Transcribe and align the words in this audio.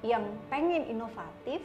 yang 0.00 0.24
pengen 0.48 0.88
inovatif, 0.88 1.60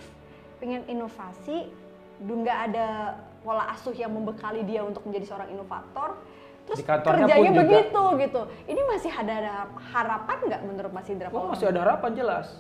pengen 0.60 0.84
inovasi, 0.92 1.72
nggak 2.20 2.60
ada 2.72 3.16
pola 3.44 3.72
asuh 3.72 3.94
yang 3.96 4.12
membekali 4.12 4.64
dia 4.68 4.84
untuk 4.84 5.06
menjadi 5.08 5.26
seorang 5.32 5.50
inovator, 5.56 6.20
terus 6.68 6.80
Di 6.82 6.86
kerjanya 6.88 7.30
pun 7.32 7.46
juga. 7.56 7.62
begitu 7.64 8.04
gitu. 8.20 8.42
Ini 8.68 8.82
masih 8.90 9.12
ada 9.14 9.70
harapan 9.94 10.38
nggak 10.50 10.62
menurut 10.66 10.92
Mas 10.92 11.08
Indra? 11.08 11.30
Oh, 11.32 11.48
masih 11.54 11.70
ada 11.72 11.80
harapan 11.86 12.12
jelas. 12.18 12.60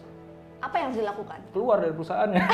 Apa 0.63 0.79
yang 0.79 0.87
harus 0.93 0.99
dilakukan? 1.03 1.39
Keluar 1.51 1.77
dari 1.83 1.93
perusahaannya. 1.93 2.43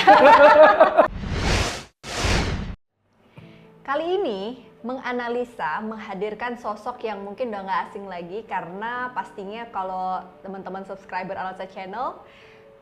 Kali 3.81 4.07
ini 4.23 4.63
menganalisa, 4.81 5.77
menghadirkan 5.83 6.57
sosok 6.57 7.05
yang 7.05 7.21
mungkin 7.21 7.53
udah 7.53 7.61
nggak 7.61 7.81
asing 7.91 8.05
lagi 8.09 8.41
karena 8.49 9.13
pastinya 9.13 9.67
kalau 9.69 10.25
teman-teman 10.41 10.81
subscriber 10.87 11.37
Alatsa 11.37 11.69
Channel 11.69 12.17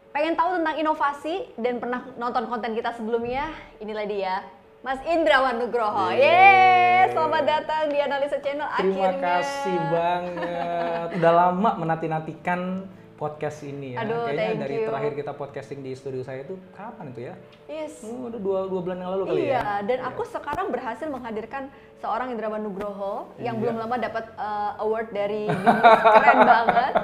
pengen 0.10 0.34
tahu 0.34 0.60
tentang 0.62 0.76
inovasi 0.78 1.36
dan 1.60 1.78
pernah 1.78 2.02
nonton 2.18 2.50
konten 2.50 2.72
kita 2.74 2.94
sebelumnya, 2.98 3.50
inilah 3.78 4.06
dia. 4.10 4.36
Mas 4.80 5.04
Indrawan 5.04 5.60
Nugroho. 5.60 6.16
Yeay. 6.16 6.24
Yeay, 6.24 7.12
selamat 7.12 7.44
datang 7.44 7.84
di 7.92 8.00
Analisa 8.00 8.38
Channel 8.40 8.70
Terima 8.80 9.12
akhirnya. 9.12 9.20
kasih 9.44 9.78
banget. 9.92 11.08
Udah 11.20 11.32
lama 11.36 11.72
menanti-nantikan 11.84 12.60
podcast 13.20 13.60
ini 13.62 13.94
ya. 13.94 14.02
Aduh, 14.02 14.24
Kayaknya 14.24 14.40
thank 14.48 14.62
dari 14.64 14.76
you. 14.78 14.88
terakhir 14.88 15.12
kita 15.14 15.32
podcasting 15.34 15.80
di 15.82 15.92
studio 15.92 16.24
saya 16.24 16.40
itu 16.42 16.56
kapan 16.72 17.12
itu 17.12 17.22
ya? 17.22 17.34
Yes. 17.68 18.00
Oh, 18.02 18.32
udah 18.32 18.40
dua, 18.40 18.60
dua 18.66 18.80
bulan 18.80 18.98
yang 18.98 19.12
lalu 19.12 19.24
kali 19.28 19.42
Iya, 19.44 19.60
ya. 19.60 19.76
dan 19.84 20.00
aku 20.06 20.24
sekarang 20.26 20.72
berhasil 20.72 21.04
menghadirkan 21.06 21.68
seorang 21.98 22.32
Indrawan 22.32 22.64
Nugroho 22.64 23.28
yang 23.38 23.54
Iya. 23.54 23.62
belum 23.62 23.76
lama 23.78 23.96
dapat 24.00 24.24
uh, 24.34 24.80
award 24.80 25.12
dari 25.12 25.52
keren 25.52 26.40
banget. 26.42 26.94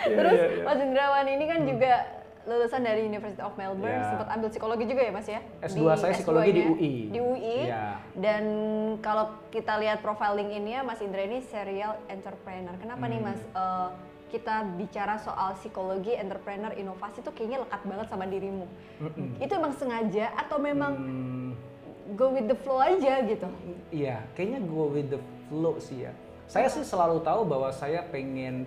Iya, 0.00 0.16
Terus 0.16 0.32
iya, 0.34 0.48
iya. 0.50 0.64
Mas 0.64 0.80
Indrawan 0.80 1.26
ini 1.28 1.44
kan 1.44 1.60
juga 1.62 1.92
lulusan 2.42 2.80
dari 2.80 3.04
University 3.04 3.36
of 3.38 3.52
Melbourne, 3.52 3.92
Iya. 3.94 4.08
sempat 4.08 4.28
ambil 4.30 4.48
psikologi 4.48 4.84
juga 4.88 5.02
ya 5.02 5.12
Mas 5.12 5.28
ya? 5.28 5.40
S2 5.60 5.80
saya 5.94 6.12
psikologi 6.16 6.50
di 6.50 6.62
S2-nya. 6.62 6.72
UI. 6.72 6.94
Di 7.06 7.20
UI. 7.20 7.58
Iya. 7.68 7.84
Dan 8.16 8.44
kalau 8.98 9.24
kita 9.50 9.76
lihat 9.76 10.00
profiling 10.00 10.48
ini 10.50 10.72
ya 10.72 10.80
Mas 10.80 10.98
Indra 10.98 11.20
ini 11.20 11.44
serial 11.44 12.00
entrepreneur. 12.06 12.72
Kenapa 12.74 13.04
nih 13.04 13.20
Hmm. 13.20 13.28
Mas 13.28 13.40
eh, 13.44 13.88
kita 14.30 14.62
bicara 14.78 15.18
soal 15.18 15.58
psikologi, 15.58 16.14
entrepreneur, 16.14 16.70
inovasi 16.78 17.20
tuh 17.20 17.34
kayaknya 17.34 17.66
lekat 17.66 17.82
banget 17.82 18.06
sama 18.06 18.24
dirimu. 18.30 18.66
Mm-mm. 19.02 19.42
Itu 19.42 19.52
emang 19.58 19.74
sengaja 19.74 20.30
atau 20.38 20.62
memang 20.62 20.92
Hmm, 20.94 21.50
go 22.14 22.30
with 22.30 22.46
the 22.46 22.58
flow 22.62 22.78
aja 22.78 23.22
gitu? 23.26 23.48
Iya, 23.90 24.22
kayaknya 24.38 24.60
go 24.70 24.90
with 24.90 25.10
the 25.10 25.20
flow 25.50 25.76
sih 25.82 26.06
ya. 26.06 26.12
Saya 26.46 26.66
sih 26.70 26.86
selalu 26.86 27.22
tahu 27.22 27.46
bahwa 27.46 27.70
saya 27.70 28.06
pengen 28.10 28.66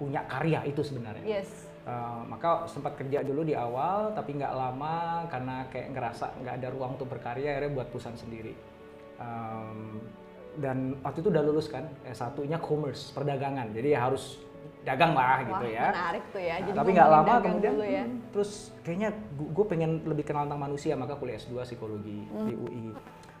punya 0.00 0.24
karya 0.28 0.64
itu 0.68 0.80
sebenarnya. 0.80 1.24
Yes. 1.24 1.68
Uh, 1.88 2.20
maka 2.28 2.68
sempat 2.68 3.00
kerja 3.00 3.24
dulu 3.24 3.48
di 3.48 3.56
awal, 3.56 4.12
tapi 4.12 4.36
nggak 4.36 4.52
lama 4.52 5.24
karena 5.32 5.64
kayak 5.72 5.88
ngerasa 5.96 6.36
nggak 6.44 6.54
ada 6.60 6.68
ruang 6.68 7.00
untuk 7.00 7.08
berkarya, 7.08 7.56
akhirnya 7.56 7.72
buat 7.80 7.88
perusahaan 7.88 8.16
sendiri. 8.16 8.52
Um, 9.16 10.04
dan 10.60 10.98
waktu 11.00 11.24
itu 11.24 11.28
udah 11.32 11.42
lulus 11.44 11.66
kan, 11.70 11.88
S1-nya 12.04 12.60
commerce, 12.60 13.08
perdagangan. 13.14 13.72
Jadi 13.72 13.94
ya 13.96 14.04
harus 14.04 14.36
dagang 14.88 15.12
lah 15.12 15.38
gitu 15.42 15.52
Wah, 15.60 15.68
ya. 15.70 15.86
menarik 15.90 16.24
tuh 16.28 16.40
ya. 16.40 16.54
Nah, 16.54 16.64
Jadi 16.64 16.78
tapi 16.78 16.90
nggak 16.90 17.10
lama 17.10 17.32
kemudian 17.38 17.72
dulu 17.72 17.84
ya. 17.86 18.02
hmm, 18.02 18.16
terus 18.30 18.50
kayaknya 18.80 19.08
gue 19.30 19.64
pengen 19.66 19.90
lebih 20.02 20.24
kenal 20.24 20.42
tentang 20.44 20.62
manusia 20.62 20.92
maka 20.94 21.12
kuliah 21.14 21.36
S2 21.36 21.52
psikologi 21.62 22.24
di 22.24 22.52
Hmm. 22.54 22.64
UI. 22.64 22.84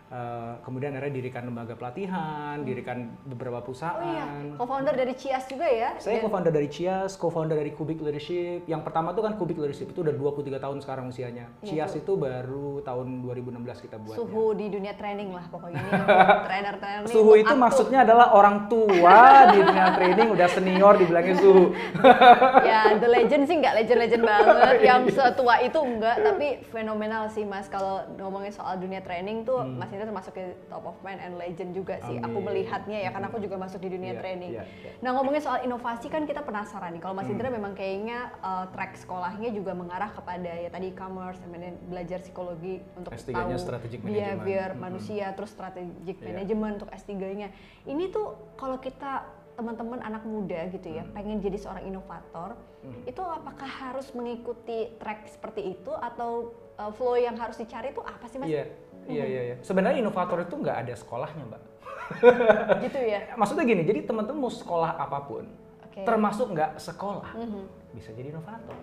Uh, 0.08 0.56
kemudian 0.62 0.88
akhirnya 0.90 1.14
dirikan 1.14 1.44
lembaga 1.44 1.76
pelatihan, 1.76 2.56
dirikan 2.62 2.98
beberapa 3.22 3.60
perusahaan. 3.60 3.92
Oh 3.94 4.08
iya, 4.08 4.24
co-founder 4.56 4.96
dari 4.96 5.12
Cias 5.12 5.44
juga 5.44 5.68
ya? 5.68 5.92
Saya 5.96 6.16
Dan- 6.16 6.24
co-founder 6.24 6.48
dari 6.50 6.64
Cias, 6.66 7.12
co-founder 7.14 7.52
dari 7.54 7.70
Kubik 7.70 8.00
Leadership. 8.00 8.64
Yang 8.64 8.82
pertama 8.82 9.12
tuh 9.12 9.20
kan 9.20 9.36
Kubik 9.36 9.56
Leadership 9.56 9.92
itu 9.92 10.00
udah 10.00 10.10
23 10.10 10.56
tahun 10.56 10.80
sekarang 10.80 11.04
usianya. 11.06 11.52
Iya, 11.60 11.84
Cias 11.84 11.92
itu 11.94 12.16
baru 12.16 12.80
tahun 12.80 13.20
2016 13.20 13.52
kita 13.80 13.96
buat. 13.98 14.16
suhu 14.16 14.56
di 14.56 14.66
dunia 14.68 14.92
training 14.92 15.28
lah 15.28 15.44
pokoknya 15.46 15.76
trainer 16.48 16.74
training 16.74 17.04
Suhu 17.06 17.36
itu 17.36 17.52
aku. 17.52 17.60
maksudnya 17.60 18.00
adalah 18.00 18.32
orang 18.32 18.64
tua 18.66 19.18
di 19.46 19.60
dunia 19.60 19.92
training 19.92 20.28
udah 20.30 20.48
senior 20.48 20.96
dibilangnya 20.96 21.36
suhu. 21.36 21.76
ya 22.64 22.96
the 22.96 23.04
legend 23.06 23.44
sih 23.44 23.56
nggak 23.56 23.74
legend 23.76 23.98
legend 24.00 24.22
banget 24.24 24.56
Iya. 24.78 24.86
yang 24.86 25.02
setua 25.06 25.60
itu 25.60 25.78
enggak 25.78 26.16
tapi 26.18 26.46
fenomenal 26.66 27.28
sih 27.28 27.44
mas 27.44 27.68
kalau 27.68 28.00
ngomongin 28.16 28.48
soal 28.50 28.76
dunia 28.76 29.00
training 29.00 29.42
tuh 29.42 29.60
mas 29.60 29.90
Termasuk 30.00 30.32
ke 30.32 30.42
top 30.66 30.84
of 30.84 30.96
mind 31.00 31.18
and 31.18 31.34
legend 31.34 31.72
juga 31.72 31.98
sih 32.00 32.16
aku 32.16 32.28
Hmm. 32.28 32.36
Amin. 32.38 32.46
melihatnya 32.48 32.98
ya 33.00 33.10
karena 33.10 33.26
aku 33.26 33.38
juga 33.38 33.56
masuk 33.56 33.78
di 33.78 33.88
dunia 33.88 34.12
Iya, 34.12 34.18
training 34.18 34.50
iya, 34.52 34.64
iya. 34.64 34.90
nah 34.98 35.10
ngomongin 35.12 35.40
soal 35.40 35.58
inovasi 35.60 36.06
kan 36.06 36.22
kita 36.22 36.40
penasaran 36.40 36.90
nih 36.90 37.00
kalau 37.00 37.12
mas 37.12 37.24
Hmm. 37.24 37.34
Indra 37.34 37.48
memang 37.48 37.72
kayaknya 37.72 38.18
uh, 38.38 38.66
track 38.68 38.94
sekolahnya 38.96 39.50
juga 39.50 39.72
mengarah 39.72 40.10
kepada 40.10 40.50
ya 40.50 40.68
tadi 40.68 40.86
e-commerce 40.88 41.38
kemudian 41.38 41.74
belajar 41.84 42.18
psikologi 42.20 42.78
untuk 42.94 43.10
S3-nya 43.10 43.48
tahu 43.48 43.60
strategic 43.60 43.98
behavior 44.00 44.38
management. 44.38 44.70
Hmm. 44.70 44.80
manusia 44.80 45.26
terus 45.32 45.50
strategic 45.50 46.16
Iya. 46.16 46.26
management 46.28 46.72
untuk 46.76 46.90
S3-nya 46.90 47.48
ini 47.84 48.04
tuh 48.08 48.26
kalau 48.54 48.76
kita 48.76 49.24
teman-teman 49.54 49.98
anak 50.00 50.22
muda 50.22 50.68
gitu 50.68 50.86
Hmm. 50.86 50.96
ya 50.96 51.04
pengen 51.10 51.38
jadi 51.38 51.58
seorang 51.58 51.82
inovator 51.84 52.54
itu 53.04 53.18
apakah 53.20 53.66
harus 53.66 54.06
mengikuti 54.12 54.94
track 54.96 55.26
seperti 55.28 55.72
itu 55.72 55.90
atau 55.92 56.50
uh, 56.74 56.88
flow 56.88 57.14
yang 57.14 57.34
harus 57.34 57.56
dicari 57.56 57.90
itu 57.90 57.98
apa 58.00 58.22
sih 58.24 58.38
mas? 58.38 58.46
Iya, 58.46 58.64
iya, 59.08 59.24
iya, 59.24 59.40
iya. 59.42 59.56
Sebenarnya 59.64 59.98
inovator 59.98 60.44
itu 60.44 60.54
nggak 60.54 60.76
ada 60.86 60.94
sekolahnya, 60.94 61.44
Mbak. 61.48 61.62
Gitu 62.84 62.98
ya. 63.00 63.20
Maksudnya 63.34 63.64
gini, 63.64 63.82
jadi 63.84 64.00
teman-teman 64.04 64.48
mau 64.48 64.52
sekolah 64.52 64.96
apa 64.96 65.18
pun, 65.24 65.44
Oke. 65.84 66.04
termasuk 66.04 66.52
nggak 66.52 66.76
sekolah, 66.76 67.32
Mhm. 67.36 67.62
bisa 67.92 68.12
jadi 68.12 68.32
inovator. 68.32 68.76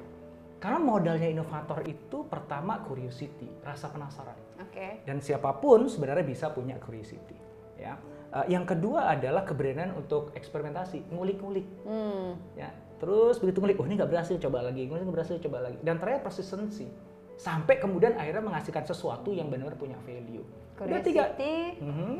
Karena 0.58 0.80
modalnya 0.82 1.30
inovator 1.30 1.86
itu 1.86 2.26
pertama 2.26 2.82
curiosity, 2.82 3.46
rasa 3.62 3.90
penasaran. 3.90 4.38
Oke. 4.62 5.06
Dan 5.06 5.22
siapa 5.22 5.54
pun 5.62 5.86
sebenarnya 5.86 6.26
bisa 6.26 6.50
punya 6.50 6.82
curiosity. 6.82 7.38
Ya. 7.78 8.02
Eh, 8.34 8.50
yang 8.50 8.66
kedua 8.66 9.14
adalah 9.14 9.46
keberanian 9.46 9.94
untuk 9.94 10.34
eksperimentasi, 10.34 11.06
ngulik-ngulik. 11.14 11.68
Hmm. 11.86 12.40
Ya. 12.58 12.74
Terus 12.98 13.38
begitu 13.38 13.60
ngulik, 13.60 13.78
oh 13.78 13.86
ini 13.86 14.00
nggak 14.00 14.10
berhasil, 14.10 14.40
coba 14.40 14.66
lagi, 14.66 14.88
ngulik 14.88 15.06
nggak 15.06 15.16
berhasil, 15.22 15.38
coba 15.44 15.70
lagi. 15.70 15.78
Dan 15.84 16.00
terakhir 16.00 16.24
persistency. 16.26 16.90
Sampai 17.36 17.78
kemudian 17.78 18.16
akhirnya 18.16 18.42
menghasilkan 18.42 18.84
sesuatu 18.84 19.30
yang 19.30 19.52
benar-benar 19.52 19.76
punya 19.76 19.98
value. 20.02 20.44
Udah 20.76 21.00
tiga. 21.00 21.32
Curiosity, 21.32 21.56
Mhm. 21.80 22.14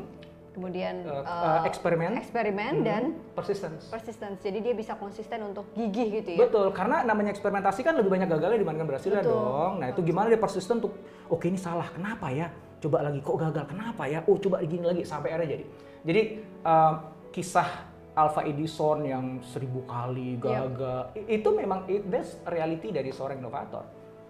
kemudian 0.52 0.94
uh, 1.04 1.20
eh, 1.20 1.68
eksperimen. 1.68 2.16
eksperimen 2.16 2.74
dan 2.80 3.02
Mhm. 3.12 3.32
persistence. 3.32 3.88
persistence. 3.88 4.40
Jadi 4.40 4.58
dia 4.60 4.72
bisa 4.72 4.96
konsisten 4.96 5.40
untuk 5.42 5.68
gigih 5.72 6.20
gitu 6.20 6.36
ya. 6.36 6.38
Betul, 6.48 6.72
karena 6.72 7.04
namanya 7.04 7.32
eksperimentasi 7.32 7.80
kan 7.80 7.96
lebih 7.96 8.08
banyak 8.08 8.28
gagalnya 8.28 8.60
dibandingkan 8.60 8.88
berhasilnya 8.88 9.20
Betul. 9.20 9.36
dong. 9.36 9.72
Nah 9.80 9.88
itu 9.92 10.00
gimana 10.00 10.26
dia 10.28 10.40
persisten 10.40 10.80
untuk, 10.80 10.96
oke 11.28 11.44
ini 11.44 11.56
salah, 11.56 11.88
kenapa 11.90 12.28
ya? 12.28 12.48
Coba 12.76 13.04
lagi, 13.04 13.20
kok 13.20 13.36
gagal, 13.36 13.64
kenapa 13.68 14.02
ya? 14.04 14.20
Oh 14.24 14.36
coba 14.36 14.60
gini 14.62 14.84
lagi, 14.84 15.00
sampai 15.04 15.32
akhirnya 15.32 15.60
jadi. 15.60 15.64
Jadi 16.04 16.22
eh, 16.62 16.94
kisah 17.30 17.68
Alpha 18.16 18.40
Edison 18.42 19.04
yang 19.04 19.24
seribu 19.44 19.84
kali 19.84 20.36
Yep. 20.36 20.40
gagal, 20.40 21.00
i- 21.14 21.36
itu 21.36 21.48
memang 21.52 21.84
it, 21.84 22.08
that's 22.08 22.40
reality 22.48 22.88
dari 22.88 23.12
seorang 23.12 23.36
inovator. 23.36 23.84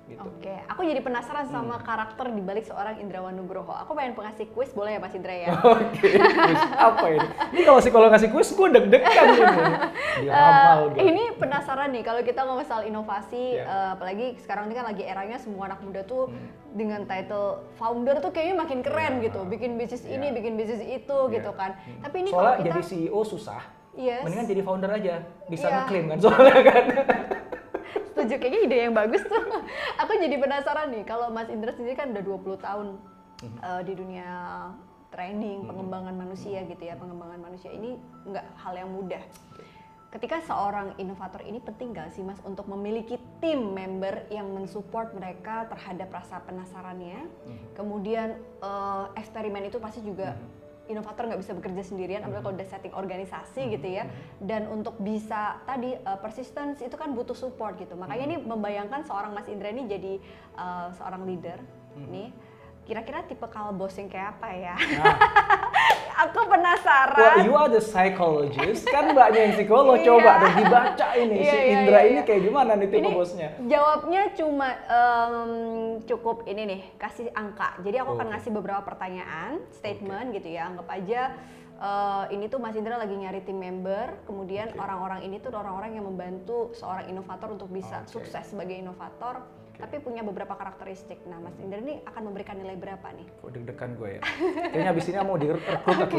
Gitu. 0.07 0.23
Oke, 0.23 0.55
aku 0.65 0.87
jadi 0.87 1.03
penasaran 1.03 1.51
Hmm. 1.51 1.55
sama 1.67 1.83
karakter 1.83 2.31
di 2.31 2.39
balik 2.39 2.63
seorang 2.63 2.95
Indrawan 2.97 3.35
Nugroho. 3.35 3.75
Aku 3.75 3.91
pengen 3.91 4.15
pengasih 4.15 4.47
kuis, 4.49 4.71
boleh 4.71 4.95
ya 4.95 5.01
Mas 5.03 5.11
Indra 5.13 5.35
ya? 5.35 5.51
Oke, 5.67 5.99
kuis 6.15 6.63
apa 6.73 7.07
ini? 7.11 7.27
Ini 7.51 7.63
kalau 7.67 7.79
psikolog 7.83 8.09
ngasih 8.09 8.31
kuis, 8.31 8.49
gue 8.49 8.69
deg-degan 8.71 9.27
ini. 9.27 9.63
Diramal 10.23 10.79
gitu. 10.89 10.99
ini 11.03 11.23
penasaran 11.35 11.91
nih 11.91 12.03
kalau 12.03 12.23
kita 12.23 12.41
ngomong 12.41 12.63
soal 12.63 12.87
inovasi, 12.87 13.59
Iya. 13.59 13.67
eh, 13.67 13.89
apalagi 13.93 14.27
sekarang 14.39 14.71
ini 14.71 14.75
kan 14.75 14.87
lagi 14.87 15.03
eranya 15.03 15.37
semua 15.37 15.67
anak 15.67 15.83
muda 15.83 16.01
tuh 16.01 16.31
Hmm. 16.31 16.55
dengan 16.71 17.03
title 17.03 17.49
founder 17.75 18.23
tuh 18.23 18.31
kayaknya 18.31 18.57
makin 18.57 18.81
keren 18.81 19.19
Iya. 19.19 19.27
gitu, 19.27 19.43
bikin 19.45 19.75
bisnis 19.75 20.07
ini, 20.07 20.31
Iya. 20.31 20.35
bikin 20.35 20.53
bisnis 20.55 20.83
itu 20.83 21.19
Iya. 21.21 21.35
gitu 21.35 21.51
kan. 21.53 21.75
Hmm. 21.77 21.99
Tapi 22.01 22.17
ini 22.21 22.31
Soalnya 22.31 22.47
kalau 22.49 22.63
kita 22.63 22.71
jadi 22.71 22.83
CEO 22.87 23.21
susah, 23.23 23.63
Yes. 23.93 24.23
mendingan 24.23 24.47
jadi 24.47 24.63
founder 24.63 24.91
aja, 24.93 25.15
bisa 25.47 25.67
Iya. 25.67 25.77
ngeklaim 25.83 26.05
kan 26.07 26.19
soalnya 26.23 26.59
kan. 26.63 26.85
Setuju 27.93 28.35
kayaknya 28.37 28.61
ide 28.65 28.77
yang 28.89 28.95
bagus 28.95 29.23
tuh. 29.23 29.43
Aku 30.03 30.13
jadi 30.17 30.37
penasaran 30.37 30.91
nih 30.91 31.05
kalau 31.05 31.29
Mas 31.29 31.49
Indra 31.49 31.73
sendiri 31.73 31.95
kan 31.95 32.11
udah 32.13 32.25
20 32.25 32.59
tahun 32.61 32.87
Hmm. 33.37 33.53
eh, 33.61 33.83
di 33.85 33.93
dunia 33.93 34.33
training, 35.13 35.69
pengembangan 35.69 36.17
manusia 36.17 36.65
gitu 36.65 36.81
ya, 36.81 36.97
pengembangan 36.97 37.37
manusia 37.37 37.69
ini 37.69 38.01
nggak 38.25 38.47
hal 38.57 38.73
yang 38.73 38.89
mudah. 38.89 39.21
Ketika 40.09 40.41
seorang 40.41 40.97
inovator 40.97 41.45
ini 41.45 41.61
penting 41.61 41.93
nggak 41.93 42.17
sih 42.17 42.25
Mas 42.25 42.41
untuk 42.49 42.65
memiliki 42.65 43.21
tim 43.37 43.77
member 43.77 44.25
yang 44.33 44.49
mensupport 44.49 45.13
mereka 45.13 45.69
terhadap 45.69 46.09
rasa 46.09 46.41
penasarannya, 46.49 47.29
Hmm. 47.45 47.61
kemudian 47.77 48.41
eh, 48.41 49.05
eksperimen 49.21 49.69
itu 49.69 49.77
pasti 49.77 50.01
juga 50.01 50.33
inovator 50.87 51.27
nggak 51.31 51.41
bisa 51.43 51.53
bekerja 51.55 51.83
sendirian, 51.83 52.23
apalagi 52.23 52.43
kalau 52.47 52.57
udah 52.57 52.69
setting 52.69 52.95
organisasi 52.95 53.63
gitu 53.75 53.89
ya. 53.89 54.05
Dan 54.39 54.71
untuk 54.71 54.99
bisa 55.03 55.61
tadi 55.67 55.95
uh, 55.95 56.19
persistence 56.19 56.83
itu 56.83 56.95
kan 56.95 57.13
butuh 57.13 57.35
support 57.35 57.77
gitu. 57.79 57.95
Makanya 57.99 58.25
ini 58.27 58.37
membayangkan 58.41 59.07
seorang 59.07 59.35
Mas 59.35 59.47
Indra 59.51 59.71
ini 59.71 59.87
jadi 59.87 60.19
uh, 60.57 60.89
seorang 60.95 61.27
leader 61.27 61.59
nih. 61.97 62.31
Kira-kira 62.87 63.27
tipe 63.27 63.45
kalau 63.51 63.75
bos 63.75 63.93
yang 63.93 64.07
kayak 64.07 64.39
apa 64.39 64.49
ya? 64.55 64.75
Nah, 64.79 65.17
Aku 66.17 66.49
penasaran. 66.49 67.21
well, 67.21 67.39
you 67.45 67.53
are 67.53 67.69
the 67.69 67.83
psychologist, 67.83 68.89
kan 68.89 69.13
mbaknya 69.13 69.41
yang 69.45 69.53
psikolog, 69.53 70.01
coba 70.01 70.17
Iya. 70.25 70.41
dong 70.41 70.55
dibaca 70.57 71.07
ini 71.13 71.37
Iya, 71.37 71.53
si 71.53 71.57
iya, 71.61 71.73
Indra 71.77 72.01
ini 72.09 72.21
kayak 72.25 72.41
gimana 72.41 72.73
nih 72.73 72.89
tipe 72.89 73.05
Ini 73.05 73.09
bosnya? 73.13 73.49
Jawabnya 73.61 74.23
cuma 74.33 74.69
em, 74.89 75.41
cukup 76.09 76.49
ini 76.49 76.63
nih, 76.65 76.81
kasih 76.97 77.29
angka. 77.37 77.77
Jadi 77.85 78.01
aku 78.01 78.17
akan 78.17 78.27
Oke. 78.27 78.33
ngasih 78.33 78.51
beberapa 78.51 78.81
pertanyaan, 78.81 79.61
statement 79.77 80.33
gitu 80.33 80.49
ya. 80.49 80.73
Anggap 80.73 80.89
aja 80.89 81.21
eh, 81.77 82.25
ini 82.33 82.49
tuh 82.49 82.65
Mas 82.65 82.73
Indra 82.73 82.97
lagi 82.97 83.13
nyari 83.13 83.45
tim 83.45 83.61
member, 83.61 84.17
kemudian 84.25 84.73
orang-orang 84.81 85.21
ini 85.21 85.37
tuh 85.37 85.53
orang-orang 85.53 86.01
yang 86.01 86.09
membantu 86.09 86.73
seorang 86.73 87.13
inovator 87.13 87.53
untuk 87.53 87.69
bisa 87.69 88.01
Oke. 88.01 88.17
sukses 88.17 88.49
sebagai 88.49 88.73
inovator, 88.73 89.45
tapi 89.77 90.01
punya 90.01 90.25
beberapa 90.25 90.57
karakteristik. 90.57 91.21
Nah, 91.29 91.37
Mas 91.41 91.57
Indra 91.61 91.81
ini 91.85 92.01
akan 92.09 92.33
memberikan 92.33 92.57
nilai 92.57 92.77
berapa 92.81 93.13
nih? 93.13 93.27
Kok 93.45 93.51
deg-degan 93.53 93.91
gue 94.01 94.11
ya? 94.17 94.21
Kayaknya 94.73 94.91
abis 94.93 95.05
ini 95.09 95.17
mau 95.21 95.37
direkrut 95.37 95.81
aku. 95.85 96.19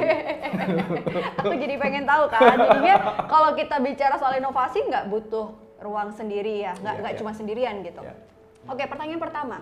aku 1.41 1.53
jadi 1.57 1.75
pengen 1.81 2.03
tahu 2.05 2.23
kan 2.29 2.55
jadinya 2.57 2.95
kalau 3.25 3.49
kita 3.57 3.75
bicara 3.81 4.15
soal 4.19 4.33
inovasi 4.37 4.85
nggak 4.87 5.09
butuh 5.09 5.53
ruang 5.81 6.09
sendiri 6.13 6.65
ya 6.65 6.73
nggak 6.81 6.95
nggak 7.01 7.13
iya. 7.13 7.19
cuma 7.21 7.31
sendirian 7.33 7.75
gitu 7.85 8.01
Iya. 8.01 8.15
oke 8.69 8.83
pertanyaan 8.89 9.21
pertama 9.21 9.57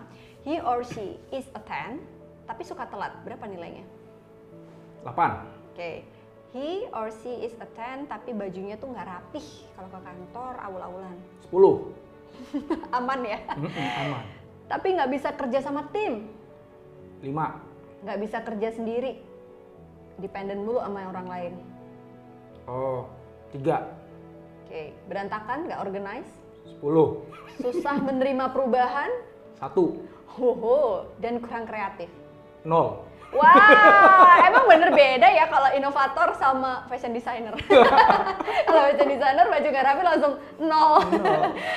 he 0.48 0.60
or 0.64 0.82
she 0.84 1.20
is 1.32 1.46
a 1.54 1.62
10 1.62 2.00
tapi 2.48 2.62
suka 2.64 2.88
telat 2.88 3.12
berapa 3.28 3.44
nilainya 3.50 3.84
8. 5.04 5.76
oke 5.76 5.92
he 6.56 6.88
or 6.96 7.12
she 7.12 7.32
is 7.44 7.54
a 7.60 7.68
10 7.68 8.08
tapi 8.08 8.32
bajunya 8.32 8.80
tuh 8.80 8.96
nggak 8.96 9.08
rapih 9.08 9.48
kalau 9.76 9.90
ke 9.92 10.00
kantor 10.00 10.54
awul-awulan 10.64 11.16
10. 11.52 12.05
aman 12.98 13.20
ya 13.24 13.40
aman. 14.02 14.24
tapi 14.68 14.88
nggak 14.96 15.12
bisa 15.12 15.30
kerja 15.34 15.60
sama 15.62 15.88
tim 15.92 16.28
5. 17.22 18.06
nggak 18.06 18.20
bisa 18.22 18.38
kerja 18.42 18.70
sendiri 18.72 19.20
dependen 20.18 20.64
mulu 20.64 20.80
sama 20.80 21.08
orang 21.08 21.28
lain 21.28 21.54
Oh, 22.66 23.06
3. 23.54 23.62
oke 24.66 24.82
berantakan 25.06 25.70
nggak 25.70 25.82
organize 25.86 26.32
10. 26.82 27.62
susah 27.62 27.98
menerima 28.02 28.50
perubahan 28.50 29.12
1. 29.62 29.72
Hoho, 30.36 31.08
dan 31.24 31.40
kurang 31.40 31.64
kreatif. 31.64 32.12
0. 32.68 33.05
Wah, 33.36 34.40
emang 34.48 34.66
bener 34.66 34.90
beda 34.96 35.28
ya 35.28 35.46
kalau 35.52 35.70
inovator 35.76 36.32
sama 36.40 36.88
fashion 36.88 37.12
designer. 37.12 37.52
kalau 38.68 38.82
fashion 38.92 39.10
designer 39.12 39.46
baju 39.52 39.68
nggak 39.68 39.86
rapi 39.86 40.02
langsung 40.04 40.34
nol. 40.64 40.96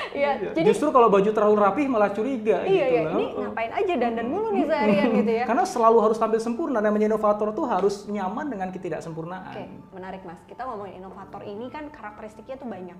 Iya, 0.09 0.51
jadi 0.57 0.73
Justru 0.73 0.89
kalau 0.91 1.13
baju 1.13 1.31
terlalu 1.31 1.57
rapih 1.61 1.87
malah 1.87 2.11
curiga 2.11 2.65
iya 2.65 2.87
gitu 2.91 2.97
ya, 2.97 3.03
lah. 3.07 3.13
ini 3.15 3.25
ngapain 3.39 3.73
aja 3.77 3.93
dandan 3.95 4.27
mulu 4.27 4.49
nih 4.51 4.65
seharian 4.67 5.09
gitu 5.15 5.33
ya. 5.33 5.45
Karena 5.47 5.65
selalu 5.69 5.99
harus 6.03 6.17
tampil 6.19 6.41
sempurna. 6.43 6.79
Namanya 6.83 7.07
inovator 7.13 7.55
tuh 7.55 7.67
harus 7.69 8.09
nyaman 8.09 8.51
dengan 8.51 8.69
ketidaksempurnaan. 8.73 9.55
Oke, 9.55 9.65
menarik 9.95 10.23
mas. 10.27 10.41
Kita 10.49 10.65
ngomongin 10.67 10.99
inovator 10.99 11.45
ini 11.45 11.71
kan 11.71 11.93
karakteristiknya 11.93 12.57
tuh 12.59 12.67
banyak. 12.67 12.99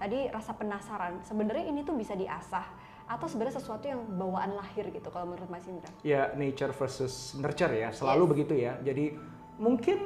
Tadi 0.00 0.18
rasa 0.32 0.52
penasaran, 0.56 1.22
sebenarnya 1.22 1.64
ini 1.70 1.86
tuh 1.86 1.94
bisa 1.94 2.16
diasah 2.16 2.66
atau 3.06 3.26
sebenarnya 3.30 3.62
sesuatu 3.62 3.86
yang 3.86 4.02
bawaan 4.18 4.58
lahir 4.58 4.90
gitu 4.90 5.08
kalau 5.14 5.30
menurut 5.30 5.46
Mas 5.46 5.62
Indra? 5.70 5.86
Ya 6.02 6.34
nature 6.34 6.74
versus 6.74 7.38
nurture 7.38 7.70
ya, 7.70 7.94
selalu 7.94 8.22
Yes. 8.26 8.30
begitu 8.34 8.54
ya. 8.58 8.72
Jadi 8.82 9.14
mungkin 9.62 9.98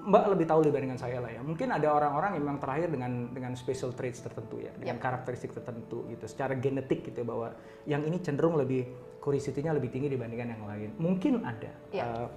Mbak 0.00 0.24
lebih 0.32 0.46
tahu 0.48 0.64
dibandingkan 0.64 0.96
saya 0.96 1.20
lah 1.20 1.28
ya. 1.28 1.44
Mungkin 1.44 1.68
ada 1.68 1.92
orang-orang 1.92 2.32
yang 2.40 2.42
memang 2.48 2.58
terakhir 2.58 2.88
dengan 2.88 3.28
dengan 3.36 3.52
special 3.52 3.92
traits 3.92 4.24
tertentu 4.24 4.56
ya, 4.56 4.72
dengan 4.72 4.96
Yep. 4.96 5.04
karakteristik 5.04 5.52
tertentu 5.52 6.08
gitu, 6.08 6.24
secara 6.24 6.56
genetik 6.56 7.04
gitu 7.04 7.20
ya, 7.20 7.26
bahwa 7.28 7.48
yang 7.84 8.02
ini 8.08 8.16
cenderung 8.24 8.56
lebih 8.56 8.88
curiosity-nya 9.20 9.76
lebih 9.76 9.92
tinggi 9.92 10.08
dibandingkan 10.08 10.56
yang 10.56 10.64
lain. 10.64 10.90
Mungkin 10.96 11.44
ada. 11.44 11.68
Yep. 11.92 12.04
Uh, 12.16 12.28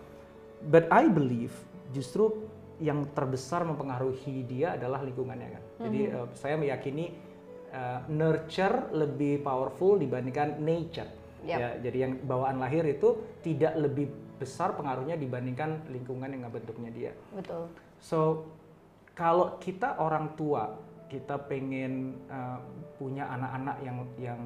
but 0.68 0.92
I 0.92 1.08
believe 1.08 1.56
justru 1.96 2.52
yang 2.84 3.08
terbesar 3.16 3.64
mempengaruhi 3.64 4.44
dia 4.44 4.76
adalah 4.76 5.00
lingkungannya 5.00 5.50
kan. 5.56 5.64
Jadi 5.88 6.00
uh, 6.12 6.28
saya 6.36 6.60
meyakini 6.60 7.16
uh, 7.74 8.06
nurture 8.08 8.94
lebih 8.94 9.42
powerful 9.42 9.98
dibandingkan 9.98 10.62
nature. 10.62 11.10
Yap. 11.44 11.60
Ya, 11.60 11.70
jadi 11.84 11.98
yang 12.08 12.14
bawaan 12.24 12.62
lahir 12.64 12.88
itu 12.88 13.20
tidak 13.44 13.76
lebih 13.76 14.08
besar 14.40 14.80
pengaruhnya 14.80 15.20
dibandingkan 15.20 15.84
lingkungan 15.92 16.32
yang 16.32 16.48
ngebentuknya 16.48 16.90
dia. 16.96 17.12
Betul. 17.36 17.68
So 18.00 18.48
kalau 19.12 19.60
kita 19.60 20.00
orang 20.00 20.40
tua 20.40 20.72
kita 21.12 21.38
pengen 21.46 22.18
uh, 22.32 22.58
punya 22.98 23.30
anak-anak 23.30 23.78
yang 23.86 23.98
yang 24.18 24.42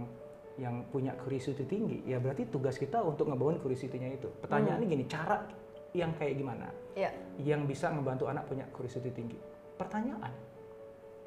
yang 0.57 0.75
punya 0.89 1.13
curiosity 1.21 1.69
tinggi, 1.69 2.01
ya 2.09 2.17
berarti 2.17 2.49
tugas 2.49 2.81
kita 2.81 2.97
untuk 3.05 3.29
ngebangun 3.29 3.61
curiosity-nya 3.61 4.17
itu. 4.17 4.25
Pertanyaannya 4.41 4.89
gini, 4.89 5.05
cara 5.05 5.45
yang 5.93 6.09
kayak 6.17 6.33
gimana? 6.33 6.67
Ya. 6.97 7.13
Yang 7.37 7.77
bisa 7.77 7.93
ngebantu 7.93 8.25
anak 8.25 8.49
punya 8.49 8.65
curiosity 8.73 9.13
tinggi? 9.13 9.37
Pertanyaan. 9.77 10.33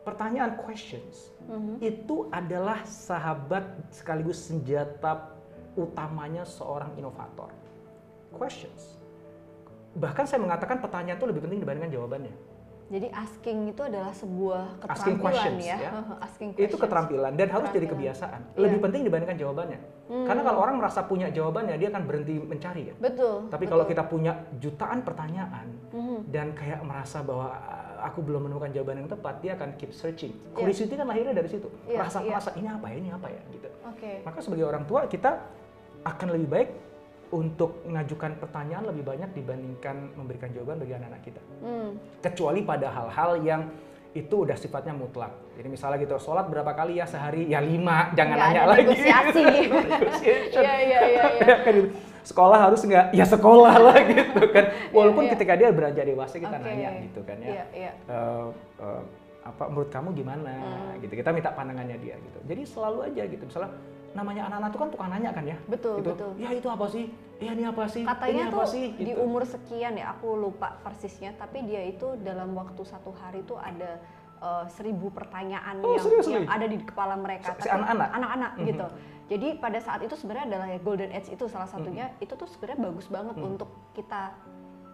Pertanyaan 0.00 0.56
questions 0.56 1.28
itu 1.78 2.30
adalah 2.32 2.80
sahabat 2.82 3.92
sekaligus 3.92 4.40
senjata 4.40 5.36
utamanya 5.76 6.42
seorang 6.42 6.96
inovator. 6.96 7.52
Questions. 8.32 8.96
Bahkan 9.92 10.24
saya 10.24 10.40
mengatakan 10.40 10.78
pertanyaan 10.78 11.18
itu 11.18 11.26
lebih 11.28 11.42
penting 11.44 11.60
dibandingkan 11.60 11.92
jawabannya. 11.92 12.34
Jadi 12.90 13.06
asking 13.06 13.70
itu 13.70 13.86
adalah 13.86 14.10
sebuah 14.10 14.82
Asking 14.82 15.14
keterampilan 15.14 15.22
questions, 15.22 15.62
ya. 15.62 15.76
ya. 15.78 15.90
asking 16.26 16.48
Itu 16.50 16.58
questions. 16.58 16.82
keterampilan 16.82 17.32
dan 17.38 17.48
harus 17.48 17.68
jadi 17.70 17.86
kebiasaan. 17.86 18.40
Iya. 18.50 18.60
Lebih 18.66 18.78
penting 18.82 19.00
dibandingkan 19.06 19.38
jawabannya. 19.38 19.78
Hmm. 20.10 20.26
Karena 20.26 20.42
kalau 20.42 20.58
orang 20.58 20.76
merasa 20.82 21.00
punya 21.06 21.30
jawabannya, 21.30 21.78
dia 21.78 21.86
akan 21.86 22.02
berhenti 22.02 22.34
mencari 22.40 22.82
kan. 22.90 22.96
Betul. 22.98 23.36
Tapi 23.46 23.62
betul. 23.62 23.70
kalau 23.70 23.84
kita 23.86 24.02
punya 24.10 24.32
jutaan 24.58 25.06
pertanyaan 25.06 25.66
Mhm. 25.94 26.18
dan 26.34 26.46
kayak 26.50 26.82
merasa 26.82 27.22
bahwa 27.22 27.46
"Ah, 27.54 27.79
aku 28.02 28.24
belum 28.24 28.48
menemukan 28.48 28.70
jawaban 28.72 29.04
yang 29.04 29.10
tepat, 29.10 29.40
dia 29.44 29.52
akan 29.54 29.76
keep 29.76 29.92
searching. 29.92 30.32
Iya. 30.32 30.56
Curiosity 30.56 30.94
kan 30.96 31.06
lahirnya 31.06 31.34
dari 31.36 31.48
situ. 31.48 31.68
Iya, 31.86 31.98
Rasa 32.02 32.18
iya. 32.24 32.28
merasa 32.32 32.50
ini 32.56 32.68
apa 32.68 32.86
ya, 32.88 32.96
ini 32.96 33.08
apa 33.12 33.26
ya 33.28 33.40
gitu. 33.52 33.68
Oke. 33.86 34.12
Maka 34.24 34.38
sebagai 34.40 34.64
orang 34.66 34.84
tua 34.88 35.00
kita 35.06 35.30
akan 36.04 36.28
lebih 36.32 36.48
baik 36.48 36.68
untuk 37.30 37.86
mengajukan 37.86 38.42
pertanyaan 38.42 38.84
lebih 38.90 39.06
banyak 39.06 39.30
dibandingkan 39.30 39.96
memberikan 40.18 40.50
jawaban 40.50 40.82
bagi 40.82 40.94
anak-anak 40.98 41.22
kita. 41.22 41.42
Hmm. 41.62 41.90
Kecuali 42.18 42.60
pada 42.66 42.90
hal-hal 42.90 43.30
yang 43.46 43.62
itu 44.10 44.42
udah 44.42 44.58
sifatnya 44.58 44.90
mutlak. 44.90 45.30
Jadi 45.54 45.70
misalnya 45.70 46.02
gitu, 46.02 46.18
sholat 46.18 46.50
berapa 46.50 46.74
kali 46.74 46.98
ya 46.98 47.06
sehari? 47.06 47.46
Ya 47.46 47.62
lima, 47.62 48.10
jangan 48.18 48.34
Nggak 48.34 48.48
nanya 48.50 48.60
ada 48.66 48.70
lagi. 48.74 48.82
negosiasi. 48.82 49.44
Negotiation. 49.94 50.62
Iya 50.66 50.74
iya 50.82 51.00
iya. 51.06 51.24
Iya. 52.20 52.26
Sekolah 52.26 52.58
harus 52.60 52.80
nggak? 52.80 53.06
Ya 53.10 53.24
sekolah 53.24 53.74
lah 53.76 53.96
gitu 54.12 54.42
kan. 54.46 54.64
Walaupun 54.90 55.24
iya. 55.24 55.32
ketika 55.32 55.52
dia 55.54 55.68
beranjak 55.70 56.04
dewasa 56.04 56.36
kita 56.36 56.52
Oke. 56.52 56.64
nanya 56.66 56.90
gitu 57.02 57.20
kan 57.22 57.36
ya. 57.36 57.48
Iya 57.50 57.64
iya. 57.72 57.92
Eh, 58.06 58.46
eh, 58.78 59.02
apa 59.40 59.62
menurut 59.66 59.88
kamu 59.88 60.12
gimana 60.12 60.52
Hmm. 60.52 61.00
gitu 61.00 61.16
kita 61.16 61.32
minta 61.32 61.48
pandangannya 61.48 61.96
dia 61.96 62.12
gitu 62.14 62.38
jadi 62.44 62.60
selalu 62.60 63.08
aja 63.08 63.22
gitu 63.24 63.40
misalnya 63.40 63.72
namanya 64.12 64.42
anak-anak 64.44 64.68
tuh 64.68 64.78
kan 64.78 64.88
tukang 64.90 65.08
nanya 65.08 65.30
kan 65.32 65.44
ya 65.46 65.56
Betul, 65.64 65.96
gitu 65.96 66.12
betul. 66.12 66.30
ya 66.36 66.52
itu 66.52 66.68
apa 66.68 66.84
sih 66.84 67.04
ya 67.38 67.50
ini 67.50 67.64
apa 67.64 67.82
sih 67.88 68.04
ini 68.04 68.08
Katanya 68.12 68.44
apa 68.44 68.52
tuh 68.52 68.66
sih 68.68 68.84
di 68.92 69.04
gitu. 69.08 69.24
umur 69.24 69.48
sekian 69.48 69.96
ya, 69.96 70.12
aku 70.12 70.36
lupa 70.36 70.76
persisnya. 70.82 71.32
Tapi 71.32 71.64
dia 71.64 71.80
itu 71.80 72.20
dalam 72.20 72.52
waktu 72.52 72.84
satu 72.84 73.16
hari 73.16 73.40
tuh 73.42 73.56
ada 73.56 73.96
eh, 74.36 74.64
seribu 74.68 75.08
pertanyaan 75.08 75.80
Oh, 75.80 75.96
yang, 75.96 76.04
seriously? 76.04 76.36
yang 76.36 76.44
ada 76.44 76.66
di 76.66 76.76
kepala 76.76 77.16
mereka. 77.16 77.56
Si- 77.56 77.68
anak-anak? 77.68 78.08
Anak-anak 78.12 78.52
Mhm. 78.54 78.64
gitu. 78.66 78.86
Jadi 79.30 79.62
pada 79.62 79.78
saat 79.78 80.02
itu 80.02 80.18
sebenarnya 80.18 80.50
adalah 80.50 80.66
ya 80.66 80.78
golden 80.82 81.14
age 81.14 81.30
itu 81.30 81.46
salah 81.46 81.70
satunya. 81.70 82.10
Mhm. 82.12 82.24
Itu 82.26 82.34
tuh 82.34 82.50
sebenarnya 82.50 82.78
bagus 82.82 83.06
banget 83.06 83.38
untuk 83.38 83.70
kita 83.94 84.34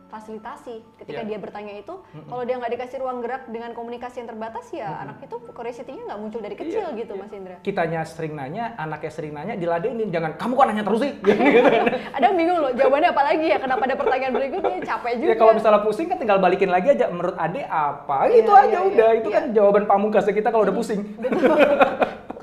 fasilitasi 0.06 0.86
ketika 1.02 1.18
Iya. 1.18 1.28
dia 1.34 1.38
bertanya 1.42 1.82
itu 1.82 1.90
kalau 2.30 2.46
dia 2.46 2.54
nggak 2.54 2.78
dikasih 2.78 3.02
ruang 3.02 3.18
gerak 3.18 3.50
dengan 3.50 3.74
komunikasi 3.74 4.22
yang 4.22 4.30
terbatas 4.30 4.70
ya 4.70 5.02
anak 5.02 5.18
itu 5.18 5.34
curiosity-nya 5.50 6.06
nggak 6.06 6.20
muncul 6.22 6.38
dari 6.38 6.54
kecil 6.54 6.78
Iya, 6.78 6.94
gitu 6.94 7.12
iya. 7.18 7.22
Mas 7.26 7.32
Indra 7.34 7.56
kitanya 7.58 8.00
sering 8.06 8.38
nanya 8.38 8.78
anaknya 8.78 9.10
sering 9.10 9.34
nanya 9.34 9.58
diladenin 9.58 10.06
jangan 10.14 10.38
kamu 10.38 10.52
kok 10.54 10.66
nanya 10.70 10.84
terus 10.86 11.00
sih 11.02 11.12
gitu. 11.26 11.70
ada 12.16 12.22
yang 12.22 12.36
bingung 12.38 12.58
loh 12.62 12.70
jawabannya 12.70 13.10
apa 13.10 13.22
lagi 13.26 13.46
ya 13.50 13.58
kenapa 13.58 13.82
ada 13.82 13.96
pertanyaan 13.98 14.32
berikutnya 14.38 14.78
capek 14.86 15.12
juga 15.18 15.26
ya 15.26 15.34
kalau 15.34 15.52
misalnya 15.58 15.80
pusing 15.82 16.06
kan 16.06 16.18
tinggal 16.22 16.38
balikin 16.38 16.70
lagi 16.70 16.88
aja 16.94 17.06
menurut 17.10 17.34
ade 17.34 17.62
apa 17.66 18.16
Iya, 18.30 18.38
itu 18.46 18.52
aja 18.54 18.62
iya, 18.70 18.80
udah 18.86 19.08
iya, 19.10 19.18
itu 19.18 19.28
iya. 19.28 19.36
kan 19.42 19.44
jawaban 19.50 19.84
pamungkasnya 19.90 20.34
kita 20.38 20.48
kalau 20.54 20.62
udah 20.62 20.76
pusing 20.78 21.02
Betul. 21.26 21.50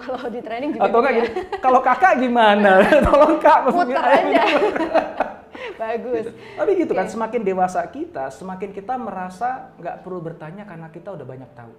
Kalau 0.03 0.27
di 0.27 0.39
training 0.39 0.69
juga 0.71 0.83
atau 0.85 0.99
enggak 0.99 1.13
gitu 1.15 1.25
ya. 1.25 1.43
kalau 1.57 1.79
kakak 1.79 2.13
gimana 2.17 2.71
tolong 3.07 3.35
kak 3.39 3.59
muter 3.67 3.97
aja 3.97 4.43
bagus 5.79 6.25
Tapi 6.53 6.71
gitu 6.75 6.91
kan, 6.91 7.05
Oke. 7.05 7.13
semakin 7.13 7.41
dewasa 7.41 7.81
kita, 7.85 8.29
semakin 8.29 8.69
kita 8.71 8.93
merasa 8.95 9.73
nggak 9.75 10.01
perlu 10.01 10.19
bertanya 10.21 10.63
karena 10.63 10.87
kita 10.87 11.11
udah 11.11 11.23
banyak 11.23 11.49
tahu. 11.53 11.73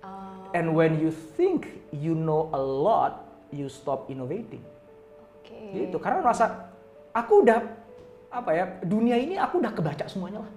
Oh, 0.00 0.52
And 0.52 0.72
when 0.72 0.98
you 0.98 1.10
think 1.10 1.68
you 1.90 2.12
know 2.12 2.48
a 2.50 2.60
lot, 2.60 3.24
you 3.48 3.66
stop 3.66 4.08
innovating. 4.08 4.60
oke 5.40 5.56
Gitu, 5.72 5.96
karena 5.98 6.20
merasa 6.20 6.68
aku 7.10 7.42
udah 7.42 7.58
apa 8.28 8.50
ya 8.50 8.64
dunia 8.82 9.16
ini 9.16 9.34
aku 9.34 9.58
udah 9.58 9.72
kebaca 9.72 10.04
semuanya 10.04 10.42
lah. 10.42 10.52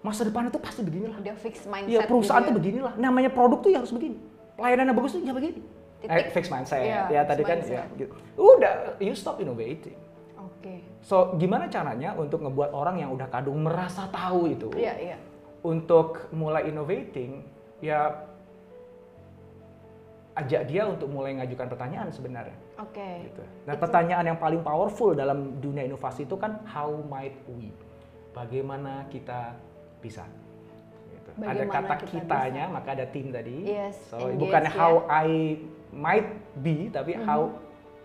Masa 0.00 0.24
depan 0.24 0.46
itu 0.46 0.58
pasti 0.58 0.82
beginilah. 0.82 1.16
udah 1.16 1.36
fix 1.36 1.62
mindset 1.64 1.90
Iya 1.92 2.00
perusahaan 2.04 2.42
gitu 2.42 2.48
tuh 2.48 2.52
ya. 2.52 2.58
beginilah. 2.58 2.92
Namanya 2.96 3.30
produk 3.30 3.58
tuh 3.60 3.70
ya 3.70 3.78
harus 3.78 3.92
begini. 3.92 4.18
Pelayanan 4.54 4.90
yang 4.90 4.96
bagus 4.96 5.12
tuh 5.12 5.22
ya 5.22 5.32
begini. 5.32 5.60
Titik. 6.02 6.10
Eh, 6.12 6.24
fix 6.30 6.50
mindset 6.50 6.82
Iya, 6.82 7.02
ya 7.08 7.20
tadi 7.22 7.42
kan 7.42 7.58
mindset. 7.62 7.78
ya 7.78 7.82
gitu. 7.96 8.14
Udah 8.34 8.72
you 8.98 9.14
stop 9.14 9.38
innovating. 9.38 9.94
Oke. 10.34 10.82
So, 10.98 11.34
gimana 11.34 11.66
caranya 11.66 12.14
untuk 12.14 12.42
ngebuat 12.42 12.70
orang 12.70 12.98
yang 12.98 13.10
udah 13.10 13.26
kadung 13.26 13.62
merasa 13.62 14.10
tahu 14.10 14.50
itu 14.50 14.70
Iya, 14.74 14.94
iya. 14.98 15.16
untuk 15.62 16.26
mulai 16.30 16.66
innovating, 16.66 17.42
ya 17.78 18.26
ajak 20.32 20.62
dia 20.64 20.88
untuk 20.88 21.06
mulai 21.06 21.36
ngajukan 21.36 21.68
pertanyaan 21.68 22.08
sebenarnya. 22.08 22.56
Oke. 22.80 23.28
Gitu. 23.28 23.42
Nah, 23.68 23.74
Itu- 23.76 23.82
pertanyaan 23.84 24.24
yang 24.24 24.38
paling 24.40 24.64
powerful 24.64 25.12
dalam 25.12 25.60
dunia 25.60 25.84
inovasi 25.84 26.24
itu 26.24 26.34
kan 26.34 26.62
how 26.64 26.88
might 27.04 27.36
we? 27.52 27.68
Bagaimana 28.32 29.04
kita 29.06 29.52
bisa? 30.00 30.24
Gitu. 31.12 31.30
Ada 31.36 31.68
Bagaimana 31.68 31.74
kata 31.84 31.94
kita 32.00 32.12
kitanya, 32.16 32.64
maka 32.66 32.88
ada 32.96 33.06
tim 33.06 33.28
tadi. 33.28 33.56
Yes, 33.68 34.00
so 34.08 34.16
engage 34.24 34.40
bukan 34.40 34.62
ya. 34.64 34.72
how 34.72 34.92
I 35.04 35.60
might 35.92 36.26
be, 36.58 36.88
tapi 36.88 37.14
Mhm. 37.14 37.24
how 37.24 37.42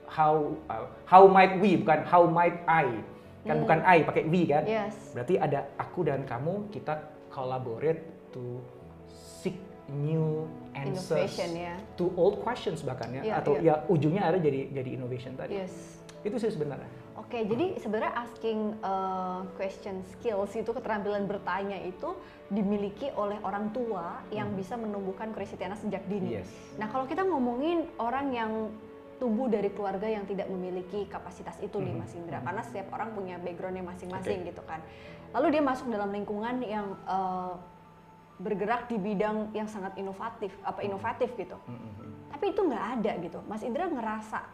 how 0.07 0.35
uh, 0.67 0.87
how 1.03 1.23
might 1.25 1.59
we, 1.59 1.75
bukan 1.75 2.03
how 2.03 2.23
might 2.23 2.59
I. 2.63 3.01
Kan 3.43 3.59
Hmm. 3.59 3.63
bukan 3.63 3.79
I, 3.83 4.03
pakai 4.03 4.23
we 4.27 4.43
kan? 4.43 4.63
Yes. 4.63 5.15
Berarti 5.15 5.35
ada 5.35 5.71
aku 5.75 6.03
dan 6.03 6.23
kamu 6.23 6.67
kita 6.69 6.99
collaborate 7.31 8.03
to 8.31 8.59
seek 9.07 9.55
new 9.87 10.43
answers 10.75 11.31
Innovation 11.31 11.49
ya. 11.55 11.75
to 11.95 12.11
old 12.19 12.43
questions 12.43 12.83
bahkan 12.83 13.07
ya 13.09 13.21
Iya, 13.23 13.33
atau 13.39 13.53
iya. 13.55 13.79
ya 13.79 13.87
ujungnya 13.87 14.23
ada 14.27 14.35
jadi 14.35 14.67
jadi 14.69 14.89
innovation 14.99 15.31
tadi. 15.39 15.63
Yes. 15.63 16.03
Itu 16.27 16.35
sih 16.35 16.51
sebenarnya. 16.51 16.91
Oke, 17.17 17.41
jadi 17.49 17.81
sebenarnya 17.81 18.13
asking 18.13 18.77
uh, 18.85 19.41
question 19.57 20.05
skills 20.13 20.53
itu 20.53 20.69
keterampilan 20.69 21.25
bertanya 21.25 21.81
itu 21.81 22.13
dimiliki 22.53 23.09
oleh 23.17 23.41
orang 23.41 23.73
tua 23.73 24.21
yang 24.29 24.53
bisa 24.53 24.77
menumbuhkan 24.77 25.33
curiosity 25.33 25.65
anak 25.65 25.81
sejak 25.81 26.05
dini. 26.05 26.37
Hmm. 26.37 26.37
Yes. 26.45 26.49
Nah, 26.77 26.87
kalau 26.93 27.09
kita 27.09 27.25
ngomongin 27.25 27.89
orang 27.97 28.29
yang 28.29 28.51
tumbuh 29.17 29.49
dari 29.49 29.73
keluarga 29.73 30.05
yang 30.05 30.29
tidak 30.29 30.45
memiliki 30.45 31.09
kapasitas 31.09 31.57
itu 31.57 31.81
nih 31.81 31.97
Mhm. 31.97 32.01
Mas 32.05 32.13
Indra, 32.13 32.37
karena 32.45 32.61
setiap 32.61 32.87
orang 32.93 33.09
punya 33.17 33.41
backgroundnya 33.41 33.81
masing-masing 33.81 34.45
gitu 34.45 34.61
kan. 34.69 34.85
Lalu 35.33 35.57
dia 35.57 35.63
masuk 35.65 35.89
dalam 35.89 36.13
lingkungan 36.13 36.61
yang 36.61 36.93
uh, 37.09 37.57
bergerak 38.37 38.85
di 38.85 39.01
bidang 39.01 39.49
yang 39.57 39.65
sangat 39.65 39.97
inovatif, 39.97 40.53
apa 40.61 40.85
inovatif 40.85 41.33
gitu. 41.33 41.57
Mm-mm. 41.65 42.29
Tapi 42.29 42.53
itu 42.53 42.61
nggak 42.61 42.85
ada 43.01 43.11
gitu. 43.17 43.41
Mas 43.49 43.65
Indra 43.65 43.89
ngerasa 43.89 44.45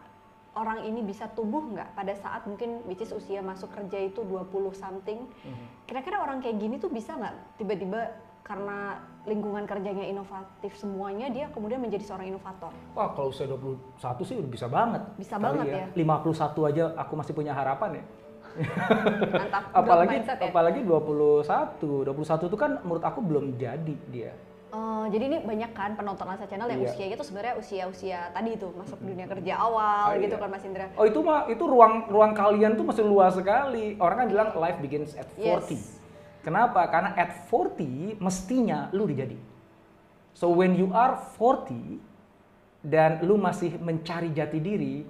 orang 0.54 0.86
ini 0.86 1.02
bisa 1.02 1.26
tumbuh 1.34 1.62
nggak 1.62 1.98
pada 1.98 2.14
saat 2.14 2.46
mungkin 2.46 2.82
which 2.86 3.02
is 3.02 3.10
usia 3.10 3.42
masuk 3.42 3.70
kerja 3.74 4.10
itu 4.10 4.22
20 4.22 4.74
something. 4.74 5.26
Mhm. 5.26 5.64
Kira-kira 5.86 6.22
orang 6.22 6.40
kayak 6.40 6.56
gini 6.58 6.78
tuh 6.78 6.90
bisa 6.90 7.14
nggak 7.14 7.58
tiba-tiba 7.58 8.14
karena 8.44 9.00
lingkungan 9.24 9.64
kerjanya 9.64 10.04
inovatif 10.04 10.76
semuanya 10.76 11.32
dia 11.32 11.48
kemudian 11.48 11.80
menjadi 11.80 12.04
seorang 12.04 12.28
inovator. 12.28 12.70
Wah 12.92 13.08
kalau 13.16 13.32
usia 13.32 13.48
21 13.48 13.80
sih 14.28 14.36
udah 14.36 14.50
bisa 14.52 14.66
banget. 14.68 15.02
Bisa 15.16 15.40
Kali 15.40 15.44
banget 15.48 15.66
ya. 15.72 15.84
51 15.96 16.68
aja 16.68 16.84
aku 17.00 17.12
masih 17.16 17.32
punya 17.32 17.52
harapan 17.56 17.98
ya. 17.98 18.04
Mantap. 19.32 19.64
apalagi 19.80 20.08
mindset 20.20 20.38
ya. 20.38 20.52
apalagi 20.52 20.80
21. 20.84 22.04
21 22.04 22.50
itu 22.52 22.58
kan 22.60 22.70
menurut 22.84 23.04
aku 23.04 23.20
belum 23.24 23.44
jadi 23.56 23.94
dia. 24.12 24.32
Eh, 24.74 25.04
jadi 25.14 25.24
ini 25.30 25.38
banyak 25.38 25.70
kan 25.70 25.94
penonton 25.94 26.26
Lansa 26.26 26.50
Channel 26.50 26.66
yang 26.66 26.82
Iya. 26.82 26.90
usianya 26.90 27.14
itu 27.14 27.24
sebenarnya 27.24 27.54
usia-usia 27.54 28.20
tadi 28.34 28.58
itu 28.58 28.66
masuk 28.74 28.98
dunia 28.98 29.26
kerja 29.30 29.54
awal 29.54 30.10
Oh, 30.10 30.18
gitu 30.18 30.34
iya. 30.34 30.42
kan 30.42 30.48
Mas 30.50 30.64
Indra. 30.66 30.86
Oh 30.98 31.06
itu 31.06 31.18
mah 31.22 31.46
itu 31.46 31.62
ruang 31.62 32.10
ruang 32.10 32.34
kalian 32.34 32.74
tuh 32.74 32.82
masih 32.82 33.06
luas 33.06 33.38
sekali. 33.38 33.94
Orang 34.02 34.26
kan 34.26 34.26
bilang 34.26 34.48
life 34.58 34.82
begins 34.82 35.14
at 35.14 35.30
40. 35.38 35.78
Yes. 35.78 35.94
Kenapa? 36.42 36.90
Karena 36.90 37.14
at 37.14 37.46
40 37.46 38.18
mestinya 38.18 38.90
lu 38.90 39.06
udah 39.06 39.16
jadi. 39.22 39.38
So 40.34 40.50
when 40.50 40.74
you 40.74 40.90
are 40.90 41.22
40 41.38 42.02
dan 42.82 43.22
lu 43.22 43.38
masih 43.38 43.78
mencari 43.78 44.34
jati 44.34 44.58
diri, 44.58 45.06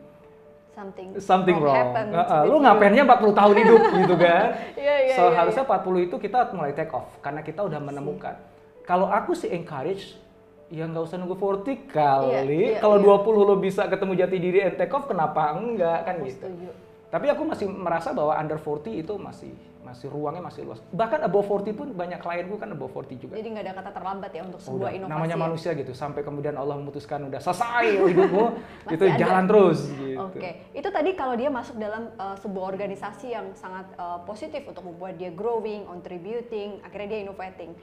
Something, 0.75 1.09
something 1.23 1.57
wrong. 1.57 1.73
happened 1.73 2.11
Uh-uh, 2.13 2.43
with 2.45 2.51
lu 2.51 2.57
ngapainnya 2.61 3.03
40 3.07 3.31
tahun 3.33 3.55
hidup 3.63 3.81
gitu 3.95 4.15
kan? 4.19 4.47
Iya, 4.85 4.95
iya, 5.07 5.15
so 5.17 5.23
iya, 5.31 5.39
harusnya 5.41 5.65
40 5.65 6.05
itu 6.05 6.17
kita 6.21 6.53
mulai 6.53 6.75
take 6.75 6.93
off 6.93 7.09
karena 7.25 7.41
kita 7.41 7.65
udah 7.65 7.81
menemukan. 7.81 8.37
Kalau 8.85 9.09
aku 9.09 9.33
sih 9.33 9.49
encourage 9.49 10.21
ya 10.69 10.85
nggak 10.89 11.05
usah 11.05 11.17
nunggu 11.21 11.37
40 11.37 11.89
kali. 11.89 12.29
Iya, 12.29 12.41
iya, 12.45 12.79
Kalau 12.81 12.97
iya. 13.01 13.17
20 13.17 13.49
lo 13.49 13.57
bisa 13.57 13.89
ketemu 13.89 14.13
jati 14.17 14.37
diri 14.37 14.59
and 14.65 14.77
take 14.77 14.93
off 14.93 15.09
kenapa 15.09 15.57
enggak 15.57 16.05
kan 16.05 16.15
Aku 16.21 16.29
gitu. 16.29 16.37
setuju. 16.41 16.69
Tapi 17.09 17.27
aku 17.31 17.43
masih 17.47 17.67
merasa 17.71 18.11
bahwa 18.11 18.35
under 18.35 18.59
40 18.59 19.01
itu 19.07 19.15
masih 19.15 19.55
masih 19.85 20.09
ruangnya 20.09 20.41
masih 20.41 20.65
luas. 20.65 20.81
Bahkan 20.97 21.29
above 21.29 21.45
40 21.45 21.77
pun 21.77 21.89
banyak 21.93 22.17
klienku 22.19 22.57
kan 22.57 22.73
above 22.73 22.91
40 22.91 23.21
juga. 23.21 23.33
Jadi 23.37 23.49
nggak 23.53 23.65
ada 23.69 23.73
kata 23.77 23.91
terlambat 23.93 24.31
ya 24.33 24.43
untuk 24.49 24.61
sebuah 24.65 24.91
udah, 24.91 24.97
inovasi. 24.97 25.13
namanya 25.13 25.37
ya? 25.37 25.43
manusia 25.45 25.71
gitu 25.77 25.93
sampai 25.93 26.21
kemudian 26.25 26.57
Allah 26.57 26.75
memutuskan 26.81 27.29
udah 27.29 27.39
selesai 27.39 27.87
hidupmu 28.11 28.45
itu 28.91 29.05
ada. 29.05 29.21
jalan 29.21 29.45
terus 29.45 29.79
gitu. 29.93 30.19
Oke, 30.25 30.51
itu 30.73 30.89
tadi 30.89 31.11
kalau 31.13 31.37
dia 31.37 31.53
masuk 31.53 31.77
dalam 31.77 32.09
uh, 32.17 32.35
sebuah 32.41 32.65
organisasi 32.75 33.27
yang 33.37 33.53
sangat 33.55 33.87
uh, 34.01 34.25
positif 34.25 34.65
untuk 34.65 34.89
membuat 34.89 35.21
dia 35.21 35.29
growing, 35.31 35.85
contributing, 35.85 36.81
akhirnya 36.83 37.09
dia 37.15 37.21
innovating. 37.29 37.77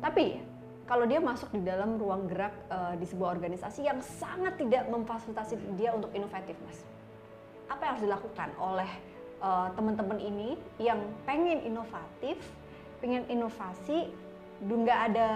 Tapi 0.00 0.40
kalau 0.88 1.06
dia 1.06 1.22
masuk 1.22 1.54
di 1.54 1.62
dalam 1.62 2.00
ruang 2.00 2.26
gerak 2.26 2.50
uh, 2.66 2.98
di 2.98 3.06
sebuah 3.06 3.38
organisasi 3.38 3.86
yang 3.86 4.02
sangat 4.02 4.58
tidak 4.58 4.90
memfasilitasi 4.90 5.54
dia 5.78 5.94
untuk 5.94 6.10
inovatif, 6.16 6.58
mas, 6.66 6.82
apa 7.70 7.78
yang 7.86 7.90
harus 7.94 8.04
dilakukan 8.10 8.48
oleh 8.58 8.90
uh, 9.38 9.70
teman-teman 9.78 10.18
ini 10.18 10.58
yang 10.82 10.98
pengen 11.22 11.62
inovatif, 11.62 12.42
pengen 12.98 13.22
inovasi, 13.30 14.10
nggak 14.66 15.00
ada 15.14 15.28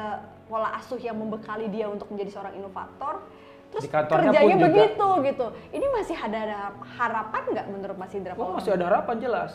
pola 0.50 0.74
asuh 0.74 0.98
yang 0.98 1.14
membekali 1.14 1.70
dia 1.70 1.86
untuk 1.86 2.10
menjadi 2.10 2.34
seorang 2.34 2.58
inovator, 2.58 3.22
terus 3.70 3.86
Di 3.86 3.92
kantornya 3.94 4.34
pun 4.34 4.34
kerjanya 4.34 4.56
juga. 4.58 4.66
begitu 4.66 5.08
gitu. 5.22 5.46
Ini 5.70 5.86
masih 5.94 6.16
ada 6.18 6.42
harapan 6.98 7.42
nggak 7.54 7.66
menurut 7.70 7.96
Mas 7.96 8.12
Indra? 8.12 8.34
Oh 8.34 8.58
masih 8.58 8.74
ada 8.74 8.90
harapan 8.90 9.16
jelas 9.22 9.52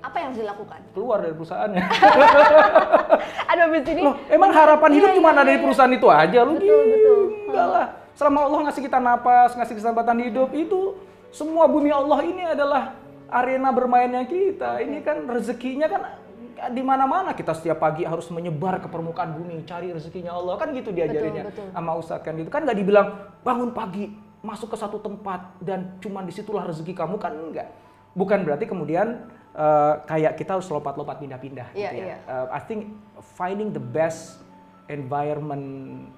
Apa 0.00 0.16
yang 0.16 0.26
harus 0.32 0.40
dilakukan? 0.40 0.80
keluar 0.96 1.18
dari 1.20 1.34
perusahaannya. 1.36 1.84
Aduh, 3.52 3.64
abis 3.68 3.84
ini. 3.92 4.02
Loh, 4.02 4.14
emang 4.32 4.50
harapan 4.50 4.88
Iya, 4.90 4.96
hidup 4.96 5.10
iya, 5.12 5.16
cuma 5.20 5.28
ada 5.30 5.42
iya, 5.42 5.46
di 5.46 5.52
iya. 5.52 5.62
perusahaan 5.62 5.92
itu 5.92 6.08
aja 6.08 6.38
lu 6.44 6.52
Betul, 6.56 6.82
betul. 6.88 7.20
Enggak 7.50 7.66
lah. 7.68 7.86
Selama 8.16 8.38
Allah 8.48 8.60
ngasih 8.68 8.82
kita 8.84 8.98
napas, 9.00 9.50
ngasih 9.56 9.74
kesempatan 9.76 10.16
hidup 10.24 10.50
itu 10.56 10.80
semua 11.30 11.64
bumi 11.68 11.92
Allah 11.92 12.20
ini 12.24 12.42
adalah 12.48 12.96
arena 13.28 13.68
bermainnya 13.70 14.24
kita. 14.24 14.80
Ini 14.82 14.98
kan 15.04 15.24
rezekinya 15.28 15.86
kan 15.86 16.02
di 16.68 16.82
mana-mana 16.84 17.32
kita 17.32 17.56
setiap 17.56 17.80
pagi 17.80 18.04
harus 18.04 18.28
menyebar 18.28 18.84
ke 18.84 18.88
permukaan 18.92 19.32
bumi 19.32 19.64
cari 19.64 19.96
rezekinya 19.96 20.36
Allah 20.36 20.60
kan 20.60 20.68
gitu 20.76 20.92
diajarinnya 20.92 21.48
betul. 21.48 21.72
sama 21.72 21.96
Ustadz 21.96 22.20
kan 22.20 22.36
gitu 22.36 22.52
kan 22.52 22.68
nggak 22.68 22.76
dibilang 22.76 23.08
bangun 23.40 23.72
pagi 23.72 24.12
masuk 24.44 24.68
ke 24.68 24.76
satu 24.76 25.00
tempat 25.00 25.56
dan 25.64 25.96
cuman 26.04 26.28
di 26.28 26.32
situlah 26.36 26.68
rezeki 26.68 26.92
kamu 26.92 27.16
kan 27.16 27.32
enggak 27.32 27.72
bukan 28.12 28.44
berarti 28.44 28.68
kemudian 28.68 29.24
eh, 29.50 29.94
kayak 30.06 30.38
kita 30.38 30.56
harus 30.56 30.68
lompat-lompat 30.68 31.18
pindah-pindah 31.18 31.68
Iya, 31.74 31.90
gitu 31.90 31.94
ya 31.98 32.06
iya. 32.06 32.16
Uh, 32.26 32.46
I 32.54 32.60
think 32.62 32.94
finding 33.34 33.74
the 33.74 33.82
best 33.82 34.38
environment 34.86 35.64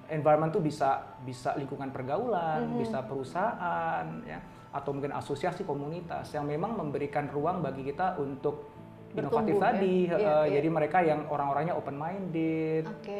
environment 0.09 0.49
tuh 0.49 0.61
bisa 0.61 1.01
bisa 1.21 1.53
lingkungan 1.53 1.93
pergaulan, 1.93 2.73
Mhm. 2.73 2.77
bisa 2.81 3.05
perusahaan 3.05 4.05
ya 4.25 4.41
atau 4.73 4.89
mungkin 4.89 5.13
asosiasi 5.13 5.61
komunitas 5.63 6.33
yang 6.33 6.49
memang 6.49 6.73
memberikan 6.73 7.29
ruang 7.29 7.61
bagi 7.61 7.85
kita 7.85 8.17
untuk 8.17 8.72
inovatif 9.13 9.29
Bertumbuh, 9.53 9.53
ya. 9.53 9.65
tadi. 9.69 9.95
Iya, 10.03 10.15
Uh, 10.15 10.21
iya. 10.43 10.53
Jadi 10.57 10.67
mereka 10.67 10.97
yang 10.99 11.19
orang-orangnya 11.27 11.73
open 11.73 11.95
minded, 11.95 12.83
Oke. 12.87 13.13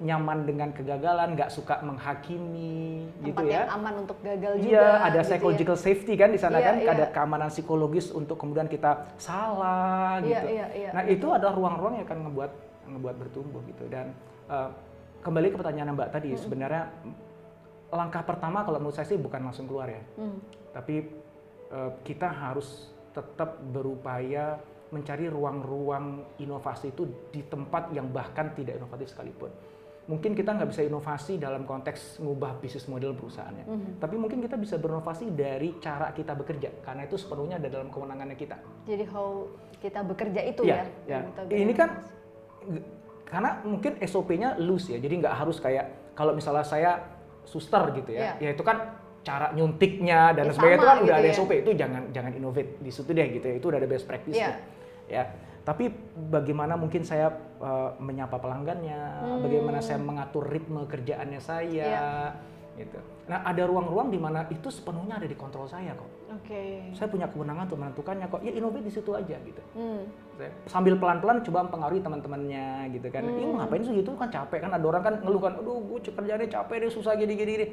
nyaman 0.00 0.38
dengan 0.42 0.68
kegagalan, 0.70 1.28
nggak 1.32 1.48
suka 1.48 1.78
menghakimi 1.80 3.06
gitu 3.22 3.30
tempat 3.32 3.44
ya. 3.46 3.54
yang 3.56 3.70
aman 3.72 3.94
untuk 4.02 4.18
gagal 4.20 4.54
juga. 4.58 4.68
Iya, 4.68 4.86
ada 4.98 5.06
gitu 5.06 5.16
ya. 5.16 5.22
psychological 5.24 5.76
safety 5.76 6.12
kan 6.14 6.28
di 6.28 6.40
sana 6.40 6.58
Iya, 6.58 6.66
kan, 6.66 6.74
iya. 6.76 6.88
ada 6.92 7.04
keamanan 7.08 7.48
psikologis 7.48 8.10
untuk 8.10 8.36
kemudian 8.36 8.66
kita 8.66 9.06
salah 9.16 10.18
Iya, 10.18 10.40
gitu. 10.42 10.46
iya, 10.52 10.66
iya, 10.72 10.90
nah 10.90 11.02
itu 11.02 11.26
adalah 11.28 11.54
ruang-ruang 11.54 11.94
yang 11.96 12.04
akan 12.04 12.18
ngebuat 12.26 12.52
ngebuat 12.86 13.16
bertumbuh 13.18 13.62
gitu 13.66 13.84
dan 13.86 14.14
eh, 14.46 14.68
kembali 15.20 15.50
ke 15.50 15.56
pertanyaan 15.56 15.90
Mbak 15.92 16.08
tadi 16.12 16.30
sebenarnya 16.34 16.86
langkah 17.88 18.22
pertama 18.22 18.62
kalau 18.62 18.78
menurut 18.78 18.94
saya 18.94 19.06
sih 19.06 19.16
bukan 19.16 19.42
langsung 19.42 19.66
keluar 19.66 19.86
ya, 19.86 20.02
Hmm. 20.16 20.38
tapi 20.72 21.06
eh, 21.66 21.90
kita 22.02 22.26
harus 22.26 22.90
tetap 23.10 23.58
berupaya 23.64 24.58
mencari 24.96 25.28
ruang-ruang 25.28 26.06
inovasi 26.40 26.90
itu 26.90 27.04
di 27.28 27.44
tempat 27.44 27.92
yang 27.92 28.08
bahkan 28.08 28.56
tidak 28.56 28.80
inovatif 28.80 29.12
sekalipun. 29.12 29.52
Mungkin 30.06 30.32
kita 30.32 30.54
nggak 30.54 30.70
bisa 30.70 30.82
inovasi 30.82 31.34
dalam 31.36 31.66
konteks 31.66 32.22
ngubah 32.22 32.62
bisnis 32.62 32.86
model 32.86 33.10
perusahaannya, 33.12 33.64
Mhm. 33.66 33.90
tapi 33.98 34.14
mungkin 34.14 34.38
kita 34.38 34.54
bisa 34.54 34.78
berinovasi 34.78 35.34
dari 35.34 35.74
cara 35.76 36.14
kita 36.14 36.32
bekerja, 36.32 36.70
karena 36.80 37.04
itu 37.04 37.18
sepenuhnya 37.18 37.58
ada 37.58 37.68
dalam 37.68 37.90
kewenangannya 37.90 38.38
kita. 38.38 38.54
Jadi 38.86 39.02
how 39.10 39.50
kita 39.76 40.06
bekerja 40.06 40.40
itu 40.46 40.62
ya. 40.62 40.86
ya. 41.04 41.26
kita 41.26 41.50
Ini 41.50 41.74
kan 41.74 41.90
karena 43.26 43.58
mungkin 43.66 43.98
SOP-nya 43.98 44.54
loose 44.62 44.94
ya, 44.94 44.98
jadi 45.02 45.14
nggak 45.18 45.34
harus 45.36 45.58
kayak 45.58 46.14
kalau 46.14 46.32
misalnya 46.32 46.62
saya 46.62 47.02
suster 47.42 47.90
gitu 47.92 48.14
ya, 48.14 48.38
ya 48.38 48.54
itu 48.54 48.62
kan 48.62 48.94
cara 49.22 49.50
nyuntiknya 49.50 50.38
dan 50.38 50.46
Ya, 50.46 50.52
sebagainya 50.54 50.78
itu 50.78 50.86
kan 50.86 50.96
udah 50.96 51.02
gitu 51.02 51.18
ada 51.18 51.26
ya. 51.26 51.34
SOP 51.34 51.52
itu 51.58 51.70
jangan 51.74 52.02
jangan 52.14 52.30
innovate 52.30 52.78
di 52.78 52.90
situ 52.94 53.10
deh 53.10 53.26
gitu 53.26 53.42
ya, 53.42 53.54
itu 53.58 53.66
udah 53.66 53.78
ada 53.82 53.90
best 53.90 54.06
practice 54.06 54.38
Iya. 54.38 54.54
ya. 54.54 54.56
Tapi 55.66 55.90
bagaimana 56.30 56.78
mungkin 56.78 57.02
saya 57.02 57.26
uh, 57.58 57.90
menyapa 57.98 58.38
pelanggannya, 58.38 59.02
Hmm. 59.26 59.42
bagaimana 59.42 59.82
saya 59.82 59.98
mengatur 59.98 60.46
ritme 60.46 60.86
kerjaannya 60.86 61.42
saya, 61.42 61.90
Iya. 61.90 62.06
gitu. 62.78 62.98
Nah 63.26 63.42
ada 63.42 63.66
ruang-ruang 63.66 64.14
di 64.14 64.20
mana 64.20 64.46
itu 64.46 64.70
sepenuhnya 64.70 65.18
ada 65.18 65.26
di 65.26 65.34
kontrol 65.34 65.66
saya 65.66 65.90
kok. 65.98 66.06
Oke. 66.38 66.94
Saya 66.94 67.10
punya 67.10 67.26
kewenangan 67.26 67.66
untuk 67.66 67.82
menentukannya 67.82 68.30
kok. 68.30 68.46
Ya 68.46 68.54
innovate 68.54 68.86
di 68.86 68.92
situ 68.94 69.10
aja 69.10 69.34
gitu. 69.42 69.62
Hmm. 69.74 70.06
Saya 70.38 70.54
sambil 70.70 70.94
pelan-pelan 70.94 71.42
coba 71.42 71.66
mempengaruhi 71.66 71.98
teman-temannya 71.98 72.66
gitu 72.94 73.08
kan. 73.10 73.26
Iya 73.26 73.46
Hmm. 73.50 73.58
ngapain 73.58 73.82
sih 73.82 73.94
gitu 73.98 74.14
kan 74.14 74.30
capek 74.30 74.58
kan 74.62 74.70
ada 74.70 74.86
orang 74.86 75.02
kan 75.02 75.14
ngeluh 75.18 75.42
kan, 75.42 75.58
aduh 75.58 75.82
gue 75.82 75.98
kerjanya 75.98 76.46
capek 76.46 76.76
deh 76.86 76.92
susah 76.94 77.18
gini-gini 77.18 77.52
deh. 77.58 77.70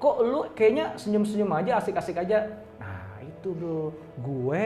Kok 0.00 0.16
lu 0.24 0.40
kayaknya 0.56 0.96
senyum-senyum 0.96 1.52
aja 1.52 1.76
asik-asik 1.76 2.16
aja. 2.16 2.56
Nah 2.80 3.20
itu 3.20 3.52
bro, 3.52 3.92
gue 4.16 4.62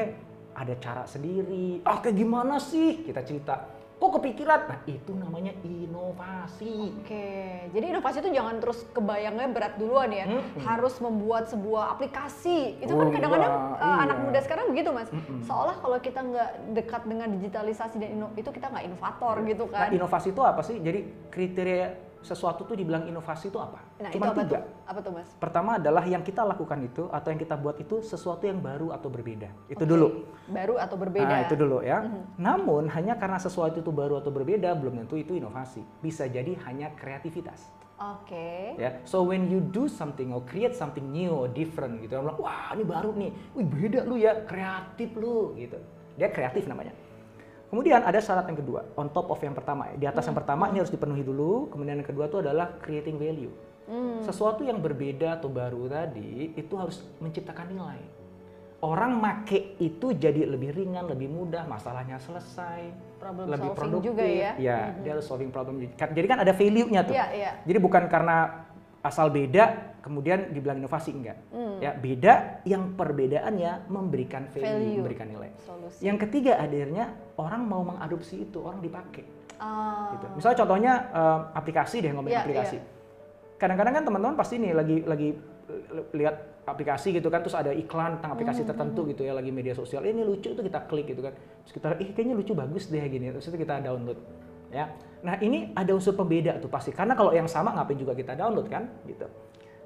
ada 0.58 0.74
cara 0.76 1.06
sendiri. 1.06 1.78
Ah 1.86 2.02
kayak 2.02 2.18
gimana 2.18 2.58
sih? 2.58 3.06
Kita 3.06 3.22
cerita. 3.22 3.78
Kok 3.98 4.22
kepikiran? 4.22 4.60
Nah 4.70 4.80
itu 4.86 5.10
namanya 5.10 5.50
inovasi. 5.66 6.94
Oke, 7.02 7.34
jadi 7.74 7.90
inovasi 7.90 8.22
itu 8.22 8.30
jangan 8.30 8.62
terus 8.62 8.86
kebayangnya 8.94 9.50
berat 9.50 9.74
duluan 9.74 10.06
ya. 10.10 10.26
Mm-mm. 10.30 10.62
Harus 10.62 11.02
membuat 11.02 11.50
sebuah 11.50 11.98
aplikasi. 11.98 12.78
Itu 12.78 12.94
Oh, 12.94 13.02
kan 13.02 13.10
kadang-kadang 13.10 13.52
uh, 13.74 13.74
iya. 13.74 13.94
anak 14.06 14.18
muda 14.22 14.38
sekarang 14.38 14.70
begitu 14.70 14.94
mas. 14.94 15.10
Mm-mm. 15.10 15.42
Seolah 15.42 15.82
kalau 15.82 15.98
kita 15.98 16.20
nggak 16.22 16.50
dekat 16.78 17.02
dengan 17.10 17.28
digitalisasi 17.34 17.96
dan 17.98 18.10
ino- 18.14 18.34
itu 18.34 18.46
kita 18.48 18.70
nggak 18.70 18.84
inovator 18.86 19.34
gitu 19.42 19.64
Nah 19.66 19.72
kan. 19.74 19.88
inovasi 19.90 20.28
itu 20.30 20.42
apa 20.42 20.62
sih? 20.62 20.76
Jadi 20.78 21.00
kriteria 21.26 21.86
sesuatu 22.22 22.66
tuh 22.66 22.74
dibilang 22.74 23.06
inovasi 23.06 23.48
itu 23.48 23.58
apa? 23.58 23.78
Nah, 24.02 24.10
Cuma 24.10 24.30
itu 24.30 24.32
apa 24.34 24.42
tiga. 24.44 24.58
tuh? 24.58 24.62
Apa 24.88 24.98
tuh 25.04 25.12
mas? 25.14 25.28
Pertama 25.38 25.70
adalah 25.78 26.04
yang 26.04 26.22
kita 26.26 26.42
lakukan 26.42 26.78
itu 26.82 27.06
atau 27.08 27.28
yang 27.30 27.40
kita 27.40 27.54
buat 27.54 27.76
itu 27.78 28.02
sesuatu 28.02 28.44
yang 28.44 28.58
baru 28.58 28.90
atau 28.90 29.08
berbeda. 29.08 29.48
Itu 29.70 29.84
Oke, 29.84 29.90
dulu. 29.90 30.08
Baru 30.50 30.74
atau 30.76 30.96
berbeda? 30.98 31.30
Nah, 31.30 31.40
itu 31.46 31.54
dulu 31.54 31.78
ya. 31.82 32.02
Mhm. 32.02 32.22
Namun 32.38 32.84
hanya 32.90 33.14
karena 33.16 33.38
sesuatu 33.38 33.78
itu 33.78 33.90
baru 33.94 34.18
atau 34.18 34.30
berbeda 34.34 34.74
belum 34.74 35.04
tentu 35.04 35.16
itu 35.16 35.38
inovasi. 35.38 35.82
Bisa 36.02 36.26
jadi 36.26 36.54
hanya 36.66 36.92
kreativitas. 36.98 37.70
Oke. 37.98 38.78
Ya. 38.78 39.02
So 39.02 39.26
when 39.26 39.50
you 39.50 39.58
do 39.58 39.90
something 39.90 40.30
or 40.30 40.46
create 40.46 40.78
something 40.78 41.10
new 41.10 41.34
or 41.34 41.50
different 41.50 41.98
gitu, 41.98 42.14
orang 42.14 42.30
bilang, 42.30 42.38
wah 42.38 42.70
ini 42.70 42.84
baru 42.86 43.10
nih, 43.18 43.30
wih 43.58 43.66
beda 43.66 44.06
lu 44.06 44.14
ya, 44.14 44.46
kreatif 44.46 45.18
lu 45.18 45.58
gitu. 45.58 45.78
Dia 46.14 46.30
kreatif 46.30 46.70
namanya. 46.70 46.94
Kemudian 47.68 48.00
ada 48.00 48.16
syarat 48.16 48.48
yang 48.48 48.56
kedua, 48.56 48.80
on 48.96 49.12
top 49.12 49.28
of 49.28 49.38
yang 49.38 49.52
pertama. 49.52 49.92
ya. 49.92 49.94
Di 49.94 50.06
atas 50.08 50.24
yang 50.24 50.32
pertama 50.32 50.72
ini 50.72 50.80
harus 50.80 50.88
dipenuhi 50.88 51.20
dulu. 51.20 51.68
Kemudian 51.68 52.00
yang 52.00 52.08
kedua 52.08 52.24
itu 52.26 52.40
adalah 52.40 52.80
creating 52.80 53.20
value. 53.20 53.52
Hmm. 53.84 54.20
Sesuatu 54.20 54.64
yang 54.64 54.80
berbeda 54.80 55.36
atau 55.36 55.48
baru 55.48 55.84
tadi 55.84 56.52
itu 56.56 56.74
harus 56.76 57.04
menciptakan 57.20 57.68
nilai. 57.68 58.00
Orang 58.78 59.18
make 59.18 59.74
itu 59.76 60.14
jadi 60.14 60.46
lebih 60.46 60.70
ringan, 60.70 61.10
lebih 61.10 61.26
mudah, 61.26 61.66
masalahnya 61.66 62.14
selesai, 62.16 62.94
Problem 63.18 63.50
lebih 63.50 63.68
solving 63.68 63.74
produktif. 63.74 64.06
juga 64.06 64.22
ya. 64.24 64.50
Ya, 64.54 64.78
Mhm. 64.86 65.02
dia 65.02 65.10
harus 65.18 65.26
solving 65.26 65.50
problem. 65.50 65.74
Jadi 65.92 66.26
kan 66.30 66.38
ada 66.38 66.52
value-nya 66.54 67.00
tuh. 67.02 67.12
Iya, 67.12 67.26
iya. 67.34 67.50
Jadi 67.66 67.78
bukan 67.82 68.06
karena 68.06 68.64
asal 69.02 69.28
beda 69.28 69.97
kemudian 70.08 70.50
dibilang 70.50 70.80
inovasi 70.80 71.12
enggak. 71.12 71.36
Hmm. 71.52 71.76
Ya, 71.78 71.92
beda 71.92 72.64
yang 72.64 72.96
perbedaannya 72.96 73.86
memberikan 73.86 74.48
value, 74.48 74.64
Value. 74.64 74.96
memberikan 74.98 75.28
nilai. 75.28 75.50
Solusi. 75.60 76.00
Yang 76.00 76.26
ketiga 76.26 76.56
akhirnya 76.56 77.04
orang 77.36 77.62
mau 77.62 77.84
mengadopsi 77.84 78.42
itu, 78.42 78.58
orang 78.58 78.80
dipakai 78.80 79.24
Ah. 79.58 80.14
gitu. 80.16 80.26
Misalnya 80.34 80.58
contohnya 80.58 80.92
eh, 81.10 81.38
aplikasi 81.52 82.00
deh 82.00 82.10
ngomongin 82.10 82.34
Iya, 82.34 82.42
aplikasi. 82.42 82.76
Kadang-kadang 83.58 83.94
kan 83.98 84.04
teman-teman 84.06 84.34
pasti 84.34 84.54
nih 84.56 84.72
lagi 84.72 84.96
lagi 85.02 85.28
eh, 85.68 86.04
lihat 86.14 86.36
aplikasi 86.64 87.16
gitu 87.16 87.26
kan 87.26 87.40
terus 87.40 87.56
ada 87.56 87.72
iklan 87.72 88.20
tentang 88.20 88.36
aplikasi 88.36 88.60
Hmm, 88.60 88.70
tertentu 88.70 89.08
gitu 89.08 89.24
ya 89.24 89.32
lagi 89.32 89.48
media 89.48 89.72
sosial 89.72 90.04
"Eh, 90.04 90.12
ini 90.12 90.20
lucu 90.20 90.52
tuh 90.52 90.60
kita 90.60 90.84
klik 90.84 91.08
gitu 91.08 91.24
kan 91.24 91.32
terus 91.32 91.72
kita 91.72 91.96
ih 91.96 92.12
kayaknya 92.12 92.36
lucu 92.36 92.52
bagus 92.52 92.92
deh 92.92 93.00
gini 93.02 93.32
terus 93.32 93.48
itu 93.48 93.56
kita 93.56 93.80
download 93.80 94.20
ya 94.68 94.92
nah 95.24 95.40
ini 95.40 95.72
ada 95.72 95.96
unsur 95.96 96.12
pembeda 96.12 96.60
tuh 96.60 96.68
pasti 96.68 96.92
karena 96.92 97.16
kalau 97.16 97.32
yang 97.32 97.48
sama 97.48 97.72
ngapain 97.72 97.96
juga 97.96 98.12
kita 98.12 98.36
download 98.36 98.68
kan 98.68 98.84
gitu 99.08 99.24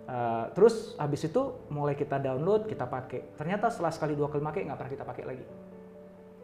Eh, 0.03 0.45
terus 0.59 0.99
habis 0.99 1.23
itu 1.23 1.63
mulai 1.71 1.95
kita 1.95 2.19
download 2.19 2.67
kita 2.67 2.91
pakai 2.91 3.39
ternyata 3.39 3.71
setelah 3.71 3.95
sekali 3.95 4.19
dua 4.19 4.27
kali 4.27 4.43
pakai 4.43 4.67
nggak 4.67 4.75
pernah 4.75 4.93
kita 4.99 5.05
pakai 5.07 5.25
lagi 5.25 5.47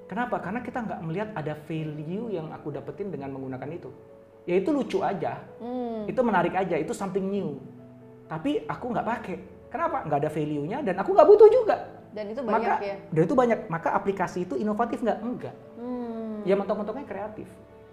Kenapa? 0.09 0.41
Karena 0.41 0.65
kita 0.65 0.79
nggak 0.89 1.01
melihat 1.05 1.29
ada 1.37 1.53
value 1.69 2.33
yang 2.33 2.49
aku 2.49 2.73
dapetin 2.73 3.13
dengan 3.13 3.29
menggunakan 3.29 3.69
itu. 3.69 3.93
Ya 4.49 4.57
itu 4.57 4.73
lucu 4.73 5.05
aja, 5.05 5.37
Hmm. 5.61 6.09
itu 6.09 6.17
menarik 6.25 6.57
aja, 6.57 6.81
itu 6.81 6.97
something 6.97 7.29
new. 7.29 7.61
Tapi 8.25 8.65
aku 8.65 8.89
nggak 8.89 9.05
pakai. 9.05 9.37
Kenapa? 9.69 10.09
Nggak 10.09 10.19
ada 10.25 10.31
value-nya 10.33 10.81
dan 10.81 10.97
aku 10.97 11.13
nggak 11.13 11.29
butuh 11.29 11.49
juga. 11.53 11.77
Dan 12.09 12.33
itu 12.33 12.41
banyak 12.41 12.73
Maka, 12.73 12.81
ya. 12.81 12.97
dan 13.13 13.21
itu 13.21 13.35
banyak. 13.37 13.59
Maka 13.69 13.89
aplikasi 13.93 14.49
itu 14.49 14.57
inovatif 14.57 15.05
nggak? 15.05 15.19
Enggak. 15.21 15.55
Hmm. 15.77 16.41
Ya 16.49 16.57
mentok-mentoknya 16.57 17.05
kreatif. 17.05 17.49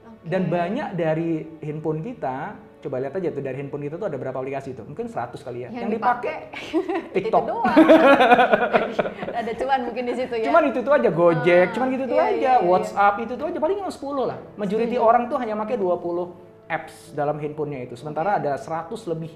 Oke. 0.08 0.24
Dan 0.32 0.48
banyak 0.48 0.96
dari 0.96 1.60
handphone 1.60 2.00
kita, 2.00 2.56
coba 2.86 3.02
lihat 3.02 3.18
aja 3.18 3.34
tuh 3.34 3.42
dari 3.42 3.58
handphone 3.58 3.84
kita 3.84 3.98
tuh 3.98 4.06
ada 4.06 4.18
berapa 4.22 4.38
aplikasi 4.38 4.78
tuh? 4.78 4.86
Mungkin 4.86 5.10
100 5.10 5.42
kali 5.42 5.66
ya. 5.66 5.70
Yang 5.74 5.98
dipakai 5.98 6.36
TikTok. 7.18 7.42
itu 7.42 7.50
doang. 7.50 7.66
ada 9.42 9.52
cuan 9.58 9.80
mungkin 9.90 10.04
di 10.06 10.14
situ 10.14 10.36
ya. 10.38 10.46
Cuman 10.46 10.64
itu 10.70 10.80
tuh 10.86 10.94
aja 10.94 11.10
Gojek, 11.10 11.66
Ah, 11.66 11.74
cuman 11.74 11.88
gitu 11.90 12.04
tuh 12.06 12.16
iya, 12.16 12.26
aja. 12.30 12.38
iya, 12.38 12.54
iya. 12.62 12.70
WhatsApp 12.70 13.16
itu 13.26 13.34
tuh 13.34 13.46
aja 13.50 13.58
paling 13.58 13.78
cuma 13.82 13.90
10 13.90 14.30
lah. 14.30 14.38
Majority 14.56 14.96
orang 15.02 15.24
tuh 15.26 15.38
hanya 15.42 15.58
pakai 15.58 15.76
20 15.82 16.70
apps 16.70 16.94
dalam 17.12 17.42
handphonenya 17.42 17.90
itu. 17.90 17.98
Sementara 17.98 18.38
ada 18.38 18.54
100 18.54 18.94
lebih 19.10 19.34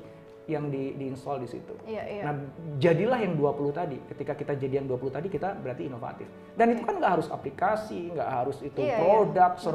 yang 0.49 0.65
di 0.73 0.97
diinstal 0.97 1.38
di 1.38 1.45
situ. 1.45 1.77
Iya, 1.85 2.03
iya. 2.09 2.21
Nah, 2.25 2.33
jadilah 2.81 3.21
yang 3.21 3.38
20 3.38 3.69
tadi. 3.69 4.01
Ketika 4.09 4.33
kita 4.33 4.57
jadi 4.57 4.81
yang 4.81 4.89
20 4.89 5.13
tadi, 5.13 5.29
kita 5.29 5.53
berarti 5.53 5.85
inovatif. 5.85 6.25
Dan 6.57 6.73
itu 6.73 6.81
kan 6.81 6.97
nggak 6.97 7.21
harus 7.21 7.27
aplikasi, 7.29 8.09
nggak 8.17 8.29
harus 8.29 8.57
itu 8.65 8.81
Iya, 8.81 8.89
iya. 8.89 8.97
produk, 8.97 9.51
Betul. 9.53 9.65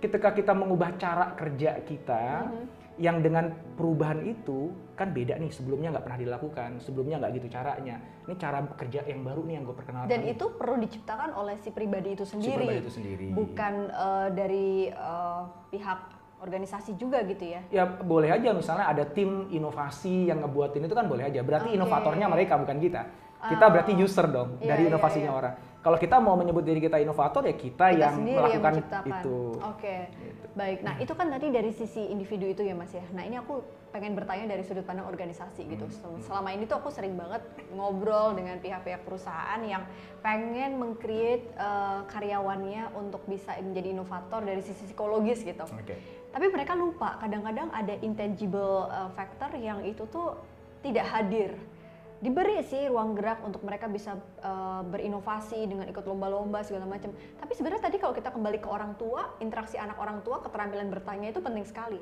Ketika 0.00 0.32
kita 0.32 0.52
mengubah 0.52 0.96
cara 0.96 1.36
kerja 1.36 1.76
kita, 1.84 2.48
Mhm. 2.48 2.64
yang 2.96 3.20
dengan 3.20 3.48
perubahan 3.76 4.20
itu 4.22 4.68
kan 4.92 5.08
beda 5.08 5.36
nih 5.36 5.48
sebelumnya 5.48 5.88
nggak 5.88 6.04
pernah 6.04 6.20
dilakukan 6.20 6.70
sebelumnya 6.78 7.16
nggak 7.16 7.32
gitu 7.34 7.48
caranya 7.48 7.96
ini 8.22 8.36
cara 8.36 8.60
kerja 8.70 9.00
yang 9.02 9.24
baru 9.24 9.40
nih 9.40 9.54
yang 9.56 9.64
gue 9.64 9.72
perkenalkan 9.72 10.10
Dan 10.10 10.28
itu 10.28 10.44
perlu 10.52 10.76
diciptakan 10.76 11.32
oleh 11.32 11.56
si 11.56 11.72
pribadi 11.72 12.12
itu 12.12 12.28
Si 12.28 12.36
sendiri. 12.36 12.60
pribadi 12.60 12.78
itu 12.78 12.92
sendiri 12.92 13.26
Bukan 13.32 13.74
eh, 13.88 14.28
dari 14.30 14.68
eh, 14.86 15.42
pihak 15.70 16.00
organisasi 16.38 16.96
juga 16.96 17.20
gitu 17.22 17.40
ya. 17.46 17.60
ya 17.70 17.84
boleh 17.88 18.28
aja 18.28 18.52
misalnya 18.52 18.84
ada 18.86 19.04
tim 19.06 19.48
inovasi 19.48 20.28
yang 20.28 20.40
ngebuatin 20.40 20.84
itu 20.84 20.92
kan 20.92 21.04
boleh 21.04 21.24
aja 21.26 21.40
berarti 21.40 21.72
Oke. 21.72 21.76
enovatornya 21.76 22.26
mereka 22.26 22.56
bukan 22.56 22.76
kita 22.76 23.02
kita 23.42 23.64
Ah. 23.64 23.70
berarti 23.70 23.92
user 23.94 24.28
dong 24.28 24.60
Iya, 24.60 24.68
dari 24.68 24.82
iya, 24.84 24.90
inovasinya 24.92 25.24
iya. 25.26 25.38
orang 25.38 25.54
kalau 25.80 25.96
kita 25.96 26.20
mau 26.20 26.36
menyebut 26.36 26.60
diri 26.60 26.76
kita 26.76 27.00
inovator 27.00 27.40
ya 27.48 27.56
kita, 27.56 27.88
Kita 27.88 27.96
yang 27.96 28.14
yang 28.20 28.36
melakukan 28.36 28.72
menciptakan. 28.76 29.08
itu 29.16 29.38
Oke. 29.64 29.96
Gitu. 30.12 30.44
Baik. 30.50 30.78
Nah, 30.84 30.94
itu 31.00 31.12
kan 31.16 31.26
tadi 31.32 31.46
dari 31.48 31.70
sisi 31.72 32.02
individu 32.10 32.44
itu 32.44 32.60
ya, 32.60 32.76
Mas 32.76 32.92
ya. 32.92 33.00
Nah, 33.16 33.24
ini 33.24 33.40
aku 33.40 33.64
pengen 33.90 34.12
bertanya 34.12 34.44
dari 34.50 34.62
sudut 34.62 34.84
pandang 34.84 35.08
organisasi 35.08 35.66
gitu. 35.66 35.88
Hmm. 35.88 35.94
Sel- 35.94 36.22
Selama 36.26 36.52
ini 36.52 36.68
tuh 36.68 36.78
aku 36.78 36.92
sering 36.92 37.16
banget 37.16 37.40
ngobrol 37.72 38.36
dengan 38.36 38.60
pihak-pihak 38.60 39.02
perusahaan 39.02 39.58
yang 39.64 39.82
pengen 40.20 40.76
meng-create 40.76 41.48
eh, 41.56 42.00
karyawannya 42.06 42.92
untuk 42.94 43.24
bisa 43.24 43.56
menjadi 43.58 43.96
inovator 43.96 44.44
dari 44.44 44.60
sisi 44.60 44.84
psikologis 44.84 45.40
gitu. 45.42 45.64
oke 45.64 45.94
Tapi 46.30 46.46
mereka 46.52 46.78
lupa 46.78 47.18
kadang-kadang 47.18 47.74
ada 47.74 47.90
intangible 48.06 48.86
uh, 48.86 49.10
factor 49.18 49.50
yang 49.58 49.82
itu 49.82 50.06
tuh 50.06 50.38
tidak 50.78 51.02
hadir. 51.10 51.58
Diberi 52.20 52.60
sih 52.68 52.84
ruang 52.84 53.16
gerak 53.16 53.40
untuk 53.40 53.64
mereka 53.64 53.88
bisa 53.88 54.20
uh, 54.44 54.84
berinovasi 54.84 55.64
dengan 55.64 55.88
ikut 55.88 56.04
lomba-lomba 56.04 56.60
segala 56.60 56.84
macam. 56.84 57.16
Tapi 57.16 57.52
sebenarnya 57.56 57.88
tadi 57.88 57.96
kalau 57.96 58.12
kita 58.12 58.28
kembali 58.28 58.60
ke 58.60 58.68
orang 58.68 58.92
tua, 59.00 59.32
interaksi 59.40 59.80
anak 59.80 59.96
orang 59.96 60.20
tua, 60.20 60.44
keterampilan 60.44 60.92
bertanya 60.92 61.32
itu 61.32 61.40
penting 61.40 61.64
sekali. 61.64 61.96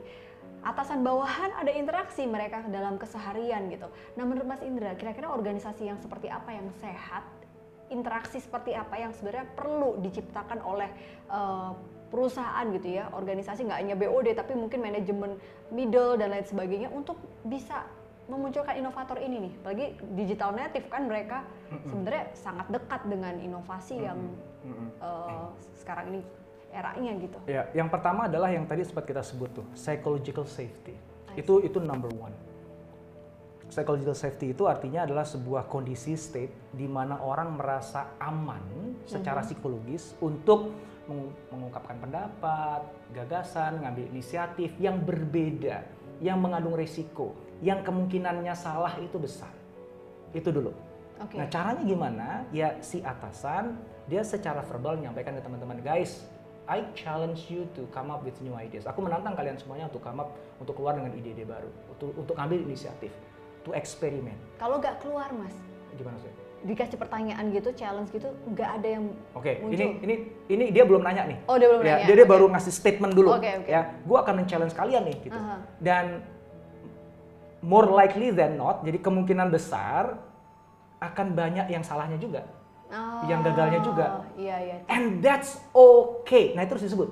Atasan 0.66 1.06
bawahan 1.06 1.54
ada 1.54 1.70
interaksi 1.70 2.26
mereka 2.26 2.66
dalam 2.66 2.98
keseharian 2.98 3.70
gitu. 3.70 3.86
Nah 4.18 4.26
menurut 4.26 4.50
Mas 4.50 4.62
Indra, 4.66 4.98
kira-kira 4.98 5.30
organisasi 5.30 5.86
yang 5.86 6.02
seperti 6.02 6.26
apa 6.26 6.50
yang 6.50 6.66
sehat 6.82 7.22
interaksi 7.88 8.42
seperti 8.42 8.76
apa 8.76 9.00
yang 9.00 9.14
sebenarnya 9.16 9.48
perlu 9.56 10.02
diciptakan 10.02 10.60
oleh 10.60 10.90
uh, 11.32 11.72
perusahaan 12.10 12.64
gitu 12.72 13.00
ya, 13.00 13.12
organisasi 13.12 13.68
nggak 13.68 13.80
hanya 13.80 13.94
BOD 13.96 14.34
tapi 14.36 14.56
mungkin 14.56 14.80
manajemen 14.80 15.36
middle 15.72 16.16
dan 16.16 16.32
lain 16.32 16.44
sebagainya 16.44 16.88
untuk 16.92 17.20
bisa 17.44 17.84
memunculkan 18.28 18.76
inovator 18.76 19.16
ini 19.18 19.48
nih, 19.48 19.52
apalagi 19.64 19.86
digital 20.12 20.52
native 20.52 20.86
kan 20.92 21.08
mereka 21.08 21.48
sebenarnya 21.88 22.24
sangat 22.36 22.66
dekat 22.68 23.00
dengan 23.08 23.34
inovasi 23.40 24.04
yang 24.04 24.20
Mm-mm. 24.68 24.88
uh, 25.00 25.48
sekarang 25.80 26.12
ini 26.12 26.20
eranya 26.68 27.12
gitu. 27.24 27.38
Ya, 27.48 27.72
yang 27.72 27.88
pertama 27.88 28.28
adalah 28.28 28.52
yang 28.52 28.68
tadi 28.68 28.84
sempat 28.84 29.08
kita 29.08 29.24
sebut 29.24 29.48
tuh, 29.56 29.66
psychological 29.72 30.44
safety. 30.44 30.92
Itu 31.32 31.64
itu 31.64 31.80
number 31.80 32.12
one. 32.12 32.36
Psychological 33.72 34.16
safety 34.16 34.52
itu 34.52 34.64
artinya 34.68 35.08
adalah 35.08 35.24
sebuah 35.24 35.68
kondisi 35.68 36.16
state 36.16 36.72
di 36.72 36.88
mana 36.88 37.20
orang 37.20 37.56
merasa 37.56 38.16
aman 38.20 38.60
secara 39.04 39.44
psikologis 39.44 40.16
untuk 40.24 40.72
mengu- 41.08 41.36
mengungkapkan 41.52 41.96
pendapat, 42.00 42.80
gagasan, 43.12 43.80
ngambil 43.84 44.08
inisiatif 44.12 44.72
yang 44.80 45.00
berbeda, 45.00 45.84
yang 46.20 46.40
mengandung 46.40 46.76
resiko, 46.76 47.32
yang 47.58 47.82
kemungkinannya 47.82 48.54
salah 48.54 48.94
itu 48.98 49.18
besar. 49.18 49.50
Itu 50.30 50.50
dulu. 50.50 50.70
Oke. 51.18 51.34
Nah 51.34 51.50
caranya 51.50 51.82
gimana? 51.82 52.26
Ya 52.54 52.78
si 52.78 53.02
atasan 53.02 53.74
dia 54.06 54.22
secara 54.22 54.62
verbal 54.64 54.96
menyampaikan 54.96 55.34
ke 55.36 55.42
teman-teman, 55.42 55.82
guys, 55.82 56.24
I 56.64 56.84
challenge 56.92 57.48
you 57.48 57.64
to 57.76 57.84
come 57.92 58.08
up 58.08 58.22
with 58.22 58.36
new 58.40 58.52
ideas. 58.54 58.84
Aku 58.84 59.00
menantang 59.00 59.32
kalian 59.34 59.56
semuanya 59.56 59.88
untuk 59.88 60.00
come 60.00 60.20
up, 60.20 60.32
untuk 60.60 60.76
keluar 60.76 60.96
dengan 60.96 61.12
ide-ide 61.12 61.44
baru, 61.44 61.68
untuk 61.92 62.12
untuk 62.16 62.36
ambil 62.38 62.60
inisiatif. 62.62 63.12
to 63.66 63.74
experiment. 63.74 64.38
Kalau 64.56 64.78
nggak 64.78 65.02
keluar 65.02 65.28
mas, 65.34 65.52
Gimana 65.98 66.14
sih? 66.22 66.30
dikasih 66.58 66.94
pertanyaan 66.94 67.50
gitu, 67.52 67.74
challenge 67.74 68.08
gitu, 68.14 68.30
nggak 68.48 68.70
ada 68.80 68.88
yang 68.96 69.04
Oke, 69.34 69.60
muncul. 69.60 69.74
ini 69.76 69.84
ini 70.02 70.14
ini 70.48 70.64
dia 70.70 70.86
belum 70.86 71.02
nanya 71.02 71.26
nih. 71.26 71.38
Oh, 71.50 71.58
dia 71.58 71.68
belum 71.68 71.82
ya, 71.82 71.98
nanya, 71.98 72.06
Dia, 72.06 72.16
dia 72.16 72.24
oke. 72.24 72.32
baru 72.32 72.46
ngasih 72.54 72.72
statement 72.72 73.12
dulu. 73.18 73.34
Oke, 73.34 73.50
oke. 73.60 73.68
Ya, 73.68 73.98
gua 74.06 74.22
akan 74.22 74.40
men-challenge 74.40 74.72
kalian 74.78 75.10
nih 75.10 75.16
gitu. 75.20 75.36
Aha. 75.36 75.58
Dan 75.82 76.04
more 77.64 77.88
likely 77.90 78.30
than 78.30 78.58
not, 78.58 78.86
jadi 78.86 78.98
kemungkinan 79.02 79.50
besar 79.50 80.18
akan 80.98 81.26
banyak 81.34 81.70
yang 81.70 81.82
salahnya 81.82 82.18
juga. 82.18 82.42
yang 83.28 83.44
gagalnya 83.44 83.84
juga. 83.84 84.24
Iya 84.32 84.56
iya. 84.64 84.76
And 84.88 85.20
that's 85.20 85.60
okay. 85.76 86.56
Nah, 86.56 86.64
itu 86.64 86.72
harus 86.72 86.88
disebut. 86.88 87.08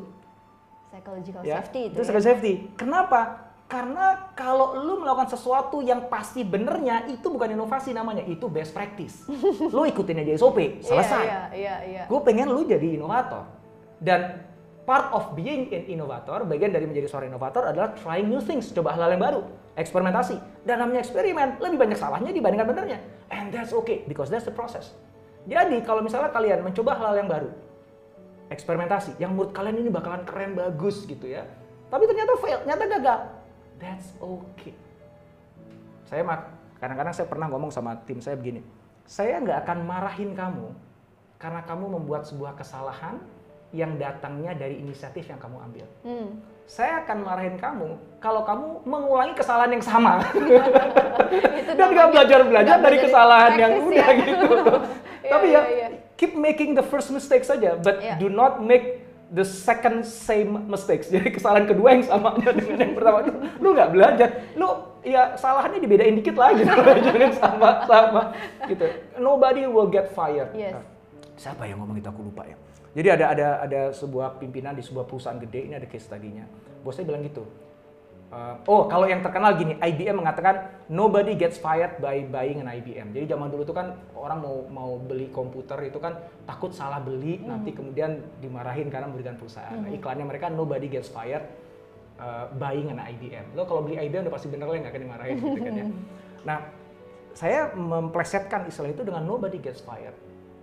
Psychological 0.88 1.44
ya. 1.44 1.60
safety 1.60 1.92
itu. 1.92 1.94
Itu 2.00 2.00
ya. 2.00 2.08
second 2.08 2.24
safety. 2.24 2.52
Kenapa? 2.80 3.52
Karena 3.68 4.32
kalau 4.32 4.78
lu 4.78 5.04
melakukan 5.04 5.36
sesuatu 5.36 5.84
yang 5.84 6.08
pasti 6.08 6.48
benernya 6.48 7.04
itu 7.12 7.28
bukan 7.28 7.52
inovasi 7.52 7.92
namanya, 7.92 8.24
itu 8.24 8.48
best 8.48 8.72
practice. 8.72 9.28
lu 9.76 9.84
ikutin 9.84 10.24
aja 10.24 10.40
SOP, 10.40 10.80
selesai. 10.80 11.24
Iya 11.28 11.42
iya 11.52 11.76
iya. 11.84 12.02
Gue 12.08 12.24
pengen 12.24 12.48
lu 12.48 12.64
jadi 12.64 12.96
inovator. 12.96 13.44
Dan 14.00 14.40
part 14.86 15.10
of 15.10 15.34
being 15.34 15.66
an 15.74 15.84
innovator, 15.90 16.46
bagian 16.46 16.70
dari 16.70 16.86
menjadi 16.86 17.10
seorang 17.10 17.34
inovator 17.34 17.66
adalah 17.66 17.90
trying 17.98 18.30
new 18.30 18.38
things, 18.38 18.70
coba 18.70 18.94
hal-hal 18.94 19.18
yang 19.18 19.22
baru, 19.22 19.40
eksperimentasi. 19.74 20.38
Dan 20.62 20.78
namanya 20.78 21.02
eksperimen, 21.02 21.58
lebih 21.58 21.76
banyak 21.76 21.98
salahnya 21.98 22.30
dibandingkan 22.30 22.70
benernya. 22.70 22.98
And 23.34 23.50
that's 23.50 23.74
okay, 23.74 24.06
because 24.06 24.30
that's 24.30 24.46
the 24.46 24.54
process. 24.54 24.94
Jadi 25.50 25.82
kalau 25.82 26.06
misalnya 26.06 26.30
kalian 26.30 26.62
mencoba 26.62 26.94
hal 27.02 27.18
yang 27.18 27.26
baru, 27.26 27.50
eksperimentasi, 28.54 29.18
yang 29.18 29.34
menurut 29.34 29.50
kalian 29.50 29.82
ini 29.82 29.90
bakalan 29.90 30.22
keren, 30.22 30.54
bagus 30.54 31.02
gitu 31.02 31.26
ya. 31.26 31.42
Tapi 31.90 32.06
ternyata 32.06 32.32
fail, 32.38 32.58
ternyata 32.62 32.84
gagal. 32.86 33.20
That's 33.82 34.08
okay. 34.22 34.74
Saya 36.06 36.22
mak- 36.22 36.50
kadang-kadang 36.78 37.14
saya 37.14 37.26
pernah 37.26 37.50
ngomong 37.50 37.74
sama 37.74 37.98
tim 38.06 38.22
saya 38.22 38.38
begini, 38.38 38.62
saya 39.02 39.42
nggak 39.42 39.66
akan 39.66 39.78
marahin 39.82 40.30
kamu 40.34 40.70
karena 41.42 41.60
kamu 41.66 41.98
membuat 41.98 42.26
sebuah 42.26 42.54
kesalahan 42.54 43.18
yang 43.74 43.98
datangnya 43.98 44.54
dari 44.54 44.78
inisiatif 44.78 45.26
yang 45.26 45.40
kamu 45.42 45.58
ambil. 45.58 45.86
Hmm. 46.06 46.28
Saya 46.66 47.06
akan 47.06 47.22
marahin 47.22 47.56
kamu 47.58 47.94
kalau 48.18 48.42
kamu 48.42 48.66
mengulangi 48.82 49.38
kesalahan 49.38 49.70
yang 49.70 49.84
sama 49.86 50.18
Itu 51.62 51.72
dan 51.78 51.88
nggak 51.94 52.08
belajar 52.10 52.40
belajar 52.42 52.76
dari 52.82 52.98
kesalahan 52.98 53.52
yang 53.54 53.72
practice 53.78 53.90
udah 53.94 54.06
ya. 54.10 54.18
gitu. 54.18 54.48
Iya, 55.26 55.32
Tapi 55.34 55.46
iya, 55.50 55.58
ya 55.58 55.70
iya. 55.74 55.88
keep 56.14 56.38
making 56.38 56.78
the 56.78 56.86
first 56.86 57.10
mistake 57.10 57.42
saja, 57.42 57.74
but 57.74 57.98
Iya. 57.98 58.14
do 58.22 58.30
not 58.30 58.62
make 58.62 59.02
the 59.34 59.42
second 59.42 60.06
same 60.06 60.70
mistakes. 60.70 61.10
Jadi 61.14 61.34
kesalahan 61.34 61.66
kedua 61.66 61.98
yang 61.98 62.06
samanya 62.06 62.54
dengan 62.54 62.78
yang 62.78 62.94
pertama. 62.94 63.26
Lu, 63.26 63.32
lu 63.58 63.68
nggak 63.74 63.90
belajar, 63.90 64.28
lu 64.54 64.68
ya 65.02 65.34
salahannya 65.34 65.82
dibedain 65.82 66.14
dikit 66.14 66.38
lagi, 66.38 66.62
jangan 66.62 67.32
sama-sama 67.34 68.22
gitu. 68.70 68.86
Nobody 69.18 69.66
will 69.66 69.90
get 69.90 70.14
fired. 70.14 70.50
Yes. 70.54 70.78
Nah, 70.78 70.86
Siapa 71.36 71.66
yang 71.66 71.82
ngomong 71.82 71.98
itu 71.98 72.06
aku 72.06 72.22
lupa 72.22 72.46
ya. 72.46 72.54
Jadi 72.96 73.08
ada 73.12 73.24
ada 73.36 73.48
ada 73.60 73.80
sebuah 73.92 74.40
pimpinan 74.40 74.72
di 74.72 74.80
sebuah 74.80 75.04
perusahaan 75.04 75.36
gede 75.36 75.68
ini 75.68 75.74
ada 75.76 75.84
case 75.84 76.08
study-nya. 76.08 76.48
Bosnya 76.80 77.04
bilang 77.04 77.20
gitu. 77.28 77.44
Uh, 78.26 78.58
oh, 78.66 78.82
kalau 78.90 79.06
yang 79.06 79.22
terkenal 79.22 79.54
gini, 79.54 79.78
IBM 79.78 80.18
mengatakan 80.18 80.82
nobody 80.90 81.38
gets 81.38 81.62
fired 81.62 82.00
by 82.02 82.26
buying 82.26 82.58
an 82.58 82.66
IBM. 82.66 83.14
Jadi 83.14 83.30
zaman 83.30 83.52
dulu 83.52 83.62
itu 83.62 83.76
kan 83.76 83.94
orang 84.18 84.42
mau 84.42 84.56
mau 84.66 84.90
beli 84.98 85.30
komputer 85.30 85.92
itu 85.92 86.02
kan 86.02 86.18
takut 86.42 86.74
salah 86.74 86.98
beli, 86.98 87.38
nanti 87.38 87.70
kemudian 87.70 88.18
dimarahin 88.42 88.90
karena 88.90 89.06
memberikan 89.06 89.38
perusahaan. 89.38 89.78
Nah, 89.78 89.94
iklannya 89.94 90.26
mereka 90.26 90.50
nobody 90.50 90.90
gets 90.90 91.06
fired 91.06 91.46
uh, 92.18 92.50
buying 92.58 92.90
an 92.90 92.98
IBM. 92.98 93.54
Lo 93.54 93.62
kalau 93.68 93.86
beli 93.86 94.00
IBM 94.00 94.26
udah 94.26 94.34
pasti 94.34 94.50
bener 94.50 94.66
lah 94.66 94.74
nggak 94.74 94.90
akan 94.90 95.02
dimarahin 95.06 95.36
gitu 95.38 95.60
kan 95.62 95.74
ya. 95.76 95.86
Nah, 96.46 96.58
saya 97.34 97.74
memplesetkan 97.74 98.70
istilah 98.70 98.90
itu 98.90 99.02
dengan 99.02 99.22
nobody 99.22 99.58
gets 99.58 99.82
fired 99.82 100.14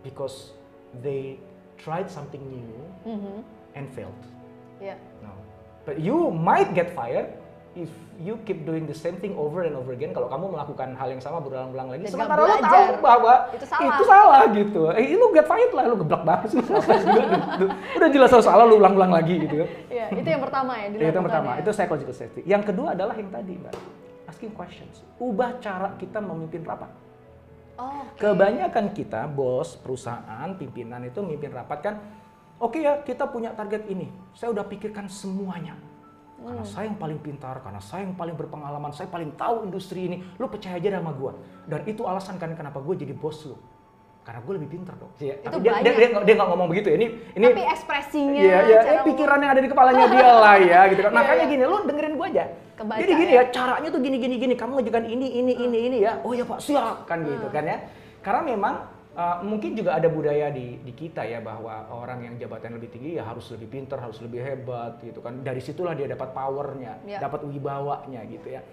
because 0.03 0.55
they 0.99 1.39
tried 1.83 2.07
something 2.07 2.39
new 2.41 2.71
Mhm. 3.03 3.43
and 3.75 3.85
failed. 3.91 4.15
Iya. 4.79 4.95
No. 5.19 5.35
But 5.83 5.99
you 5.99 6.31
might 6.31 6.71
get 6.71 6.95
fired 6.95 7.35
if 7.73 7.89
you 8.15 8.37
keep 8.45 8.63
doing 8.63 8.85
the 8.85 8.93
same 8.93 9.17
thing 9.17 9.35
over 9.35 9.65
and 9.65 9.73
over 9.73 9.91
again. 9.91 10.13
Kalau 10.13 10.29
kamu 10.29 10.53
melakukan 10.53 10.95
hal 10.95 11.09
yang 11.09 11.19
sama 11.19 11.41
berulang-ulang 11.41 11.91
lagi, 11.91 12.05
Dan 12.05 12.13
sementara 12.13 12.39
lo 12.39 12.55
tahu 12.55 12.85
bahwa 13.01 13.33
Itu 13.51 13.65
salah. 13.65 13.83
itu 13.83 14.03
salah 14.05 14.41
gitu. 14.47 14.81
Eh, 14.93 15.05
lu 15.11 15.27
get 15.33 15.43
fired 15.43 15.73
lah, 15.73 15.83
lu 15.83 15.97
geblak 15.97 16.23
banget 16.23 16.53
sih. 16.53 16.61
Gitu. 16.63 17.65
Udah 17.97 18.09
jelas 18.09 18.29
lo 18.29 18.39
salah, 18.39 18.63
lu 18.63 18.77
ulang-ulang 18.77 19.11
lagi 19.11 19.41
gitu. 19.41 19.65
Iya, 19.89 20.05
itu 20.13 20.27
yang 20.29 20.39
pertama 20.39 20.77
ya. 20.77 20.85
Itu 20.87 21.03
yang 21.03 21.25
pertama, 21.25 21.49
ya. 21.57 21.61
itu 21.65 21.69
psychological 21.73 22.15
safety. 22.15 22.41
Yang 22.45 22.63
kedua 22.71 22.93
adalah 22.93 23.15
yang 23.17 23.29
tadi, 23.29 23.53
Mbak. 23.57 23.73
Asking 24.25 24.51
questions. 24.53 25.01
Ubah 25.17 25.57
cara 25.59 25.97
kita 25.97 26.21
memimpin 26.21 26.63
rapat. 26.63 26.89
Oh, 27.77 28.05
oke. 28.05 28.21
Kebanyakan 28.21 28.93
kita, 28.93 29.25
bos, 29.25 29.73
perusahaan, 29.81 30.49
pimpinan 30.53 31.01
itu 31.05 31.19
memimpin 31.25 31.49
rapat 31.49 31.79
kan, 31.81 31.95
oke 32.61 32.77
ya 32.77 33.01
kita 33.01 33.25
punya 33.29 33.49
target 33.57 33.89
ini, 33.89 34.13
saya 34.37 34.53
udah 34.53 34.65
pikirkan 34.69 35.09
semuanya. 35.09 35.73
Karena 36.43 36.65
saya 36.67 36.91
yang 36.91 36.99
paling 36.99 37.23
pintar, 37.23 37.55
karena 37.63 37.79
saya 37.79 38.03
yang 38.03 38.19
paling 38.19 38.35
berpengalaman, 38.35 38.91
saya 38.91 39.07
paling 39.07 39.31
tahu 39.39 39.63
industri 39.63 40.11
ini, 40.11 40.17
lu 40.35 40.51
percaya 40.51 40.75
aja 40.75 40.99
sama 40.99 41.15
gua. 41.15 41.39
Dan 41.63 41.87
itu 41.87 42.03
alasan 42.03 42.35
kan 42.35 42.51
kenapa 42.51 42.83
gue 42.83 42.99
jadi 42.99 43.15
bos 43.15 43.47
lu. 43.47 43.55
Karena 44.23 44.39
gue 44.39 44.53
lebih 44.55 44.69
pintar 44.71 44.95
dong. 44.95 45.11
Iya, 45.19 45.35
Itu 45.35 45.45
Tapi 45.45 45.55
dia, 45.59 45.63
dia, 45.63 45.73
banyak. 45.75 45.83
dia, 45.93 46.07
nggak- 46.07 46.23
dia 46.23 46.33
nggak 46.33 46.49
ngomong 46.49 46.67
begitu 46.71 46.87
ya. 46.87 46.95
Ini, 46.95 47.07
ini 47.35 47.45
Tapi 47.45 47.63
ekspresinya, 47.67 48.39
Iya, 48.39 48.57
iya, 48.63 48.77
cara 48.79 48.95
eh, 48.95 49.03
pikiran 49.03 49.37
yang 49.37 49.51
ada 49.51 49.61
di 49.61 49.69
kepalanya 49.69 50.05
dia 50.07 50.29
lah 50.33 50.55
ya, 50.55 50.81
gitu 50.87 51.01
kan. 51.03 51.11
Iya, 51.11 51.17
Makanya 51.19 51.43
iya. 51.43 51.51
gini, 51.51 51.63
lu 51.65 51.77
dengerin 51.83 52.13
gua 52.15 52.27
aja. 52.31 52.45
Kebaca 52.73 52.99
Jadi 52.99 53.13
gini 53.13 53.31
ya. 53.31 53.37
ya, 53.37 53.51
caranya 53.51 53.89
tuh 53.91 53.99
gini, 53.99 54.17
gini, 54.17 54.35
gini. 54.37 54.53
Kamu 54.55 54.71
ngajukan 54.73 55.03
ini, 55.05 55.27
ini, 55.37 55.53
ini, 55.59 55.77
ini 55.83 55.97
ya. 56.01 56.23
Oh 56.23 56.31
ya 56.31 56.41
Pak, 56.41 56.57
siap 56.57 57.03
kan 57.03 57.19
gitu 57.21 57.45
Hmm. 57.45 57.51
kan 57.51 57.63
ya. 57.67 57.77
Karena 58.23 58.41
memang 58.47 58.73
uh, 59.13 59.37
mungkin 59.43 59.75
juga 59.75 59.91
ada 59.93 60.07
budaya 60.07 60.47
di, 60.49 60.79
di 60.79 60.93
kita 60.93 61.21
ya 61.21 61.37
bahwa 61.37 61.85
orang 61.91 62.23
yang 62.23 62.35
jabatan 62.39 62.73
lebih 62.73 62.89
tinggi 62.89 63.19
ya 63.19 63.27
harus 63.27 63.45
lebih 63.51 63.67
pintar, 63.69 63.99
harus 63.99 64.17
lebih 64.17 64.39
hebat 64.39 65.03
gitu 65.03 65.19
kan. 65.19 65.43
Dari 65.43 65.59
situlah 65.59 65.93
dia 65.93 66.07
dapat 66.07 66.31
powernya, 66.31 67.03
Ya. 67.03 67.19
dapat 67.19 67.43
wibawanya 67.43 68.23
gitu 68.25 68.47
ya. 68.49 68.63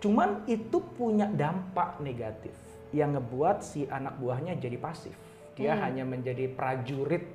Cuman 0.00 0.42
itu 0.44 0.80
punya 0.96 1.24
dampak 1.26 2.00
negatif 2.00 2.56
yang 2.94 3.18
ngebuat 3.18 3.66
si 3.66 3.90
anak 3.90 4.22
buahnya 4.22 4.54
jadi 4.54 4.78
pasif. 4.78 5.18
Dia 5.58 5.74
Hmm. 5.74 5.82
hanya 5.82 6.04
menjadi 6.06 6.46
prajurit 6.46 7.26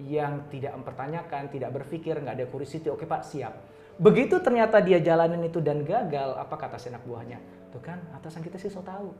yang 0.00 0.48
tidak 0.48 0.76
mempertanyakan, 0.76 1.48
tidak 1.48 1.70
berpikir, 1.72 2.16
nggak 2.20 2.36
ada 2.36 2.46
curiosity. 2.48 2.88
Oke 2.88 3.04
pak, 3.04 3.24
siap. 3.24 3.52
Begitu 4.00 4.40
ternyata 4.40 4.80
dia 4.80 4.96
jalanin 5.00 5.44
itu 5.44 5.60
dan 5.60 5.84
gagal, 5.84 6.36
apa 6.36 6.56
kata 6.56 6.80
si 6.80 6.88
anak 6.88 7.04
buahnya? 7.04 7.36
Tuh 7.68 7.80
kan, 7.84 8.00
atasan 8.16 8.40
kita 8.40 8.56
sih 8.56 8.72
so 8.72 8.80
tahu. 8.80 9.12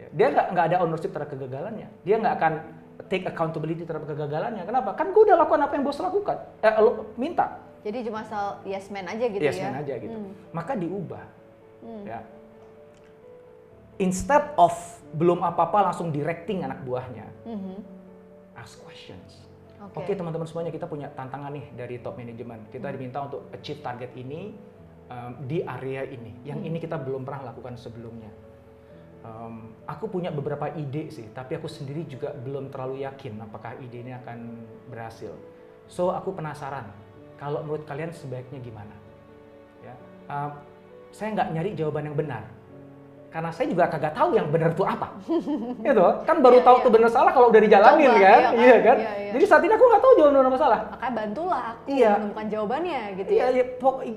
Ya, 0.00 0.08
Dia 0.16 0.26
nggak 0.32 0.46
nggak 0.56 0.66
ada 0.72 0.76
ownership 0.80 1.12
terhadap 1.12 1.36
kegagalannya. 1.36 1.88
Dia 2.00 2.16
nggak 2.16 2.34
akan 2.40 2.52
take 3.12 3.28
accountability 3.28 3.84
terhadap 3.84 4.08
kegagalannya. 4.08 4.64
Kenapa? 4.64 4.96
Kan 4.96 5.12
gue 5.12 5.22
udah 5.28 5.36
lakukan 5.44 5.60
apa 5.60 5.72
yang 5.76 5.84
bos 5.84 6.00
lakukan. 6.00 6.36
Eh, 6.64 6.72
lo 6.80 7.12
minta. 7.20 7.60
Jadi 7.84 8.08
cuma 8.08 8.24
asal 8.24 8.64
yes 8.64 8.88
man 8.88 9.04
aja 9.10 9.26
gitu 9.28 9.42
yes 9.44 9.60
ya. 9.60 9.68
man 9.68 9.84
aja 9.84 9.94
gitu. 10.00 10.16
Hmm. 10.16 10.32
Maka 10.56 10.72
diubah. 10.72 11.24
Hmm. 11.84 12.04
Ya. 12.08 12.24
Instead 14.00 14.56
of 14.56 14.72
belum 15.12 15.44
apa-apa 15.44 15.92
langsung 15.92 16.08
directing 16.08 16.64
anak 16.64 16.80
buahnya, 16.86 17.28
Mhm. 17.44 17.76
ask 18.56 18.80
questions. 18.80 19.44
Oke. 19.82 20.06
Oke 20.06 20.12
teman-teman 20.14 20.46
semuanya 20.46 20.70
kita 20.70 20.86
punya 20.86 21.10
tantangan 21.10 21.52
nih 21.52 21.66
dari 21.74 21.98
top 21.98 22.16
management. 22.16 22.70
Kita 22.70 22.88
diminta 22.88 23.18
untuk 23.26 23.50
achieve 23.50 23.82
target 23.82 24.14
ini 24.14 24.54
um, 25.10 25.32
di 25.44 25.60
area 25.60 26.06
ini. 26.06 26.38
Yang 26.46 26.60
ini 26.70 26.78
kita 26.78 26.96
belum 26.96 27.26
pernah 27.26 27.52
lakukan 27.52 27.74
sebelumnya. 27.74 28.30
Um, 29.22 29.74
aku 29.86 30.10
punya 30.10 30.34
beberapa 30.34 30.66
ide 30.74 31.10
sih, 31.10 31.30
tapi 31.30 31.54
aku 31.54 31.70
sendiri 31.70 32.02
juga 32.10 32.34
belum 32.34 32.74
terlalu 32.74 33.06
yakin 33.06 33.38
apakah 33.38 33.78
ide 33.78 34.02
ini 34.02 34.14
akan 34.18 34.38
berhasil. 34.90 35.30
So 35.86 36.10
aku 36.10 36.34
penasaran, 36.34 36.90
kalau 37.38 37.62
menurut 37.62 37.86
kalian 37.86 38.10
sebaiknya 38.10 38.58
gimana? 38.58 38.94
Ya, 39.82 39.94
um, 40.26 40.58
saya 41.14 41.34
nggak 41.38 41.48
nyari 41.54 41.70
jawaban 41.78 42.10
yang 42.10 42.18
benar, 42.18 42.42
karena 43.32 43.48
saya 43.48 43.64
juga 43.66 43.88
kagak 43.88 44.12
tahu 44.12 44.36
yang 44.36 44.46
benar 44.46 44.70
itu 44.70 44.84
apa. 44.84 45.08
gitu, 45.88 46.04
kan 46.22 46.36
baru 46.38 46.60
Iya, 46.60 46.66
tahu 46.68 46.76
iya. 46.76 46.84
tuh 46.84 46.92
benar 46.92 47.08
salah 47.08 47.32
kalau 47.32 47.48
udah 47.48 47.58
dijalanin 47.58 48.04
Coba, 48.04 48.12
kan, 48.12 48.20
iya 48.20 48.28
kan? 48.36 48.52
iya 48.54 48.76
kan? 48.78 48.96
Iya, 49.00 49.12
iya. 49.16 49.30
Jadi 49.32 49.44
saat 49.48 49.62
ini 49.62 49.72
aku 49.72 49.84
nggak 49.84 50.02
tahu 50.02 50.12
jawaban 50.14 50.32
benar 50.36 50.52
masalah. 50.52 50.78
Makanya 50.86 51.12
bantulah 51.16 51.62
aku 51.66 51.84
Iya. 51.88 52.12
menemukan 52.14 52.46
jawabannya 52.46 53.00
gitu 53.16 53.30
Iya, 53.32 53.42
ya. 53.42 53.48
iya, 53.50 53.64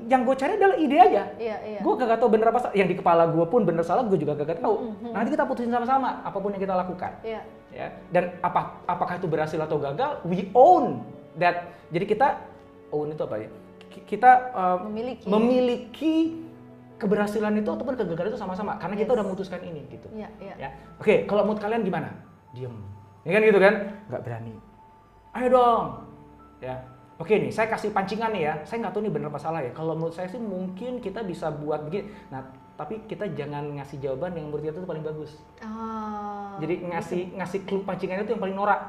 yang 0.05 0.21
gue 0.21 0.35
cari 0.35 0.53
adalah 0.53 0.75
ide 0.75 0.97
aja. 0.97 1.23
Iya, 1.35 1.57
iya. 1.63 1.79
Gue 1.79 1.93
kagak 1.95 2.17
tahu 2.17 2.29
bener 2.29 2.47
apa 2.47 2.59
salah. 2.59 2.75
Yang 2.75 2.87
di 2.91 2.97
kepala 2.97 3.23
gue 3.25 3.45
pun 3.45 3.61
bener 3.63 3.83
salah, 3.83 4.03
gue 4.03 4.17
juga 4.17 4.33
kagak 4.35 4.59
tahu. 4.59 4.75
Mhm. 4.83 5.11
Nanti 5.11 5.29
kita 5.31 5.43
putusin 5.43 5.71
sama-sama 5.71 6.09
apa 6.21 6.35
pun 6.35 6.51
yang 6.51 6.61
kita 6.61 6.75
lakukan. 6.75 7.11
Iya. 7.23 7.41
Ya. 7.71 7.87
Dan 8.09 8.35
apa 8.39 8.83
apakah 8.83 9.15
itu 9.15 9.25
berhasil 9.25 9.57
atau 9.57 9.79
gagal, 9.79 10.19
we 10.23 10.51
own 10.51 10.99
that. 11.35 11.71
Jadi 11.87 12.05
kita 12.05 12.43
own 12.89 13.11
itu 13.11 13.23
apa 13.23 13.35
ya? 13.37 13.49
Ki- 13.87 14.03
Kita 14.05 14.31
uh, 14.51 14.77
Memiliki. 14.83 15.25
memiliki 15.25 16.15
keberhasilan 17.05 17.53
itu 17.53 17.69
ataupun 17.69 17.93
kegagalan 17.93 18.29
itu 18.29 18.39
sama-sama 18.39 18.75
karena 18.75 18.95
kita 18.95 19.07
Yes. 19.07 19.15
udah 19.15 19.25
memutuskan 19.25 19.61
ini 19.61 19.81
gitu. 19.87 20.07
Iya, 20.09 20.27
iya. 20.39 20.55
Ya. 20.57 20.69
Oke, 20.97 21.23
kalau 21.23 21.45
menurut 21.45 21.61
kalian 21.61 21.81
gimana? 21.81 22.09
Diem. 22.51 22.73
Ya 23.21 23.31
kan 23.31 23.41
gitu 23.43 23.59
kan? 23.59 23.73
Nggak 24.07 24.21
berani. 24.21 24.53
Ayo 25.31 25.47
dong. 25.51 25.83
Ya. 26.59 26.75
Oke 27.15 27.39
nih, 27.39 27.47
saya 27.47 27.69
kasih 27.69 27.89
pancingan 27.89 28.27
nih 28.29 28.43
ya. 28.43 28.53
Saya 28.63 28.81
nggak 28.81 28.91
tahu 28.91 29.05
nih 29.05 29.13
bener 29.13 29.29
apa 29.29 29.39
salah 29.39 29.61
ya. 29.61 29.71
Kalau 29.71 29.93
menurut 29.93 30.11
saya 30.11 30.27
sih 30.27 30.35
mungkin 30.35 30.99
kita 30.99 31.21
bisa 31.21 31.47
buat 31.47 31.85
begini. 31.85 32.11
Nah, 32.27 32.43
tapi 32.75 33.07
kita 33.07 33.31
jangan 33.31 33.71
ngasih 33.71 34.03
jawaban 34.03 34.35
yang 34.35 34.51
menurut 34.51 34.65
kita 34.65 34.77
itu 34.77 34.85
paling 34.85 34.99
bagus. 35.01 35.31
Ah, 35.63 36.59
Jadi 36.59 36.83
ngasih 36.83 37.21
ngasih 37.33 37.59
clue 37.63 37.81
pancingannya 37.81 38.23
itu 38.23 38.35
yang 38.35 38.43
paling 38.43 38.57
norak. 38.57 38.81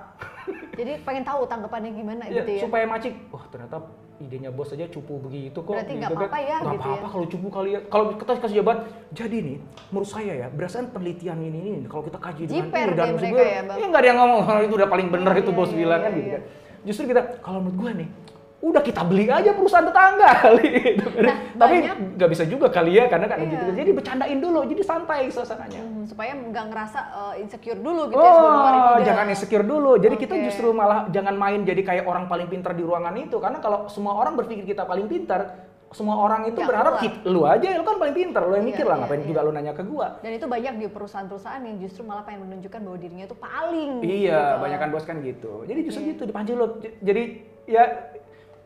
jadi 0.75 0.99
pengen 1.03 1.23
tahu 1.23 1.47
tanggapannya 1.47 1.91
gimana 1.93 2.23
Iya, 2.27 2.43
gitu 2.43 2.51
ya. 2.51 2.63
supaya 2.67 2.85
mancing. 2.85 3.15
Wah 3.31 3.47
ternyata 3.47 3.79
idenya 4.19 4.49
bos 4.49 4.69
aja 4.69 4.87
cupu 4.87 5.19
begitu 5.19 5.55
kok. 5.55 5.69
Berarti 5.69 5.93
nggak 5.93 6.09
gitu 6.09 6.17
kan. 6.17 6.27
apa-apa 6.27 6.39
ya, 6.41 6.57
Nggak 6.57 6.73
gitu 6.73 6.83
apa-apa 6.83 6.99
ya. 6.99 7.11
kalau 7.11 7.27
cupu 7.27 7.47
kali 7.49 7.71
ya. 7.71 7.81
Kalau 7.85 8.05
kita 8.15 8.31
kasih 8.37 8.57
jawaban, 8.57 8.79
jadi 9.11 9.37
nih 9.39 9.57
menurut 9.87 10.09
saya 10.09 10.33
ya 10.35 10.47
berdasarkan 10.49 10.89
penelitian 10.91 11.39
ini 11.41 11.59
ini 11.75 11.87
kalau 11.87 12.03
kita 12.03 12.19
kaji 12.19 12.43
dengan 12.45 12.57
Jiper 12.67 12.79
ini 12.79 12.87
deh 12.87 12.97
dan 12.97 13.07
mereka 13.07 13.21
sebenarnya- 13.23 13.53
ya, 13.53 13.63
Bang. 13.63 13.77
Iya 13.77 13.87
nggak 13.87 14.01
ada 14.01 14.09
yang 14.09 14.19
ngomong 14.19 14.41
"Oh, 14.43 14.61
itu 14.61 14.75
udah 14.75 14.89
paling 14.89 15.09
benar 15.09 15.33
Iya, 15.33 15.43
itu 15.43 15.51
bos 15.51 15.69
iya, 15.69 15.77
bilang 15.77 16.01
kan 16.01 16.11
gitu 16.13 16.25
iya. 16.25 16.35
kan. 16.35 16.43
Justru 16.83 17.03
kita 17.07 17.23
kalau 17.41 17.59
menurut 17.61 17.77
gue 17.77 17.91
nih 17.97 18.09
udah 18.57 18.81
kita 18.81 19.05
beli 19.05 19.29
aja 19.29 19.53
perusahaan 19.53 19.85
tetangga 19.85 20.31
kali. 20.43 20.97
Nah, 21.21 21.35
Tapi 21.55 21.77
nggak 22.17 22.31
bisa 22.33 22.45
juga 22.45 22.67
kali 22.67 22.97
ya 22.97 23.05
karena 23.05 23.27
kan 23.27 23.39
Iya. 23.39 23.53
gitu. 23.53 23.65
Jadi 23.75 23.91
bercandain 23.93 24.39
dulu, 24.39 24.61
jadi 24.65 24.83
santai 24.83 25.29
suasananya. 25.29 25.77
Hmm, 25.79 26.05
supaya 26.05 26.33
nggak 26.33 26.65
ngerasa 26.67 26.99
eh, 27.31 27.45
insecure 27.45 27.77
dulu 27.77 28.09
gitu 28.09 28.17
ya 28.17 28.33
sebelum 28.33 28.57
Oh, 28.57 28.73
ide. 28.97 29.05
jangan 29.05 29.27
insecure 29.29 29.63
dulu. 29.63 29.93
Jadi 29.97 30.15
kita 30.17 30.35
Oke. 30.35 30.45
justru 30.45 30.69
malah 30.71 31.05
jangan 31.07 31.35
main 31.35 31.63
jadi 31.63 31.83
kayak 31.83 32.05
orang 32.05 32.25
paling 32.27 32.49
pintar 32.49 32.73
di 32.73 32.81
ruangan 32.81 33.13
itu. 33.15 33.37
Karena 33.37 33.61
kalau 33.61 33.87
semua 33.87 34.15
orang 34.15 34.35
berpikir 34.35 34.65
kita 34.67 34.83
paling 34.83 35.05
pintar, 35.05 35.41
semua 35.89 36.17
orang 36.19 36.45
itu 36.45 36.57
Nggak 36.57 36.67
berharap 36.67 36.95
kita, 36.99 37.19
lu 37.25 37.45
aja, 37.45 37.69
lu 37.71 37.85
kan 37.85 37.97
paling 37.97 38.13
pintar, 38.13 38.43
lu 38.43 38.53
yang 38.53 38.65
Iya, 38.65 38.71
mikir 38.73 38.85
lah, 38.85 38.97
iya, 38.97 39.01
ngapain 39.01 39.21
iya. 39.21 39.29
juga 39.31 39.41
lu 39.41 39.51
nanya 39.53 39.73
ke 39.73 39.83
gua. 39.85 40.09
Dan 40.19 40.33
itu 40.33 40.47
banyak 40.47 40.75
di 40.77 40.87
perusahaan-perusahaan 40.89 41.63
yang 41.63 41.77
justru 41.79 42.03
malah 42.03 42.25
pengen 42.25 42.41
menunjukkan 42.43 42.81
bahwa 42.83 42.99
dirinya 42.99 43.25
itu 43.25 43.37
paling. 43.37 43.91
Iya, 44.01 44.33
gitu. 44.35 44.61
banyak 44.61 44.79
kan 44.79 44.89
bos 44.91 45.05
kan 45.05 45.17
gitu. 45.21 45.53
Jadi 45.63 45.81
justru 45.85 46.01
Iya. 46.03 46.11
gitu 46.11 46.23
dipancing 46.25 46.57
lu. 46.57 46.67
Jadi 46.99 47.23
ya 47.67 47.85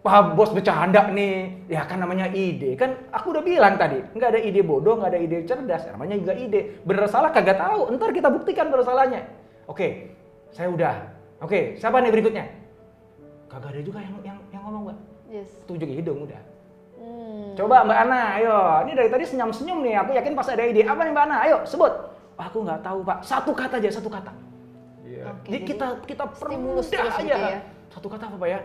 Wah, 0.00 0.32
bos 0.32 0.48
bercanda 0.56 1.12
nih. 1.12 1.68
Ya 1.68 1.84
kan 1.84 2.00
namanya 2.00 2.32
ide. 2.32 2.72
Kan 2.72 2.96
aku 3.12 3.36
udah 3.36 3.44
bilang 3.44 3.76
tadi, 3.76 4.00
nggak 4.16 4.28
ada 4.32 4.40
ide 4.40 4.64
bodoh, 4.64 4.96
nggak 4.96 5.12
ada 5.12 5.20
ide 5.20 5.44
cerdas. 5.44 5.84
Namanya 5.92 6.16
juga 6.16 6.32
ide. 6.32 6.80
Bener 6.88 7.04
salah 7.04 7.28
kagak 7.28 7.60
tahu. 7.60 7.92
Ntar 8.00 8.16
kita 8.16 8.32
buktikan 8.32 8.72
bener 8.72 8.80
salahnya. 8.80 9.28
Oke, 9.68 10.16
saya 10.56 10.72
udah. 10.72 11.04
Oke, 11.44 11.76
siapa 11.76 12.00
nih 12.00 12.12
berikutnya? 12.16 12.48
Kagak 13.52 13.76
ada 13.76 13.80
juga 13.84 14.00
yang 14.00 14.16
yang 14.24 14.38
yang 14.48 14.62
ngomong, 14.64 14.82
Mbak. 14.88 14.98
Yes. 15.28 15.50
Tunjuk 15.68 15.88
hidung 15.92 16.24
udah. 16.24 16.40
Hmm. 16.96 17.52
Coba 17.60 17.84
Mbak 17.84 17.98
Ana, 18.08 18.20
ayo. 18.40 18.56
Ini 18.88 18.92
dari 18.96 19.08
tadi 19.12 19.24
senyum-senyum 19.28 19.84
nih. 19.84 19.94
Aku 20.00 20.10
yakin 20.16 20.32
pasti 20.32 20.56
ada 20.56 20.64
ide. 20.64 20.80
Apa 20.88 21.04
nih 21.04 21.12
Mbak 21.12 21.24
Ana? 21.28 21.36
Ayo, 21.44 21.56
sebut. 21.68 21.92
Aku 22.40 22.64
nggak 22.64 22.80
tahu, 22.80 23.04
Pak. 23.04 23.20
Satu 23.20 23.52
kata 23.52 23.76
aja, 23.76 24.00
satu 24.00 24.08
kata. 24.08 24.32
Oke, 25.04 25.20
Jadi 25.44 25.52
jadi 25.52 25.58
kita 25.68 25.86
kita 26.08 26.24
permudah 26.40 26.80
terus 26.88 27.14
aja. 27.20 27.20
gitu 27.20 27.36
ya. 27.52 27.60
Satu 27.92 28.08
kata 28.08 28.24
apa 28.32 28.36
Pak 28.40 28.48
ya? 28.48 28.60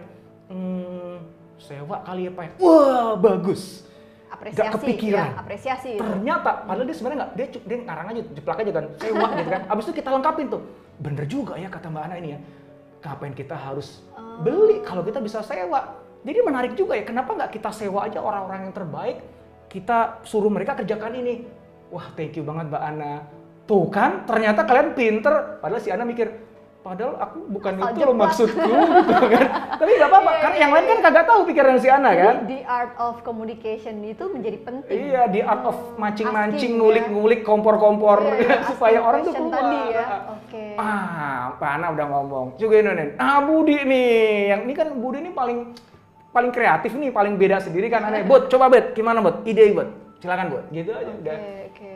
Hmm, 0.46 1.18
sewa 1.58 1.98
kali 2.02 2.28
ya 2.28 2.32
Pak. 2.32 2.44
ya? 2.44 2.52
Wah, 2.60 3.14
bagus. 3.16 3.82
apresiasi. 4.26 4.60
Nggak 4.60 4.74
kepikiran. 4.76 5.28
Ya, 5.32 5.40
apresiasi. 5.40 5.90
itu. 5.96 6.04
Ternyata 6.04 6.50
padahal 6.68 6.86
dia 6.86 6.96
sebenarnya 6.96 7.20
nggak 7.24 7.32
dia 7.34 7.48
dia 7.56 7.78
ngarang 7.82 8.08
aja 8.12 8.22
jeplak 8.36 8.58
aja 8.60 8.72
kan 8.74 8.86
sewa 9.00 9.28
gitu 9.32 9.50
kan. 9.50 9.62
Abis 9.72 9.84
itu 9.88 9.94
kita 9.96 10.10
lengkapin 10.12 10.46
tuh. 10.52 10.62
Bener 11.00 11.24
juga 11.26 11.54
ya 11.56 11.72
kata 11.72 11.88
Mbak 11.88 12.04
Ana 12.04 12.16
ini 12.20 12.30
ya. 12.36 12.40
Ngapain 13.00 13.32
kita 13.32 13.56
harus 13.56 14.04
Oh. 14.12 14.44
beli 14.44 14.84
kalau 14.84 15.08
kita 15.08 15.24
bisa 15.24 15.40
sewa? 15.40 16.04
Jadi 16.26 16.40
menarik 16.42 16.74
juga 16.76 17.00
ya. 17.00 17.08
Kenapa 17.08 17.32
nggak 17.32 17.52
kita 17.54 17.70
sewa 17.72 18.06
aja 18.06 18.20
orang-orang 18.20 18.68
yang 18.68 18.74
terbaik? 18.76 19.18
Kita 19.72 20.20
suruh 20.28 20.52
mereka 20.52 20.76
kerjakan 20.76 21.16
ini. 21.16 21.48
Wah, 21.88 22.12
thank 22.14 22.36
you 22.36 22.44
banget 22.44 22.68
Mbak 22.68 22.84
Ana. 22.84 23.14
Tuh 23.66 23.88
kan, 23.88 24.26
ternyata 24.28 24.62
kalian 24.62 24.94
pinter. 24.94 25.58
Padahal 25.58 25.80
si 25.80 25.90
Ana 25.90 26.04
mikir, 26.04 26.28
padahal 26.86 27.18
aku 27.18 27.38
bukan 27.50 27.74
Asal 27.76 27.90
itu 27.90 27.98
loh 27.98 28.14
jeplak. 28.14 28.22
maksudku 28.22 28.70
gitu 29.10 29.26
kan. 29.28 29.46
Tapi 29.76 29.92
nggak 29.92 30.06
apa-apa, 30.08 30.30
Iya, 30.30 30.38
karena 30.38 30.54
iya, 30.54 30.62
yang 30.62 30.72
lain 30.72 30.86
kan 30.86 30.94
iya. 30.94 31.06
kagak 31.10 31.26
tahu 31.26 31.40
pikiran 31.50 31.76
si 31.76 31.88
Ana 31.90 32.12
kan. 32.14 32.36
The 32.46 32.60
art 32.62 32.94
of 32.96 33.16
communication 33.20 33.96
itu 34.06 34.24
menjadi 34.24 34.58
penting. 34.62 34.98
Iya, 35.10 35.22
di 35.28 35.42
art 35.42 35.66
of 35.66 35.98
mancing-mancing, 35.98 36.62
Asking, 36.62 36.74
ngulik-ngulik, 36.78 37.42
kompor-kompor 37.42 38.22
Iya, 38.22 38.38
iya, 38.46 38.56
supaya 38.70 39.00
orang 39.02 39.26
tuh 39.26 39.34
keluar. 39.34 39.58
tadi 39.58 39.80
ya. 39.92 40.06
Oke. 40.30 40.66
Ah, 40.78 41.58
Pak 41.58 41.70
Ana 41.72 41.88
udah 41.90 42.06
ngomong. 42.08 42.46
Juga 42.56 42.76
ini 42.78 42.92
nih. 42.94 43.08
Ah, 43.18 43.42
Budi 43.42 43.78
nih. 43.82 44.14
Yang 44.54 44.62
ini 44.62 44.74
kan 44.76 44.88
Budi 44.94 45.18
ini 45.20 45.32
paling 45.32 45.60
paling 46.30 46.52
kreatif 46.52 46.94
nih, 46.94 47.10
paling 47.10 47.34
beda 47.34 47.58
sendiri 47.60 47.90
kan 47.90 48.06
aneh. 48.06 48.22
Bud, 48.22 48.46
coba 48.46 48.70
Bud, 48.70 48.94
gimana 48.94 49.20
Bud? 49.20 49.42
Ide 49.42 49.74
Bud. 49.74 49.90
Silakan 50.22 50.54
Bud. 50.54 50.64
Gitu 50.70 50.94
aja 50.94 51.02
Oke, 51.04 51.18
udah. 51.18 51.38
oke. 51.66 51.94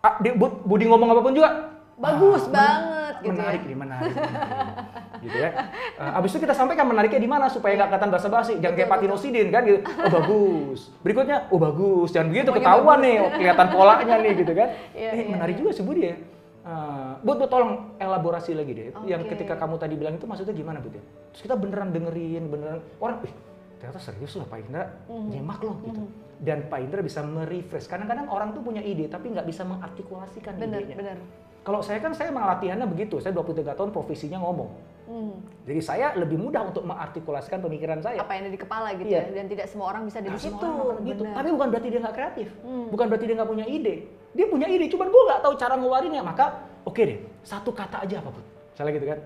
Ah, 0.00 0.14
di, 0.16 0.32
Bud, 0.32 0.64
Budi 0.64 0.88
ngomong 0.88 1.12
apa 1.12 1.20
pun 1.20 1.36
juga 1.36 1.69
Bagus 2.00 2.42
men- 2.44 2.54
banget 2.54 3.14
gitu 3.20 3.30
menarik 3.30 3.60
ya. 3.60 3.68
nih, 3.68 3.76
menarik. 3.76 4.12
menarik. 4.12 4.74
gitu 5.20 5.36
ya. 5.36 5.50
Eh, 5.94 6.16
abis 6.16 6.30
itu 6.32 6.38
kita 6.40 6.54
sampaikan 6.54 6.88
menariknya 6.88 7.20
di 7.20 7.28
mana 7.28 7.46
supaya 7.46 7.76
nggak 7.76 7.88
kelihatan 7.92 8.10
basa-basi. 8.10 8.56
Jangan 8.56 8.74
kayak 8.74 8.88
Patinosidin 8.88 9.48
kan 9.48 9.62
gitu. 9.62 9.78
Oh 9.84 10.10
bagus. 10.10 10.80
Berikutnya, 11.00 11.44
oh 11.46 11.60
bagus. 11.60 12.08
Jangan 12.08 12.32
begitu 12.32 12.48
Semuanya 12.48 12.64
ketahuan 12.64 12.88
bagus. 12.96 13.04
nih, 13.04 13.14
oh, 13.18 13.30
kelihatan 13.36 13.66
polanya 13.68 14.14
nih 14.18 14.32
gitu 14.34 14.52
kan. 14.56 14.68
Iya, 14.96 15.10
eh, 15.10 15.16
iya, 15.18 15.28
menarik 15.28 15.54
iya. 15.54 15.60
juga 15.60 15.70
sih 15.70 15.84
Budi 15.84 16.02
ya. 16.02 16.16
Eh, 16.60 17.12
Bud, 17.20 17.36
Bud, 17.36 17.48
tolong 17.48 17.72
elaborasi 17.96 18.50
lagi 18.52 18.72
deh. 18.72 18.84
Yang 19.04 19.22
Oke. 19.24 19.30
ketika 19.34 19.54
kamu 19.56 19.76
tadi 19.76 19.94
bilang 19.94 20.16
itu 20.16 20.24
maksudnya 20.24 20.52
gimana 20.52 20.80
Bud 20.80 20.92
ya? 20.92 21.04
Terus 21.30 21.42
kita 21.42 21.54
beneran 21.54 21.92
dengerin, 21.92 22.48
beneran 22.48 22.80
orang, 22.96 23.20
ih 23.22 23.34
ternyata 23.76 23.96
serius 23.98 24.36
loh 24.36 24.44
Pak 24.44 24.60
Indra, 24.60 24.92
Mhm. 25.06 25.28
nyemak 25.30 25.60
loh 25.60 25.76
gitu. 25.82 26.00
Mhm. 26.00 26.12
Dan 26.40 26.58
Pak 26.66 26.80
Indra 26.80 27.00
bisa 27.00 27.20
merefresh. 27.20 27.84
Kadang-kadang 27.84 28.28
orang 28.28 28.52
tuh 28.52 28.60
punya 28.60 28.80
ide 28.80 29.04
tapi 29.06 29.28
nggak 29.28 29.44
bisa 29.44 29.64
mengartikulasikan 29.64 30.56
Benar, 30.56 30.80
idenya. 30.80 30.96
benar. 30.96 31.18
Kalau 31.60 31.84
saya 31.84 32.00
kan 32.00 32.16
saya 32.16 32.32
latihannya 32.32 32.88
begitu. 32.88 33.20
Saya 33.20 33.36
23 33.36 33.76
tahun 33.76 33.90
profesinya 33.92 34.40
ngomong. 34.40 34.70
Hmm. 35.10 35.34
Jadi 35.66 35.80
saya 35.82 36.14
lebih 36.14 36.38
mudah 36.38 36.70
untuk 36.70 36.86
mengartikulasikan 36.86 37.58
pemikiran 37.58 37.98
saya. 37.98 38.22
Apa 38.22 38.38
yang 38.38 38.46
ada 38.46 38.52
di 38.54 38.60
kepala 38.62 38.94
gitu 38.94 39.10
Iya. 39.10 39.26
ya. 39.26 39.34
Dan 39.42 39.46
tidak 39.50 39.66
semua 39.66 39.90
orang 39.90 40.06
bisa 40.06 40.22
di 40.22 40.30
situ. 40.38 40.54
orang 40.62 41.02
gitu. 41.02 41.22
Tapi 41.26 41.48
bukan 41.50 41.68
berarti 41.68 41.88
dia 41.90 42.00
nggak 42.00 42.16
kreatif. 42.16 42.48
Hmm. 42.62 42.86
Bukan 42.94 43.06
berarti 43.10 43.24
dia 43.26 43.36
nggak 43.36 43.50
punya 43.50 43.66
ide. 43.66 43.94
Dia 44.30 44.46
punya 44.46 44.66
ide, 44.70 44.86
cuman 44.86 45.10
gue 45.10 45.22
nggak 45.26 45.40
tahu 45.42 45.54
cara 45.58 45.74
ngeluarinnya. 45.74 46.22
Maka 46.22 46.46
oke 46.86 47.02
deh, 47.02 47.18
satu 47.42 47.74
kata 47.74 48.06
aja 48.06 48.22
apa 48.22 48.30
pun. 48.30 48.44
Misalnya 48.70 48.92
gitu 48.94 49.06
kan. 49.10 49.18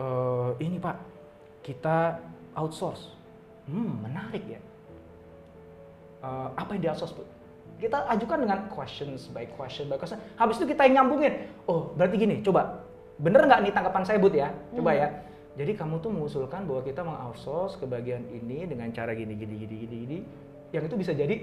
"Eh, 0.00 0.50
ini 0.68 0.76
Pak, 0.76 0.96
kita 1.64 2.20
outsource. 2.54 3.16
Hmm, 3.64 4.04
menarik 4.04 4.44
ya. 4.44 4.60
Eh, 6.20 6.48
apa 6.52 6.70
yang 6.76 6.82
di 6.84 6.88
outsource 6.92 7.16
Bu? 7.16 7.24
Kita 7.80 8.04
ajukan 8.12 8.44
dengan 8.44 8.68
questions 8.68 9.32
by 9.32 9.48
question 9.56 9.88
by 9.88 9.96
question. 9.96 10.20
Habis 10.36 10.60
itu 10.60 10.76
kita 10.76 10.84
yang 10.84 11.08
nyambungin. 11.08 11.48
Oh, 11.64 11.96
berarti 11.96 12.20
gini, 12.20 12.44
coba. 12.44 12.84
Bener 13.16 13.48
nggak 13.48 13.60
nih 13.64 13.72
tanggapan 13.72 14.04
saya 14.04 14.20
Bud 14.20 14.36
ya? 14.36 14.52
Coba 14.76 14.92
Hmm. 14.92 15.00
ya. 15.00 15.08
Jadi 15.56 15.72
kamu 15.76 16.00
tuh 16.00 16.12
mengusulkan 16.12 16.64
bahwa 16.68 16.80
kita 16.84 17.00
meng-outsource 17.04 17.80
ke 17.80 17.84
bagian 17.88 18.22
ini 18.32 18.68
dengan 18.68 18.92
cara 18.92 19.16
gini 19.16 19.32
gini 19.32 19.54
gini 19.64 19.74
gini 19.80 19.96
gini. 20.06 20.18
Yang 20.70 20.92
itu 20.92 20.96
bisa 21.00 21.12
jadi 21.16 21.36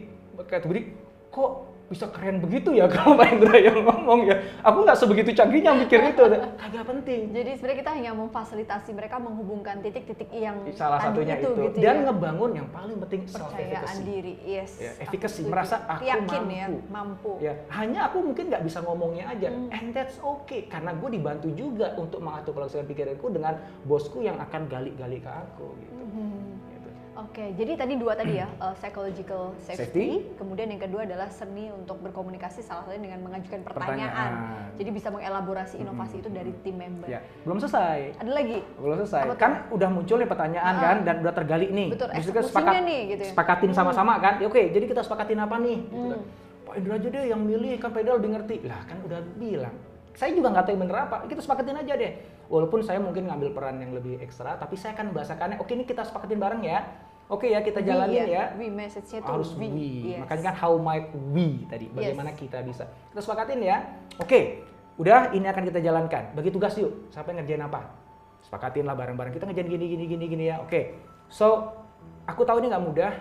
kayak 0.47 0.63
Budi, 0.63 0.93
kok 1.37 1.51
bisa 1.87 2.03
keren 2.11 2.43
begitu 2.43 2.75
ya 2.75 2.83
kalau 2.91 3.15
Pak 3.15 3.31
Indra 3.31 3.55
yang 3.55 3.79
ngomong 3.79 4.27
ya. 4.27 4.35
Aku 4.59 4.83
nggak 4.83 4.99
sebegitu 4.99 5.31
canggihnya 5.31 5.71
mikir 5.71 6.03
itu. 6.03 6.19
Kagak 6.59 6.83
penting. 6.83 7.31
Jadi 7.31 7.55
sebenarnya 7.55 7.79
kita 7.79 7.91
hanya 7.95 8.11
memfasilitasi 8.11 8.91
mereka 8.91 9.15
menghubungkan 9.17 9.79
titik-titik 9.79 10.27
yang 10.29 10.67
Salah 10.75 10.99
satunya 10.99 11.39
itu. 11.39 11.47
gitu 11.47 11.79
Dan 11.79 12.03
ya. 12.03 12.11
ngebangun 12.11 12.51
yang 12.53 12.67
paling 12.67 12.99
penting 12.99 13.23
self 13.23 13.55
efficacy. 13.55 14.03
diri. 14.03 14.33
Yes. 14.43 14.75
Ya, 14.75 14.91
efficacy, 14.99 15.47
merasa 15.47 15.79
aku 15.87 16.03
yakin 16.03 16.43
ya, 16.49 16.67
mampu. 16.67 16.91
mampu. 16.91 17.31
Ya, 17.39 17.53
hanya 17.71 18.11
aku 18.11 18.19
mungkin 18.19 18.51
nggak 18.51 18.67
bisa 18.67 18.83
ngomongnya 18.83 19.25
aja, 19.29 19.47
Hmm. 19.47 19.71
and 19.71 19.95
that's 19.95 20.19
okay 20.19 20.67
karena 20.67 20.91
gue 20.91 21.07
dibantu 21.09 21.47
juga 21.55 21.95
untuk 21.95 22.19
mengartikulasikan 22.19 22.83
pikiranku 22.83 23.31
dengan 23.31 23.55
bosku 23.81 24.19
yang 24.19 24.35
akan 24.37 24.67
gali-gali 24.67 25.23
ke 25.23 25.31
aku 25.31 25.71
gitu. 25.77 25.95
Mhm. 25.95 26.35
Gitu. 26.67 26.76
Oke, 27.17 27.49
jadi 27.57 27.73
tadi 27.73 27.97
dua 27.97 28.13
tadi 28.13 28.37
ya, 28.37 28.45
uh, 28.61 28.77
psychological 28.77 29.57
safety, 29.57 29.81
Safety. 29.81 30.37
kemudian 30.37 30.69
yang 30.69 30.77
kedua 30.77 31.01
adalah 31.01 31.25
seni 31.33 31.73
untuk 31.73 31.97
berkomunikasi 32.05 32.61
salah 32.61 32.85
satunya 32.85 33.09
dengan 33.09 33.25
mengajukan 33.25 33.65
pertanyaan. 33.65 34.05
Pertanyaan. 34.05 34.77
Jadi 34.77 34.89
bisa 34.93 35.09
mengelaborasi 35.09 35.75
inovasi 35.81 36.21
itu 36.21 36.29
dari 36.29 36.53
tim 36.61 36.77
member. 36.77 37.09
Ya, 37.09 37.25
belum 37.41 37.57
selesai. 37.57 38.21
Ada 38.21 38.31
lagi? 38.31 38.61
Belum 38.77 39.01
selesai. 39.01 39.21
Apa? 39.25 39.33
Kan 39.33 39.51
udah 39.73 39.89
muncul 39.89 40.21
nih 40.21 40.29
pertanyaan 40.29 40.73
Ah. 40.77 40.83
kan 40.83 40.97
dan 41.01 41.15
udah 41.25 41.33
tergali 41.33 41.67
nih. 41.73 41.87
Betul, 41.89 42.07
kita 42.13 42.17
eksekusinya 42.21 42.79
nih, 42.85 42.99
gitu 43.09 43.21
ya. 43.25 43.29
Sepakatin 43.33 43.71
sama-sama 43.73 44.13
kan. 44.21 44.37
Ya, 44.37 44.45
oke, 44.45 44.61
jadi 44.69 44.85
kita 44.85 45.01
sepakatin 45.01 45.41
apa 45.41 45.57
nih? 45.57 45.77
Gitu 45.83 45.97
Hmm. 45.97 46.11
kan. 46.13 46.21
Pak 46.67 46.73
Indra 46.77 46.93
aja 47.01 47.07
deh 47.09 47.23
yang 47.25 47.41
milih 47.41 47.73
kan 47.81 47.89
pedal 47.89 48.21
lebih 48.21 48.29
ngerti. 48.37 48.55
Lah 48.61 48.81
kan 48.85 48.97
udah 49.01 49.19
bilang. 49.41 49.73
Saya 50.17 50.33
juga 50.33 50.49
nggak 50.49 50.65
tahu 50.65 50.73
yang 50.73 50.81
bener 50.89 50.97
apa. 50.97 51.15
Kita 51.29 51.45
sepakatin 51.45 51.77
aja 51.77 51.93
deh. 51.93 52.11
Walaupun 52.49 52.81
saya 52.81 52.97
mungkin 52.97 53.29
ngambil 53.29 53.53
peran 53.53 53.77
yang 53.77 53.93
lebih 53.93 54.17
ekstra, 54.17 54.57
tapi 54.57 54.73
saya 54.73 54.97
akan 54.97 55.13
membahasakannya. 55.13 55.61
Oke, 55.61 55.77
ini 55.77 55.85
kita 55.85 56.01
sepakatin 56.01 56.41
bareng 56.41 56.65
ya. 56.65 56.81
Oke 57.29 57.53
ya, 57.53 57.61
kita 57.61 57.83
We 57.83 57.91
jalanin 57.91 58.25
ya. 58.25 58.43
We 58.57 58.71
message-nya 58.71 59.21
harus 59.21 59.53
we. 59.53 59.69
we. 59.69 59.89
Yes. 60.15 60.25
Makanya 60.25 60.43
kan 60.49 60.55
how 60.57 60.73
might 60.81 61.11
we 61.35 61.67
tadi, 61.69 61.91
bagaimana 61.93 62.33
Yes. 62.33 62.39
kita 62.39 62.65
bisa. 62.65 62.89
Kita 63.13 63.19
sepakatin 63.21 63.61
ya. 63.61 63.77
Oke, 64.17 64.65
udah 64.97 65.35
ini 65.37 65.45
akan 65.45 65.63
kita 65.69 65.79
jalankan. 65.85 66.33
Bagi 66.33 66.49
tugas 66.49 66.73
yuk. 66.81 67.13
Siapa 67.13 67.29
yang 67.29 67.45
ngerjain 67.45 67.61
apa? 67.61 67.93
Sepakatin 68.41 68.89
lah 68.89 68.97
bareng-bareng. 68.97 69.35
Kita 69.37 69.45
ngerjain 69.45 69.69
gini 69.69 69.85
gini 69.85 70.03
gini 70.09 70.25
gini 70.25 70.43
ya. 70.49 70.63
Oke. 70.63 70.97
So, 71.29 71.77
aku 72.25 72.41
tahu 72.41 72.63
ini 72.63 72.73
nggak 72.73 72.85
mudah. 72.89 73.13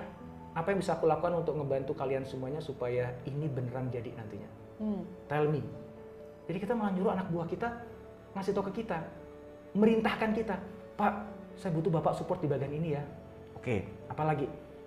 Apa 0.57 0.73
yang 0.73 0.81
bisa 0.81 0.97
aku 0.97 1.05
lakukan 1.05 1.37
untuk 1.37 1.61
ngebantu 1.61 1.93
kalian 1.93 2.25
semuanya 2.25 2.65
supaya 2.65 3.13
ini 3.29 3.45
beneran 3.51 3.93
jadi 3.93 4.17
nantinya? 4.17 4.49
Hmm. 4.81 5.03
Tell 5.29 5.51
me. 5.53 5.61
Jadi 6.47 6.59
kita 6.63 6.73
malah 6.79 6.95
nyuruh 6.95 7.13
anak 7.15 7.27
buah 7.31 7.47
kita 7.51 7.69
ngasih 8.39 8.53
tahu 8.55 8.71
ke 8.71 8.85
kita, 8.85 9.03
merintahkan 9.75 10.31
kita, 10.37 10.57
Pak, 10.95 11.13
saya 11.57 11.73
butuh 11.73 11.89
bapak 11.89 12.15
support 12.15 12.39
di 12.39 12.49
bagian 12.49 12.71
ini 12.71 12.95
ya. 12.95 13.03
Oke, 13.57 13.83
apalagi? 14.07 14.47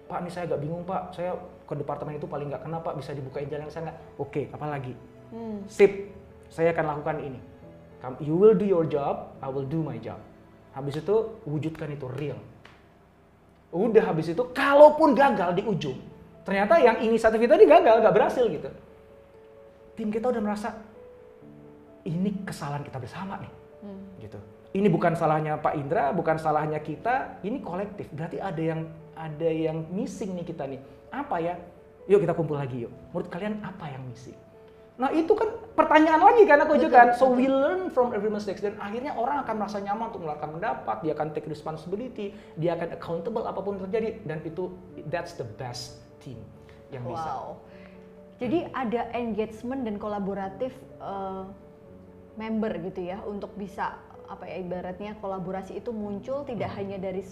Pak, 0.09 0.25
ini 0.25 0.29
saya 0.33 0.49
agak 0.49 0.65
bingung 0.65 0.85
Pak, 0.85 1.13
saya 1.13 1.37
ke 1.69 1.73
departemen 1.77 2.17
itu 2.17 2.25
paling 2.25 2.49
nggak 2.49 2.65
kenapa 2.65 2.97
bisa 2.97 3.13
dibukain 3.13 3.45
jalan 3.45 3.69
ke 3.69 3.73
sana. 3.77 3.93
Oke 4.17 4.49
apalagi? 4.49 4.97
Hmm. 5.29 5.61
sip. 5.69 6.09
Saya 6.49 6.73
akan 6.73 6.97
lakukan 6.97 7.21
ini. 7.21 7.37
You 8.25 8.33
will 8.33 8.57
do 8.57 8.65
your 8.65 8.89
job 8.89 9.37
I 9.37 9.53
will 9.53 9.69
do 9.69 9.85
my 9.85 10.01
job. 10.01 10.17
Habis 10.73 11.05
itu 11.05 11.15
wujudkan 11.45 11.93
itu 11.93 12.09
real. 12.17 12.41
Udah 13.69 14.09
habis 14.09 14.33
itu 14.33 14.41
kalaupun 14.49 15.13
gagal 15.13 15.53
di 15.53 15.61
ujung 15.61 16.01
ternyata 16.41 16.81
yang 16.81 16.97
inisiatif 17.05 17.37
kita 17.37 17.53
tadi 17.53 17.69
gagal 17.69 18.01
nggak 18.01 18.15
berhasil 18.17 18.49
gitu. 18.49 18.69
Tim 19.93 20.09
kita 20.09 20.33
udah 20.33 20.41
merasa 20.41 20.73
ini 22.09 22.41
kesalahan 22.41 22.81
kita 22.81 22.97
bersama 22.97 23.37
nih 23.37 23.53
Hmm. 23.79 24.19
gitu. 24.19 24.39
Ini 24.69 24.85
bukan 24.91 25.17
salahnya 25.17 25.57
Pak 25.57 25.73
Indra, 25.79 26.11
bukan 26.13 26.37
salahnya 26.37 26.77
kita, 26.83 27.41
ini 27.41 27.63
kolektif. 27.63 28.11
Berarti 28.13 28.37
ada 28.37 28.59
yang 28.61 28.85
ada 29.17 29.49
yang 29.49 29.87
missing 29.89 30.35
nih 30.35 30.45
kita 30.45 30.67
nih. 30.69 30.77
Apa 31.09 31.41
ya? 31.41 31.55
Yuk 32.05 32.21
kita 32.21 32.37
kumpul 32.37 32.59
lagi 32.59 32.85
yuk. 32.85 32.93
Menurut 33.09 33.29
kalian 33.33 33.63
apa 33.65 33.89
yang 33.89 34.03
missing? 34.05 34.37
Nah 34.99 35.15
itu 35.15 35.31
kan 35.31 35.47
pertanyaan 35.79 36.19
lagi 36.19 36.43
kan 36.43 36.59
aku 36.59 36.75
juga 36.75 37.07
kan. 37.07 37.15
So 37.15 37.31
we 37.31 37.47
learn 37.47 37.87
from 37.89 38.11
every 38.11 38.27
mistakes 38.27 38.59
dan 38.59 38.75
akhirnya 38.83 39.15
orang 39.15 39.47
akan 39.47 39.55
merasa 39.63 39.79
nyaman 39.79 40.11
untuk 40.11 40.27
melakukan 40.27 40.59
pendapat, 40.59 40.97
dia 41.01 41.11
akan 41.15 41.27
take 41.31 41.47
responsibility, 41.47 42.35
dia 42.59 42.75
akan 42.75 42.99
accountable 42.99 43.47
apa 43.47 43.63
pun 43.63 43.79
terjadi 43.79 44.21
dan 44.27 44.43
itu 44.43 44.75
that's 45.07 45.39
the 45.39 45.47
best 45.55 46.03
team 46.19 46.37
yang 46.91 47.07
bisa. 47.07 47.25
Wow. 47.25 47.63
Jadi 48.43 48.67
ada 48.75 49.07
engagement 49.15 49.87
dan 49.87 49.95
kolaboratif 49.95 50.75
eh, 50.99 51.43
member 52.39 52.71
gitu 52.87 53.11
ya 53.11 53.19
untuk 53.27 53.51
bisa 53.59 53.99
apa 54.31 54.47
ya 54.47 54.63
ibaratnya 54.63 55.19
kolaborasi 55.19 55.75
itu 55.83 55.91
muncul 55.91 56.47
tidak 56.47 56.71
hanya 56.79 56.95
dari 56.95 57.25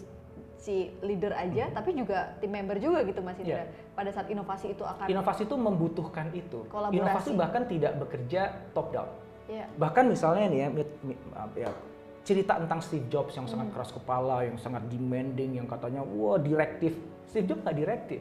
si 0.58 0.92
leader 1.06 1.32
aja 1.38 1.70
tapi 1.72 1.94
juga 1.94 2.36
tim 2.42 2.52
member 2.52 2.82
juga 2.82 3.06
gitu 3.08 3.24
Mas 3.24 3.40
Indra. 3.40 3.64
Iya. 3.64 3.96
Pada 3.96 4.10
saat 4.12 4.28
inovasi 4.28 4.74
itu 4.74 4.84
akan 4.84 5.06
Inovasi 5.08 5.42
itu 5.46 5.56
membutuhkan 5.56 6.28
itu. 6.34 6.66
Kolaborasi. 6.68 6.98
Inovasi 6.98 7.30
bahkan 7.38 7.64
tidak 7.70 7.94
bekerja 8.02 8.42
top 8.76 8.92
down. 8.92 9.10
ya. 9.48 9.64
bahkan 9.80 10.04
misalnya 10.04 10.52
nih 10.52 10.60
ya, 10.60 10.68
ya, 11.56 11.72
cerita 12.28 12.60
tentang 12.60 12.84
Steve 12.84 13.08
Jobs 13.08 13.32
yang 13.32 13.48
sangat 13.48 13.72
keras 13.72 13.96
kepala, 13.96 14.44
yang 14.44 14.60
sangat 14.60 14.84
demanding, 14.92 15.56
yang 15.56 15.68
katanya 15.72 16.04
wah 16.04 16.36
direktif. 16.36 17.00
Steve 17.32 17.48
Jobs 17.48 17.64
nggak 17.64 17.78
direktif. 17.80 18.20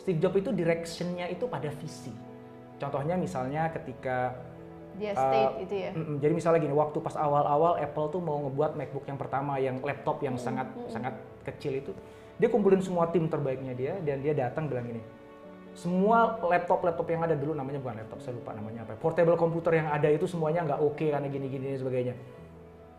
Steve 0.00 0.16
Jobs 0.24 0.40
itu 0.40 0.48
directionnya 0.56 1.28
itu 1.28 1.44
pada 1.44 1.68
visi. 1.76 2.08
Contohnya 2.80 3.20
misalnya 3.20 3.68
ketika 3.68 4.32
Dia 4.94 5.10
Uh, 5.10 5.20
state 5.26 5.54
itu 5.66 5.74
ya. 5.74 5.90
Mm-mm. 5.90 6.16
Jadi 6.22 6.32
misalnya 6.38 6.60
gini, 6.62 6.74
waktu 6.74 6.98
pas 7.02 7.18
awal-awal 7.18 7.82
Apple 7.82 8.06
tuh 8.14 8.22
mau 8.22 8.38
ngebuat 8.46 8.78
MacBook 8.78 9.06
yang 9.10 9.18
pertama, 9.18 9.58
yang 9.58 9.82
laptop 9.82 10.22
yang 10.22 10.38
Hmm, 10.38 10.46
sangat 10.46 10.68
sangat 10.86 11.14
kecil 11.42 11.82
itu, 11.82 11.90
dia 12.38 12.46
kumpulin 12.46 12.78
semua 12.78 13.10
tim 13.10 13.26
terbaiknya 13.26 13.74
dia 13.74 13.92
dan 14.02 14.22
dia 14.22 14.34
datang 14.34 14.70
bilang 14.70 14.86
gini, 14.86 15.02
semua 15.74 16.38
laptop-laptop 16.38 17.06
yang 17.10 17.26
ada 17.26 17.34
dulu 17.34 17.58
namanya 17.58 17.82
bukan 17.82 17.98
laptop, 18.06 18.18
saya 18.22 18.38
lupa 18.38 18.54
namanya 18.54 18.86
apa, 18.86 18.94
portable 18.94 19.34
komputer 19.34 19.82
yang 19.82 19.90
ada 19.90 20.06
itu 20.06 20.30
semuanya 20.30 20.62
nggak 20.62 20.80
oke 20.80 21.06
karena 21.10 21.26
gini-gini 21.26 21.74
dan 21.74 21.78
sebagainya. 21.82 22.14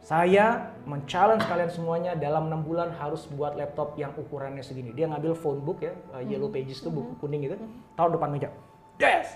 Saya 0.06 0.76
men-challenge 0.86 1.50
kalian 1.50 1.72
semuanya 1.74 2.12
dalam 2.14 2.46
enam 2.46 2.62
bulan 2.62 2.94
harus 2.94 3.26
buat 3.26 3.58
laptop 3.58 3.98
yang 3.98 4.14
ukurannya 4.14 4.62
segini. 4.62 4.94
Dia 4.94 5.10
ngambil 5.10 5.34
phone 5.34 5.66
book 5.66 5.82
ya, 5.82 5.98
uh, 6.14 6.22
Yellow 6.22 6.54
Pages 6.54 6.86
tuh 6.86 6.94
buku 6.94 7.18
kuning 7.18 7.50
gitu, 7.50 7.58
taruh 7.98 8.14
depan 8.14 8.30
meja. 8.30 8.54
Yes, 9.02 9.34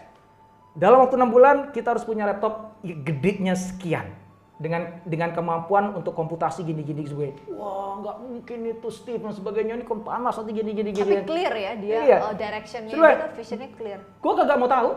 dalam 0.78 1.02
waktu 1.02 1.16
enam 1.18 1.32
bulan 1.34 1.56
kita 1.74 1.98
harus 1.98 2.06
punya 2.06 2.30
laptop 2.30 2.78
gedenya 2.84 3.58
sekian 3.58 4.14
dengan 4.60 5.00
dengan 5.08 5.32
kemampuan 5.32 5.96
untuk 5.96 6.12
komputasi 6.12 6.68
gini-gini 6.68 7.08
sebagainya. 7.08 7.40
Wah 7.56 8.04
nggak 8.04 8.16
mungkin 8.20 8.60
itu 8.68 8.88
Steve 8.92 9.24
dan 9.24 9.32
sebagainya 9.32 9.74
ini 9.80 9.88
kan 9.88 10.04
panas 10.04 10.36
nanti 10.36 10.52
gini-gini 10.52 10.92
Tapi 10.92 11.04
gini. 11.16 11.24
clear 11.24 11.54
ya 11.56 11.72
dia 11.80 11.98
Iya. 12.04 12.18
uh, 12.28 12.36
directionnya 12.36 12.92
Coba. 12.92 13.08
gitu, 13.08 13.26
visionnya 13.40 13.70
clear. 13.80 14.00
Gue 14.20 14.34
kagak 14.36 14.58
mau 14.60 14.68
tahu. 14.68 14.90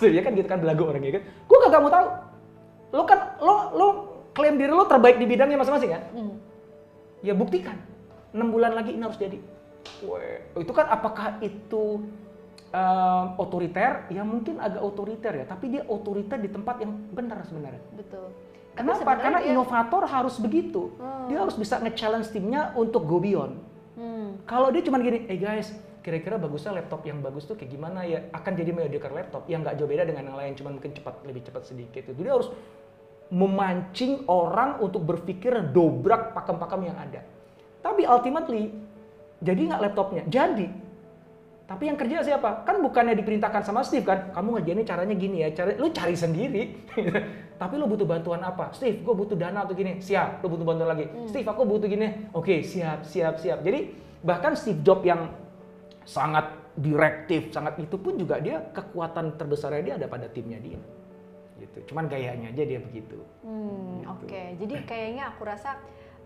Dia 0.04 0.22
kan 0.22 0.32
gitu 0.36 0.48
kan 0.48 0.58
belagu 0.60 0.82
orangnya 0.84 1.16
kan. 1.16 1.22
Gue 1.48 1.58
kagak 1.64 1.80
mau 1.80 1.92
tahu. 1.92 2.08
Lo 2.92 3.02
kan 3.08 3.18
lo 3.40 3.54
lo 3.72 3.86
klaim 4.36 4.60
diri 4.60 4.72
lo 4.72 4.84
terbaik 4.84 5.16
di 5.16 5.24
bidangnya 5.24 5.56
masing-masing 5.56 5.90
kan? 5.96 6.02
Hmm. 6.12 6.34
Ya 7.24 7.32
buktikan. 7.32 7.80
6 8.30 8.46
bulan 8.52 8.76
lagi 8.76 8.94
ini 8.94 9.02
harus 9.02 9.18
jadi. 9.18 9.40
Weh, 10.06 10.38
itu 10.60 10.72
kan 10.76 10.86
apakah 10.86 11.40
itu 11.40 12.04
um, 12.70 13.24
otoriter? 13.40 14.04
Ya 14.12 14.22
mungkin 14.22 14.60
agak 14.60 14.82
otoriter 14.84 15.32
ya, 15.40 15.44
tapi 15.48 15.72
dia 15.72 15.82
otoriter 15.88 16.36
di 16.36 16.52
tempat 16.52 16.84
yang 16.84 16.92
benar 17.10 17.40
sebenarnya. 17.48 17.82
Betul. 17.96 18.28
Kenapa? 18.76 19.02
sebenarnya 19.02 19.24
Karena 19.24 19.40
dia- 19.42 19.50
inovator 19.52 20.02
harus 20.06 20.36
begitu. 20.38 20.94
Hmm. 20.96 21.26
Dia 21.32 21.38
harus 21.42 21.56
bisa 21.58 21.82
nge-challenge 21.82 22.28
timnya 22.30 22.70
untuk 22.78 23.04
go 23.04 23.18
beyond. 23.18 23.58
Hmm. 23.98 24.40
Kalau 24.46 24.70
dia 24.70 24.80
cuma 24.86 25.02
gini, 25.02 25.26
eh 25.26 25.36
guys, 25.36 25.74
kira-kira 26.00 26.40
bagusnya 26.40 26.80
laptop 26.80 27.04
yang 27.04 27.20
bagus 27.20 27.44
tuh 27.44 27.58
kayak 27.58 27.76
gimana 27.76 28.06
ya? 28.06 28.30
Akan 28.32 28.56
jadi 28.56 28.72
mediocre 28.72 29.12
laptop 29.12 29.44
yang 29.50 29.60
nggak 29.60 29.76
jauh 29.76 29.90
beda 29.90 30.08
dengan 30.08 30.32
yang 30.32 30.38
lain, 30.38 30.52
cuma 30.56 30.72
mungkin 30.72 30.94
cepat 30.96 31.20
lebih 31.28 31.44
cepat 31.44 31.68
sedikit. 31.68 32.08
Itu 32.08 32.22
dia 32.24 32.32
harus 32.38 32.48
memancing 33.30 34.26
orang 34.26 34.82
untuk 34.82 35.06
berpikir 35.06 35.70
dobrak 35.70 36.34
pakem-pakem 36.34 36.80
yang 36.88 36.98
ada. 36.98 37.20
Tapi 37.84 38.02
ultimately, 38.08 38.74
jadi 39.44 39.60
nggak 39.70 39.82
laptopnya? 39.90 40.22
Jadi. 40.26 40.89
Tapi 41.70 41.86
yang 41.86 41.94
kerja 41.94 42.26
siapa? 42.26 42.66
Kan 42.66 42.82
bukannya 42.82 43.14
diperintahkan 43.14 43.62
sama 43.62 43.86
Steve 43.86 44.02
kan? 44.02 44.34
Kamu 44.34 44.58
ngerjainnya 44.58 44.82
caranya 44.82 45.14
gini 45.14 45.46
ya, 45.46 45.54
cara 45.54 45.78
lu 45.78 45.94
cari 45.94 46.18
sendiri. 46.18 46.90
Tapi 47.62 47.74
lu 47.78 47.86
butuh 47.86 48.10
bantuan 48.10 48.42
apa? 48.42 48.74
Steve, 48.74 49.06
gue 49.06 49.14
butuh 49.14 49.38
dana 49.38 49.62
atau 49.62 49.78
gini. 49.78 50.02
Siap, 50.02 50.42
lu 50.42 50.50
butuh 50.50 50.66
bantuan 50.66 50.90
lagi. 50.90 51.06
Steve, 51.30 51.46
aku 51.46 51.62
butuh 51.62 51.86
gini. 51.86 52.26
Oke, 52.34 52.66
siap, 52.66 53.06
siap, 53.06 53.38
siap. 53.38 53.62
Jadi 53.62 53.94
bahkan 54.18 54.58
Steve 54.58 54.82
Jobs 54.82 55.06
yang 55.06 55.30
sangat 56.02 56.58
direktif, 56.74 57.54
sangat 57.54 57.78
itu 57.78 57.94
pun 57.94 58.18
juga 58.18 58.42
dia 58.42 58.58
kekuatan 58.74 59.38
terbesarnya 59.38 59.82
dia 59.86 59.94
ada 59.94 60.10
pada 60.10 60.26
timnya 60.26 60.58
dia. 60.58 60.82
Gitu. 61.62 61.94
Cuman 61.94 62.10
gayanya 62.10 62.50
aja 62.50 62.66
dia 62.66 62.82
begitu. 62.82 63.22
Hmm, 63.46 64.02
Gitu. 64.02 64.26
Oke, 64.26 64.42
jadi 64.58 64.74
kayaknya 64.88 65.24
aku 65.30 65.42
rasa 65.46 65.76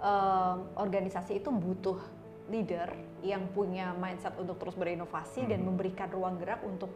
em, 0.01 0.57
organisasi 0.79 1.43
itu 1.43 1.51
butuh 1.53 1.99
leader 2.47 2.93
yang 3.25 3.49
punya 3.51 3.97
mindset 3.97 4.37
untuk 4.37 4.61
terus 4.61 4.77
berinovasi 4.77 5.49
dan 5.49 5.65
Mhm. 5.65 5.67
memberikan 5.73 6.09
ruang 6.13 6.37
gerak 6.37 6.61
untuk 6.61 6.93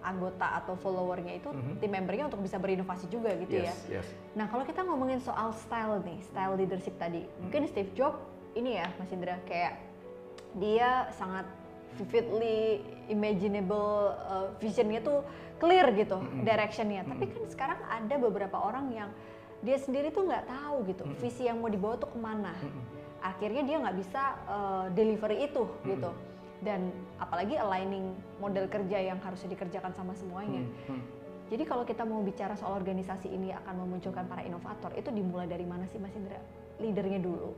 anggota 0.00 0.56
atau 0.56 0.72
followernya 0.74 1.36
itu 1.36 1.52
Mhm. 1.52 1.76
tim 1.76 1.92
membernya 1.92 2.24
untuk 2.26 2.40
bisa 2.40 2.56
berinovasi 2.56 3.04
juga 3.06 3.36
gitu 3.36 3.60
ya. 3.60 3.74
yes. 3.92 4.08
Nah 4.32 4.48
kalau 4.48 4.64
kita 4.64 4.80
ngomongin 4.80 5.20
soal 5.20 5.52
style 5.52 6.00
nih, 6.00 6.24
style 6.24 6.56
leadership 6.56 6.96
tadi, 6.96 7.28
mungkin 7.36 7.68
Steve 7.68 7.92
Jobs 7.92 8.16
ini 8.56 8.80
ya 8.80 8.88
Mas 8.96 9.12
Indra 9.12 9.36
kayak 9.44 9.76
dia 10.56 11.04
sangat 11.12 11.44
vividly 12.00 12.80
imaginable 13.12 14.16
uh, 14.16 14.48
visionnya 14.56 15.04
tuh 15.04 15.20
clear 15.60 15.92
gitu 15.92 16.16
Mm-mm. 16.16 16.42
directionnya. 16.42 17.04
Tapi 17.04 17.28
Mm-mm. 17.28 17.36
kan 17.36 17.52
sekarang 17.52 17.80
ada 17.84 18.14
beberapa 18.16 18.56
orang 18.56 18.88
yang 18.90 19.10
dia 19.60 19.76
sendiri 19.76 20.08
tuh 20.08 20.24
nggak 20.24 20.48
tahu 20.48 20.88
gitu 20.88 21.04
Mm-mm. 21.04 21.20
visi 21.20 21.44
yang 21.44 21.60
mau 21.60 21.68
dibawa 21.68 22.00
tuh 22.00 22.08
ke 22.08 22.16
mana. 22.16 22.56
Mm-mm. 22.56 22.84
Akhirnya 23.20 23.62
dia 23.64 23.76
nggak 23.80 23.96
bisa 24.00 24.22
uh, 24.48 24.86
delivery 24.92 25.48
itu 25.48 25.64
gitu. 25.84 26.10
Dan 26.60 26.92
apalagi 27.16 27.56
aligning 27.56 28.12
model 28.36 28.68
kerja 28.68 29.00
yang 29.00 29.16
harusnya 29.24 29.48
dikerjakan 29.52 29.96
sama 29.96 30.12
semuanya. 30.12 30.60
Hmm, 30.60 30.96
hmm. 30.96 31.02
Jadi 31.50 31.64
kalau 31.66 31.82
kita 31.82 32.06
mau 32.06 32.22
bicara 32.22 32.54
soal 32.54 32.78
organisasi 32.78 33.26
ini 33.26 33.50
akan 33.50 33.82
memunculkan 33.82 34.28
para 34.30 34.44
inovator, 34.46 34.94
itu 34.94 35.10
dimulai 35.10 35.50
dari 35.50 35.66
mana 35.66 35.82
sih 35.90 35.98
Mas 35.98 36.14
Indra? 36.14 36.38
Leadernya 36.78 37.18
dulu 37.20 37.50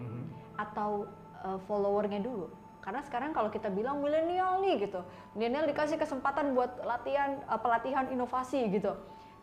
Mhm. 0.00 0.22
atau 0.60 1.08
uh, 1.44 1.58
followernya 1.64 2.20
dulu? 2.20 2.52
Karena 2.80 3.04
sekarang 3.04 3.36
kalau 3.36 3.52
kita 3.52 3.68
bilang 3.68 4.00
milenial 4.00 4.60
nih 4.64 4.88
gitu, 4.88 5.00
milenial 5.36 5.68
dikasih 5.68 6.00
kesempatan 6.00 6.56
buat 6.56 6.80
latihan 6.84 7.40
uh, 7.48 7.60
pelatihan 7.60 8.08
inovasi 8.08 8.72
gitu, 8.72 8.92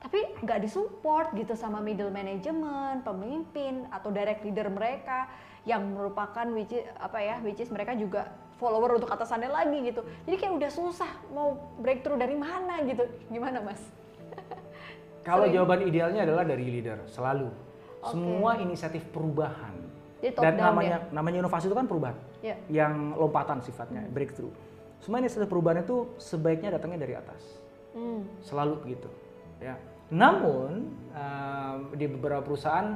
tapi 0.08 0.24
nggak 0.40 0.64
disupport 0.64 1.36
gitu 1.36 1.52
sama 1.60 1.84
middle 1.84 2.08
management, 2.08 3.04
pemimpin 3.04 3.92
atau 3.92 4.08
direct 4.08 4.40
leader 4.40 4.72
mereka 4.72 5.28
yang 5.68 5.84
merupakan 5.84 6.48
which 6.56 6.72
is, 6.72 6.88
apa 6.96 7.20
ya, 7.20 7.36
which 7.44 7.60
is 7.60 7.68
mereka 7.68 7.92
juga 7.92 8.32
follower 8.56 8.96
untuk 8.96 9.12
atasannya 9.12 9.52
lagi 9.52 9.84
gitu. 9.84 10.08
Jadi 10.24 10.36
kayak 10.40 10.54
udah 10.64 10.72
susah 10.72 11.12
mau 11.36 11.60
breakthrough 11.84 12.16
dari 12.16 12.40
mana 12.40 12.88
gitu. 12.88 13.04
Gimana 13.28 13.60
Mas? 13.60 13.84
Kalau 15.28 15.44
jawaban 15.52 15.84
idealnya 15.84 16.24
adalah 16.24 16.48
dari 16.48 16.64
leader, 16.64 17.04
selalu. 17.12 17.52
Oke. 18.00 18.16
Semua 18.16 18.56
inisiatif 18.64 19.04
perubahan. 19.12 19.76
Jadi 20.24 20.40
Dan 20.40 20.56
namanya 20.56 21.04
namanya 21.12 21.44
inovasi 21.44 21.68
itu 21.68 21.76
kan 21.76 21.84
perubahan. 21.84 22.16
ya. 22.40 22.56
Yang 22.72 23.12
lompatan 23.20 23.60
sifatnya, 23.60 24.08
breakthrough. 24.08 24.56
Semua 25.04 25.20
inisiatif 25.20 25.52
perubahan 25.52 25.84
itu 25.84 26.16
sebaiknya 26.16 26.80
datangnya 26.80 27.04
dari 27.04 27.20
atas. 27.20 27.60
Hmm. 27.92 28.24
Selalu 28.40 28.88
begitu. 28.88 29.12
Ya. 29.60 29.76
Namun 30.14 30.72
em, 31.12 31.78
di 31.96 32.06
beberapa 32.08 32.44
perusahaan 32.44 32.88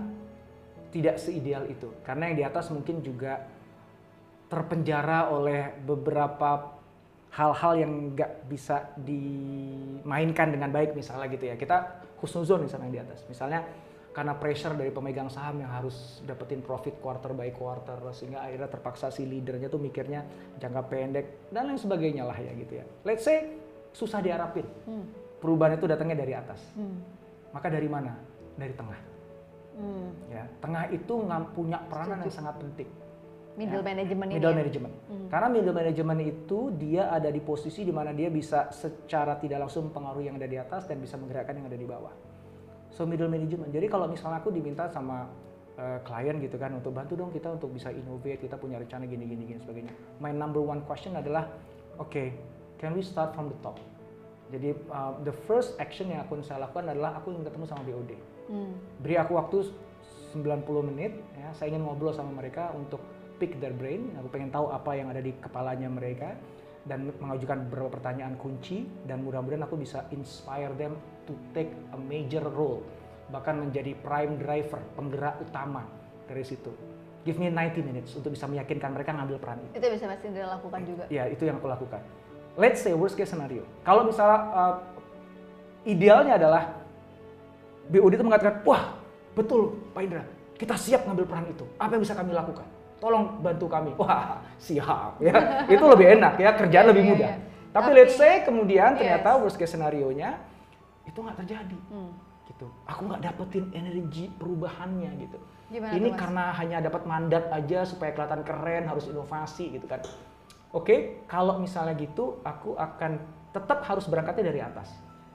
tidak 0.91 1.17
seideal 1.17 1.65
itu 1.71 1.87
karena 2.03 2.29
yang 2.29 2.37
di 2.37 2.45
atas 2.45 2.67
mungkin 2.67 2.99
juga 2.99 3.47
terpenjara 4.51 5.31
oleh 5.31 5.71
beberapa 5.79 6.75
hal-hal 7.31 7.73
yang 7.79 8.11
nggak 8.11 8.51
bisa 8.51 8.91
dimainkan 8.99 10.51
dengan 10.51 10.67
baik 10.67 10.91
misalnya 10.91 11.31
gitu 11.31 11.47
ya 11.47 11.55
kita 11.55 12.03
husnuzon 12.19 12.67
misalnya 12.67 12.91
yang 12.91 12.95
di 12.99 13.03
atas 13.07 13.23
misalnya 13.31 13.63
karena 14.11 14.35
pressure 14.35 14.75
dari 14.75 14.91
pemegang 14.91 15.31
saham 15.31 15.63
yang 15.63 15.71
harus 15.71 16.19
dapetin 16.27 16.59
profit 16.59 16.99
quarter 16.99 17.31
by 17.31 17.47
quarter 17.55 17.95
sehingga 18.11 18.43
akhirnya 18.43 18.67
terpaksa 18.67 19.07
si 19.07 19.23
leadernya 19.23 19.71
tuh 19.71 19.79
mikirnya 19.79 20.27
jangka 20.59 20.83
pendek 20.91 21.47
dan 21.47 21.71
lain 21.71 21.79
sebagainya 21.79 22.27
lah 22.27 22.35
ya 22.35 22.51
gitu 22.51 22.83
ya. 22.83 22.85
Let's 23.07 23.23
say 23.23 23.55
susah 23.95 24.19
diharapin. 24.19 24.67
Hmm. 24.83 25.07
Perubahan 25.41 25.73
itu 25.75 25.89
datangnya 25.89 26.21
dari 26.21 26.33
atas. 26.37 26.61
Hmm. 26.77 27.01
Maka 27.51 27.67
dari 27.67 27.89
mana? 27.89 28.13
Dari 28.55 28.73
tengah. 28.77 28.99
Hmm. 29.75 30.13
Ya, 30.29 30.45
tengah 30.61 30.85
itu 30.93 31.13
ngam- 31.25 31.49
punya 31.57 31.81
peranan 31.89 32.21
yang 32.21 32.29
sangat 32.29 32.61
penting. 32.61 32.85
Middle 33.57 33.83
Ya. 33.83 33.87
management 33.91 34.29
ini. 34.31 34.35
Middle 34.39 34.55
ya? 34.55 34.59
management. 34.63 34.93
Hmm. 35.09 35.27
Karena 35.27 35.47
middle 35.51 35.75
management 35.75 36.21
itu 36.23 36.59
dia 36.77 37.11
ada 37.11 37.27
di 37.27 37.41
posisi 37.43 37.83
di 37.83 37.91
mana 37.91 38.15
dia 38.15 38.31
bisa 38.31 38.71
secara 38.71 39.35
tidak 39.35 39.67
langsung 39.67 39.91
mempengaruhi 39.91 40.31
yang 40.31 40.37
ada 40.39 40.47
di 40.47 40.55
atas 40.55 40.87
dan 40.87 41.01
bisa 41.03 41.19
menggerakkan 41.19 41.57
yang 41.59 41.67
ada 41.67 41.75
di 41.75 41.83
bawah. 41.83 42.13
So 42.93 43.03
middle 43.03 43.27
management. 43.27 43.73
Jadi 43.73 43.87
kalau 43.89 44.07
misalnya 44.07 44.39
aku 44.39 44.53
diminta 44.53 44.87
sama 44.87 45.27
eh, 45.75 45.99
klien 46.03 46.37
gitu 46.39 46.59
kan 46.59 46.75
untuk 46.75 46.91
bantu 46.93 47.15
dong 47.15 47.31
kita 47.31 47.51
untuk 47.51 47.71
bisa 47.71 47.89
innovate, 47.89 48.39
kita 48.39 48.55
punya 48.55 48.77
rencana 48.77 49.07
gini 49.07 49.23
gini 49.23 49.43
gini 49.47 49.59
sebagainya. 49.59 49.91
My 50.19 50.31
number 50.31 50.59
one 50.59 50.83
question 50.83 51.15
adalah, 51.15 51.47
oke, 51.97 52.23
can 52.77 52.91
we 52.91 53.01
start 53.01 53.31
from 53.33 53.47
the 53.47 53.57
top? 53.63 53.79
Jadi 54.51 54.75
uh, 54.91 55.15
the 55.23 55.31
first 55.47 55.79
action 55.79 56.11
yang 56.11 56.27
aku 56.27 56.43
saya 56.43 56.67
lakukan 56.67 56.91
adalah 56.91 57.15
aku 57.15 57.31
ingin 57.31 57.47
ketemu 57.47 57.65
sama 57.65 57.81
BOD 57.87 58.11
Hmm. 58.51 58.75
beri 58.99 59.15
aku 59.15 59.39
waktu 59.39 59.63
90 60.35 60.43
menit 60.91 61.15
ya 61.39 61.55
saya 61.55 61.71
ingin 61.71 61.87
ngobrol 61.87 62.11
sama 62.11 62.35
mereka 62.35 62.67
untuk 62.75 62.99
pick 63.39 63.55
their 63.63 63.71
brain 63.71 64.11
aku 64.19 64.27
pengen 64.27 64.51
tahu 64.51 64.67
apa 64.67 64.91
yang 64.91 65.07
ada 65.07 65.23
di 65.23 65.31
kepalanya 65.39 65.87
mereka 65.87 66.35
dan 66.83 67.07
mengajukan 67.15 67.71
beberapa 67.71 67.95
pertanyaan 67.95 68.35
kunci 68.35 68.91
dan 69.07 69.23
mudah-mudahan 69.23 69.63
aku 69.63 69.79
bisa 69.79 70.03
inspire 70.11 70.75
them 70.75 70.99
to 71.23 71.31
take 71.55 71.71
a 71.95 71.99
major 71.99 72.43
role 72.43 72.83
bahkan 73.31 73.55
menjadi 73.55 73.95
prime 74.03 74.35
driver 74.35 74.83
penggerak 74.99 75.39
utama 75.39 75.87
dari 76.27 76.43
situ 76.43 76.75
give 77.23 77.39
me 77.39 77.47
90 77.47 77.87
minutes 77.87 78.11
untuk 78.19 78.35
bisa 78.35 78.51
meyakinkan 78.51 78.91
mereka 78.91 79.15
ngambil 79.15 79.39
peran 79.39 79.63
itu 79.63 79.79
Itu 79.79 79.87
bisa 79.95 80.05
pasti 80.11 80.27
dilakukan 80.27 80.81
juga. 80.83 81.03
Ya, 81.07 81.29
itu 81.29 81.45
yang 81.45 81.61
aku 81.61 81.69
lakukan. 81.69 82.01
Let's 82.59 82.83
say 82.83 82.91
worst 82.91 83.15
case 83.15 83.31
scenario. 83.31 83.63
Kalau 83.87 84.03
misalnya 84.03 84.39
uh, 84.51 84.75
idealnya 85.87 86.35
adalah 86.35 86.63
BOD 87.87 88.19
itu 88.19 88.25
mengatakan, 88.27 88.59
wah 88.67 88.95
betul 89.33 89.79
Pak 89.95 90.01
Indra, 90.03 90.23
kita 90.59 90.75
siap 90.75 91.07
ngambil 91.07 91.25
peran 91.27 91.45
itu. 91.47 91.65
Apa 91.79 91.95
yang 91.95 92.03
bisa 92.03 92.15
kami 92.15 92.31
lakukan? 92.35 92.67
Tolong 93.01 93.41
bantu 93.41 93.65
kami. 93.65 93.91
Wah 94.01 94.37
siap 94.61 95.17
ya. 95.17 95.33
itu 95.73 95.81
lebih 95.89 96.21
enak 96.21 96.37
ya, 96.37 96.53
kerjaan 96.53 96.85
Iya, 96.85 96.91
lebih 96.93 97.03
iya, 97.03 97.11
mudah. 97.15 97.31
iya. 97.33 97.37
Tapi, 97.71 97.81
Tapi- 97.89 97.95
let's 97.97 98.15
say 98.19 98.33
kemudian 98.45 98.93
ternyata 98.93 99.29
Yes. 99.33 99.41
worst 99.41 99.57
case 99.57 99.73
scenario-nya 99.73 100.37
itu 101.09 101.17
nggak 101.17 101.37
terjadi. 101.41 101.77
Hmm. 101.89 102.13
Gitu. 102.45 102.67
Aku 102.85 103.01
nggak 103.09 103.25
dapetin 103.25 103.73
energi 103.73 104.29
perubahannya 104.37 105.17
gitu. 105.17 105.39
Gimana 105.71 105.95
Ini 105.97 106.09
tuh, 106.11 106.19
karena 106.19 106.43
hanya 106.53 106.77
dapat 106.83 107.01
mandat 107.07 107.47
aja 107.49 107.87
supaya 107.87 108.11
kelihatan 108.11 108.43
keren, 108.43 108.85
harus 108.85 109.07
inovasi 109.07 109.71
gitu 109.73 109.87
kan. 109.87 110.03
Oke, 110.71 111.27
kalau 111.27 111.59
misalnya 111.59 111.99
gitu, 111.99 112.39
aku 112.47 112.79
akan 112.79 113.19
tetap 113.51 113.83
harus 113.83 114.07
berangkatnya 114.07 114.45
dari 114.47 114.61
atas. 114.63 114.87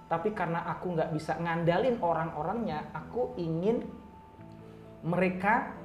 Tapi 0.09 0.33
karena 0.33 0.65
aku 0.65 0.97
nggak 0.97 1.13
bisa 1.13 1.37
ngandalin 1.37 2.01
orang-orangnya, 2.01 2.89
aku 2.97 3.37
ingin 3.37 3.85
mereka 5.05 5.77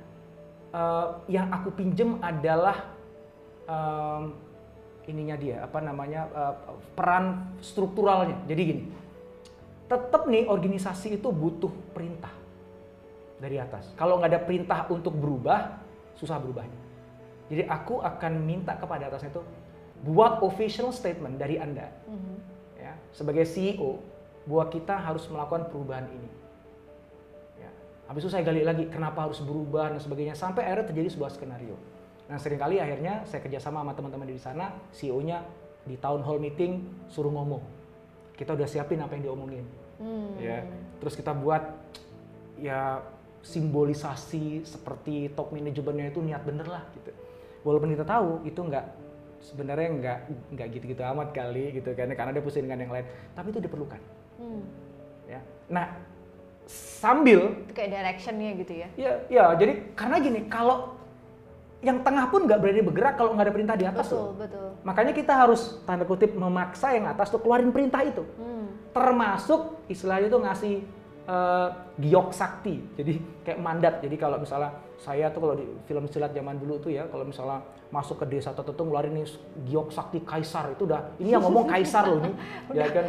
eh, 0.72 1.08
yang 1.28 1.52
aku 1.52 1.76
pinjem 1.76 2.16
adalah 2.24 2.96
em, 3.68 4.40
ininya 5.12 5.36
dia, 5.36 5.68
apa 5.68 5.84
namanya 5.84 6.32
eh, 6.32 6.56
peran 6.96 7.52
strukturalnya. 7.60 8.40
Jadi 8.48 8.62
gini, 8.64 8.84
tetap 9.92 10.32
nih 10.32 10.48
organisasi 10.48 11.20
itu 11.20 11.28
butuh 11.28 11.74
perintah 11.92 12.32
dari 13.36 13.60
atas. 13.60 13.92
Kalau 14.00 14.16
nggak 14.16 14.32
ada 14.32 14.42
perintah 14.48 14.80
untuk 14.88 15.12
berubah, 15.12 15.82
susah 16.16 16.40
berubahnya. 16.40 16.91
Jadi 17.52 17.68
aku 17.68 18.00
akan 18.00 18.48
minta 18.48 18.80
kepada 18.80 19.12
atasnya 19.12 19.36
itu 19.36 19.44
buat 20.02 20.40
official 20.40 20.90
statement 20.90 21.36
dari 21.36 21.60
anda, 21.60 21.92
Mhm. 22.08 22.36
ya 22.80 22.96
sebagai 23.12 23.44
CEO 23.44 24.00
bahwa 24.48 24.72
kita 24.72 24.96
harus 24.96 25.28
melakukan 25.28 25.68
perubahan 25.68 26.08
ini. 26.10 26.32
Ya. 27.60 27.70
Habis 28.08 28.26
itu 28.26 28.32
saya 28.32 28.42
gali 28.48 28.64
lagi 28.64 28.88
kenapa 28.88 29.28
harus 29.28 29.44
berubah 29.44 29.92
dan 29.94 30.00
sebagainya 30.00 30.34
sampai 30.34 30.66
akhirnya 30.66 30.90
terjadi 30.90 31.10
sebuah 31.12 31.36
skenario. 31.36 31.76
Nah 32.26 32.40
sering 32.40 32.58
kali 32.58 32.80
akhirnya 32.80 33.28
saya 33.28 33.44
kerjasama 33.44 33.84
sama 33.84 33.94
teman-teman 33.94 34.32
di 34.32 34.40
sana, 34.40 34.72
CEO-nya 34.96 35.44
di 35.84 36.00
town 36.00 36.24
hall 36.24 36.40
meeting 36.40 36.82
suruh 37.12 37.30
ngomong. 37.30 37.62
Kita 38.34 38.56
udah 38.58 38.66
siapin 38.66 38.98
apa 39.04 39.14
yang 39.20 39.30
diomongin 39.30 39.68
Hmm. 40.02 40.34
ya 40.42 40.66
terus 40.98 41.14
kita 41.14 41.30
buat 41.30 41.62
ya 42.58 43.06
simbolisasi 43.46 44.66
seperti 44.66 45.30
top 45.38 45.54
manajemennya 45.54 46.10
itu 46.10 46.26
niat 46.26 46.42
bener 46.42 46.66
lah 46.66 46.82
gitu 46.98 47.14
walaupun 47.62 47.90
kita 47.92 48.04
tahu 48.04 48.42
itu 48.44 48.58
nggak 48.58 48.86
sebenarnya 49.42 49.90
nggak 49.92 50.18
nggak 50.54 50.68
gitu-gitu 50.72 51.02
amat 51.02 51.34
kali 51.34 51.74
gitu 51.74 51.90
kan 51.94 52.10
karena 52.10 52.32
dia 52.32 52.44
pusing 52.44 52.66
dengan 52.66 52.86
yang 52.86 52.94
lain 52.94 53.06
tapi 53.34 53.50
itu 53.50 53.60
diperlukan 53.60 54.02
Hmm. 54.38 54.66
ya 55.30 55.38
nah 55.70 55.86
sambil 56.66 57.54
Itu 57.62 57.74
kayak 57.74 57.90
directionnya 57.94 58.50
gitu 58.58 58.74
ya. 58.74 58.88
ya 58.96 59.12
ya 59.28 59.44
jadi 59.54 59.94
karena 59.94 60.18
gini 60.18 60.40
kalau 60.48 60.98
yang 61.82 62.02
tengah 62.02 62.30
pun 62.30 62.46
nggak 62.46 62.58
berani 62.58 62.82
bergerak 62.82 63.14
kalau 63.18 63.34
nggak 63.34 63.46
ada 63.50 63.54
perintah 63.54 63.76
di 63.76 63.86
atas 63.86 64.10
Betul, 64.10 64.18
loh 64.18 64.30
betul. 64.38 64.68
makanya 64.82 65.14
kita 65.14 65.34
harus 65.34 65.62
tanda 65.84 66.06
kutip 66.06 66.34
memaksa 66.34 66.94
yang 66.94 67.06
atas 67.06 67.30
tuh 67.30 67.42
keluarin 67.42 67.70
perintah 67.70 68.02
itu 68.02 68.22
Hmm. 68.38 68.70
termasuk 68.94 69.82
istilahnya 69.86 70.30
itu 70.30 70.38
ngasih 70.38 70.76
eh, 71.32 71.68
giok 72.04 72.36
sakti. 72.36 72.76
Jadi 73.00 73.14
kayak 73.48 73.60
mandat. 73.64 74.04
Jadi 74.04 74.16
kalau 74.20 74.38
misalnya 74.42 74.76
saya 75.00 75.32
tuh 75.32 75.40
kalau 75.48 75.56
di 75.58 75.66
film 75.88 76.06
silat 76.12 76.36
zaman 76.36 76.60
dulu 76.60 76.78
tuh 76.78 76.92
ya 76.92 77.08
kalau 77.08 77.24
misalnya 77.26 77.64
masuk 77.90 78.22
ke 78.24 78.26
desa 78.28 78.52
tertentu 78.52 78.84
ngeluarin 78.88 79.16
nih 79.16 79.28
giok 79.72 79.90
sakti 79.96 80.20
kaisar. 80.28 80.76
Itu 80.76 80.86
udah 80.86 81.16
ini 81.24 81.32
yang 81.32 81.44
ngomong 81.44 81.72
kaisar 81.72 82.06
loh 82.12 82.20
ini. 82.20 82.32
Ya 82.80 82.88
kan? 82.92 83.08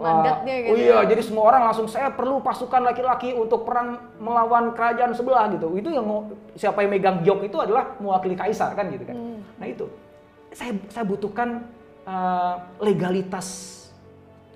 Mandatnya 0.00 0.54
gitu. 0.64 0.72
oh 0.72 0.76
iya 0.80 0.98
ya. 1.04 1.12
jadi 1.12 1.20
semua 1.20 1.44
orang 1.52 1.62
langsung 1.68 1.84
saya 1.84 2.08
perlu 2.08 2.40
pasukan 2.40 2.88
laki-laki 2.88 3.36
untuk 3.36 3.68
perang 3.68 4.16
melawan 4.16 4.72
kerajaan 4.72 5.12
sebelah 5.12 5.52
gitu. 5.52 5.76
Itu 5.76 5.92
yang 5.92 6.08
mau 6.08 6.30
siapa 6.56 6.80
yang 6.80 6.96
megang 6.96 7.20
giok 7.20 7.44
itu 7.44 7.56
adalah 7.60 7.98
mewakili 8.00 8.32
kaisar 8.32 8.72
kan 8.72 8.88
gitu 8.88 9.04
kan? 9.04 9.16
Hmm. 9.16 9.44
nah 9.60 9.66
itu. 9.68 9.86
Saya 10.56 10.72
saya 10.88 11.04
butuhkan 11.04 11.68
eh, 12.08 12.54
legalitas 12.80 13.76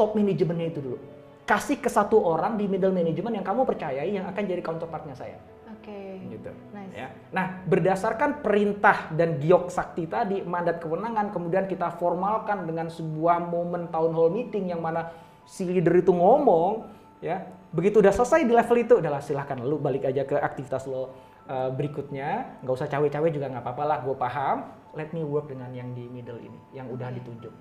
top 0.01 0.17
manajemennya 0.17 0.73
itu 0.73 0.81
dulu. 0.81 0.99
Kasih 1.45 1.76
ke 1.76 1.92
satu 1.92 2.24
orang 2.24 2.57
di 2.57 2.64
middle 2.64 2.92
management 2.92 3.36
yang 3.36 3.47
kamu 3.47 3.68
percayai 3.68 4.16
yang 4.16 4.24
akan 4.24 4.42
jadi 4.49 4.64
counterpartnya 4.64 5.12
saya. 5.12 5.36
Oke. 5.76 6.24
Gitu. 6.32 6.49
Nice. 6.72 6.97
Ya. 6.97 7.12
Nah, 7.36 7.61
berdasarkan 7.68 8.40
perintah 8.40 9.12
dan 9.12 9.36
giok 9.36 9.68
sakti 9.68 10.09
tadi, 10.09 10.40
mandat 10.40 10.80
kewenangan, 10.80 11.28
kemudian 11.28 11.68
kita 11.68 11.92
formalkan 12.01 12.64
dengan 12.64 12.88
sebuah 12.88 13.45
momen 13.45 13.92
town 13.92 14.16
hall 14.16 14.32
meeting 14.32 14.72
yang 14.72 14.80
mana 14.80 15.12
si 15.45 15.68
leader 15.68 15.92
itu 16.01 16.16
ngomong, 16.16 16.88
ya. 17.20 17.45
Begitu 17.74 18.01
udah 18.01 18.14
selesai 18.16 18.49
di 18.49 18.55
level 18.57 18.76
itu, 18.80 18.95
udahlah 19.05 19.20
silahkan 19.20 19.61
lu 19.61 19.76
balik 19.76 20.09
aja 20.09 20.24
ke 20.24 20.40
aktivitas 20.40 20.88
lo 20.88 21.12
uh, 21.51 21.68
berikutnya. 21.74 22.62
Nggak 22.64 22.74
usah 22.80 22.88
cawe-cawe 22.88 23.28
juga 23.28 23.53
nggak 23.53 23.64
apa-apa 23.68 23.84
lah, 23.84 23.99
gue 24.01 24.16
paham. 24.16 24.57
Let 24.97 25.12
me 25.12 25.26
work 25.26 25.51
dengan 25.51 25.74
yang 25.76 25.92
di 25.92 26.09
middle 26.09 26.40
ini, 26.40 26.57
yang 26.72 26.88
udah 26.88 27.12
Oke. 27.12 27.20
ditunjuk. 27.20 27.53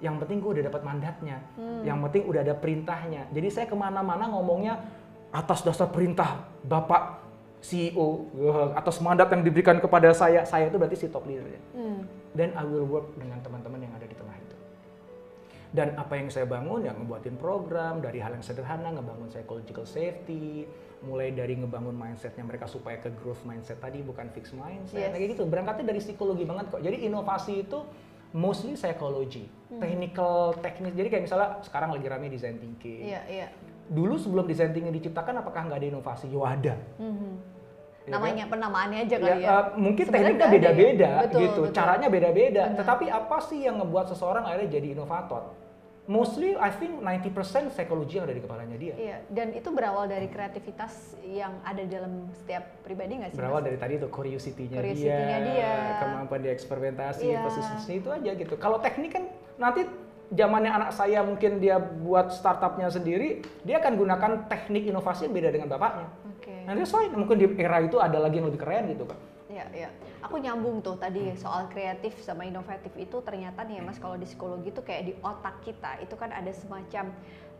Yang 0.00 0.24
penting 0.24 0.38
gue 0.40 0.50
udah 0.56 0.64
dapat 0.66 0.82
mandatnya, 0.82 1.36
Hmm. 1.54 1.84
yang 1.84 2.00
penting 2.00 2.24
udah 2.24 2.40
ada 2.40 2.54
perintahnya. 2.56 3.28
Jadi 3.30 3.48
saya 3.48 3.66
ke 3.68 3.76
mana-mana 3.76 4.28
ngomongnya 4.28 4.80
atas 5.30 5.60
dasar 5.60 5.92
perintah 5.92 6.48
Bapak 6.64 7.20
CEO, 7.60 8.24
eh, 8.32 8.68
atas 8.72 8.96
mandat 8.98 9.28
yang 9.28 9.44
diberikan 9.44 9.76
kepada 9.76 10.08
saya, 10.10 10.48
saya 10.48 10.66
itu 10.66 10.80
berarti 10.80 10.96
si 10.96 11.06
top 11.06 11.28
leader 11.28 11.44
ya. 11.44 11.60
Hmm. 11.76 12.00
Dan 12.32 12.56
I 12.56 12.64
will 12.64 12.88
work 12.88 13.12
dengan 13.14 13.36
teman-teman 13.38 13.84
yang 13.84 13.92
ada 13.92 14.08
di 14.08 14.16
tengah 14.16 14.32
itu. 14.32 14.56
Dan 15.70 15.94
apa 15.94 16.18
yang 16.18 16.26
saya 16.26 16.48
bangun, 16.48 16.82
ya 16.82 16.90
ngebuatin 16.90 17.38
program 17.38 18.02
dari 18.02 18.18
hal 18.18 18.34
yang 18.34 18.42
sederhana, 18.42 18.90
ngebangun 18.90 19.30
psychological 19.30 19.86
safety, 19.86 20.66
mulai 21.00 21.30
dari 21.30 21.54
ngebangun 21.54 21.94
mindsetnya 21.94 22.42
mereka 22.42 22.66
supaya 22.66 22.98
ke 22.98 23.12
growth 23.14 23.44
mindset 23.46 23.78
tadi 23.78 24.02
bukan 24.02 24.28
fixed 24.34 24.52
mindset, 24.52 24.98
Yes. 24.98 25.12
kayak 25.14 25.38
gitu. 25.38 25.46
Berangkatnya 25.46 25.94
dari 25.94 26.00
psikologi 26.02 26.42
banget 26.42 26.74
kok. 26.74 26.82
Jadi 26.82 27.06
inovasi 27.06 27.62
itu 27.62 27.78
mostly 28.32 28.74
psychology, 28.74 29.46
technical, 29.68 30.54
teknis. 30.58 30.94
Jadi 30.94 31.08
kayak 31.08 31.24
misalnya 31.26 31.48
sekarang 31.60 31.90
lagi 31.90 32.06
rame 32.06 32.26
design 32.28 32.56
thinking. 32.58 33.10
Iya, 33.10 33.20
iya. 33.26 33.46
Dulu 33.90 34.14
sebelum 34.14 34.46
design 34.46 34.70
thinking 34.70 34.94
diciptakan, 34.94 35.42
apakah 35.42 35.66
nggak 35.66 35.78
ada 35.82 35.88
inovasi? 35.88 36.30
Ya 36.30 36.42
ada. 36.46 36.74
Mhm. 36.98 37.32
Ya 38.00 38.16
kan? 38.16 38.16
Namanya 38.16 38.44
penamaannya 38.48 38.98
aja 39.04 39.12
Ya, 39.12 39.20
kali 39.20 39.42
ya. 39.44 39.48
eh, 39.50 39.64
mungkin 39.76 40.04
Sebenarnya 40.08 40.30
tekniknya 40.30 40.46
ya. 40.46 40.54
beda-beda 40.56 41.10
Betul, 41.20 41.40
gitu, 41.42 41.60
betul. 41.68 41.74
caranya 41.76 42.08
beda-beda. 42.08 42.62
Benar. 42.64 42.78
Tetapi 42.80 43.04
apa 43.06 43.36
sih 43.44 43.58
yang 43.66 43.76
ngebuat 43.78 44.06
seseorang 44.08 44.44
akhirnya 44.46 44.70
jadi 44.72 44.88
inovator? 44.94 45.42
Mostly 46.10 46.58
I 46.58 46.74
think 46.74 46.98
90% 46.98 47.70
psikologi 47.70 48.18
yang 48.18 48.26
ada 48.26 48.34
di 48.34 48.42
kepalanya 48.42 48.74
dia. 48.74 48.98
Iya, 48.98 49.16
dan 49.30 49.54
itu 49.54 49.70
berawal 49.70 50.10
dari 50.10 50.26
kreativitas 50.26 51.14
yang 51.22 51.54
ada 51.62 51.86
dalam 51.86 52.26
setiap 52.34 52.82
pribadi 52.82 53.22
nggak 53.22 53.30
sih? 53.30 53.38
Berawal 53.38 53.62
Mas? 53.62 53.66
dari 53.70 53.76
tadi 53.78 53.94
tuh 54.02 54.10
curiosity-nya 54.10 54.82
Curiosity-nya 54.82 55.38
dia, 55.38 55.54
dia. 55.54 55.72
kemampuan 56.02 56.42
dia 56.42 56.50
eksperimentasi, 56.50 57.30
Iya. 57.30 57.46
persistence 57.46 57.86
itu 57.86 58.10
aja 58.10 58.30
gitu. 58.34 58.58
Kalau 58.58 58.82
teknik 58.82 59.14
kan 59.14 59.30
nanti 59.54 59.86
zamannya 60.34 60.74
anak 60.74 60.90
saya 60.90 61.22
mungkin 61.22 61.62
dia 61.62 61.78
buat 61.78 62.34
startupnya 62.34 62.90
sendiri, 62.90 63.46
dia 63.62 63.78
akan 63.78 63.94
gunakan 63.94 64.32
teknik 64.50 64.90
inovasi 64.90 65.30
yang 65.30 65.34
beda 65.38 65.54
dengan 65.54 65.70
bapaknya. 65.70 66.10
Oke. 66.26 66.66
Nah 66.66 66.74
Nah, 66.74 66.74
that's 66.74 66.90
fine. 66.90 67.14
Mungkin 67.14 67.38
di 67.38 67.46
era 67.54 67.78
itu 67.86 68.02
ada 68.02 68.18
lagi 68.18 68.42
yang 68.42 68.50
lebih 68.50 68.58
keren 68.58 68.90
gitu 68.90 69.06
kan. 69.06 69.18
Iya, 69.46 69.64
iya. 69.70 69.88
Aku 70.20 70.36
nyambung 70.36 70.84
tuh 70.84 71.00
tadi 71.00 71.32
soal 71.40 71.64
kreatif 71.72 72.12
sama 72.20 72.44
inovatif 72.44 72.92
itu 73.00 73.24
ternyata 73.24 73.64
nih 73.64 73.80
ya 73.80 73.82
Mas 73.82 73.96
kalau 73.96 74.20
di 74.20 74.28
psikologi 74.28 74.68
tuh 74.68 74.84
kayak 74.84 75.02
di 75.08 75.12
otak 75.24 75.64
kita 75.64 75.96
itu 76.04 76.12
kan 76.12 76.28
ada 76.28 76.52
semacam 76.52 77.08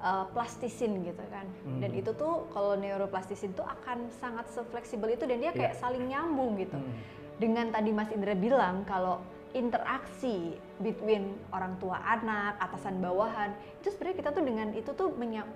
uh, 0.05 0.29
plastisin 0.37 1.01
gitu 1.01 1.25
kan. 1.33 1.49
Dan 1.81 1.91
Hmm. 1.97 2.01
itu 2.05 2.13
tuh 2.13 2.45
kalau 2.53 2.77
neuroplastisin 2.77 3.57
tuh 3.57 3.65
akan 3.65 4.13
sangat 4.21 4.45
sefleksibel 4.53 5.09
itu 5.09 5.25
dan 5.25 5.41
dia 5.41 5.57
kayak 5.57 5.73
Iya. 5.73 5.81
saling 5.81 6.05
nyambung 6.05 6.61
gitu. 6.61 6.77
Hmm. 6.77 6.93
Dengan 7.41 7.73
tadi 7.73 7.91
Mas 7.97 8.13
Indra 8.13 8.37
bilang 8.37 8.85
kalau 8.85 9.25
interaksi 9.53 10.55
between 10.79 11.35
orang 11.51 11.75
tua 11.83 11.99
anak, 12.01 12.57
atasan 12.63 13.03
bawahan, 13.03 13.51
itu 13.83 13.91
sebenarnya 13.91 14.17
kita 14.23 14.31
tuh 14.31 14.45
dengan 14.47 14.69
itu 14.73 14.91
tuh 14.95 15.09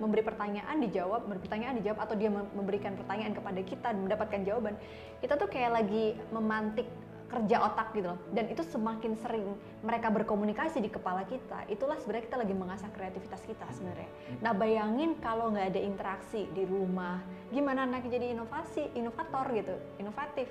memberi 0.03 0.23
pertanyaan 0.27 0.77
dijawab, 0.83 1.25
memberi 1.25 1.43
pertanyaan 1.47 1.75
dijawab 1.79 1.99
atau 2.03 2.15
dia 2.19 2.31
mem- 2.31 2.53
memberikan 2.53 2.99
pertanyaan 2.99 3.33
kepada 3.33 3.61
kita 3.63 3.89
dan 3.95 4.01
mendapatkan 4.03 4.41
jawaban. 4.43 4.75
Kita 5.23 5.39
tuh 5.39 5.49
kayak 5.49 5.73
lagi 5.83 6.19
memantik 6.35 6.87
kerja 7.25 7.57
otak 7.67 7.91
gitu 7.99 8.15
loh. 8.15 8.21
Dan 8.31 8.47
itu 8.47 8.63
semakin 8.63 9.19
sering 9.19 9.59
mereka 9.83 10.13
berkomunikasi 10.13 10.79
di 10.79 10.91
kepala 10.93 11.27
kita, 11.27 11.67
itulah 11.67 11.99
sebenarnya 11.99 12.25
kita 12.31 12.39
lagi 12.39 12.55
mengasah 12.55 12.91
kreativitas 12.95 13.43
kita 13.43 13.67
sebenarnya. 13.75 14.11
Nah 14.39 14.53
bayangin 14.55 15.19
kalau 15.19 15.51
nggak 15.51 15.75
ada 15.75 15.81
interaksi 15.83 16.47
di 16.55 16.63
rumah, 16.63 17.19
gimana 17.51 17.89
anaknya 17.89 18.23
jadi 18.23 18.39
inovasi, 18.39 18.95
inovator 18.95 19.51
gitu, 19.51 19.75
inovatif 19.99 20.47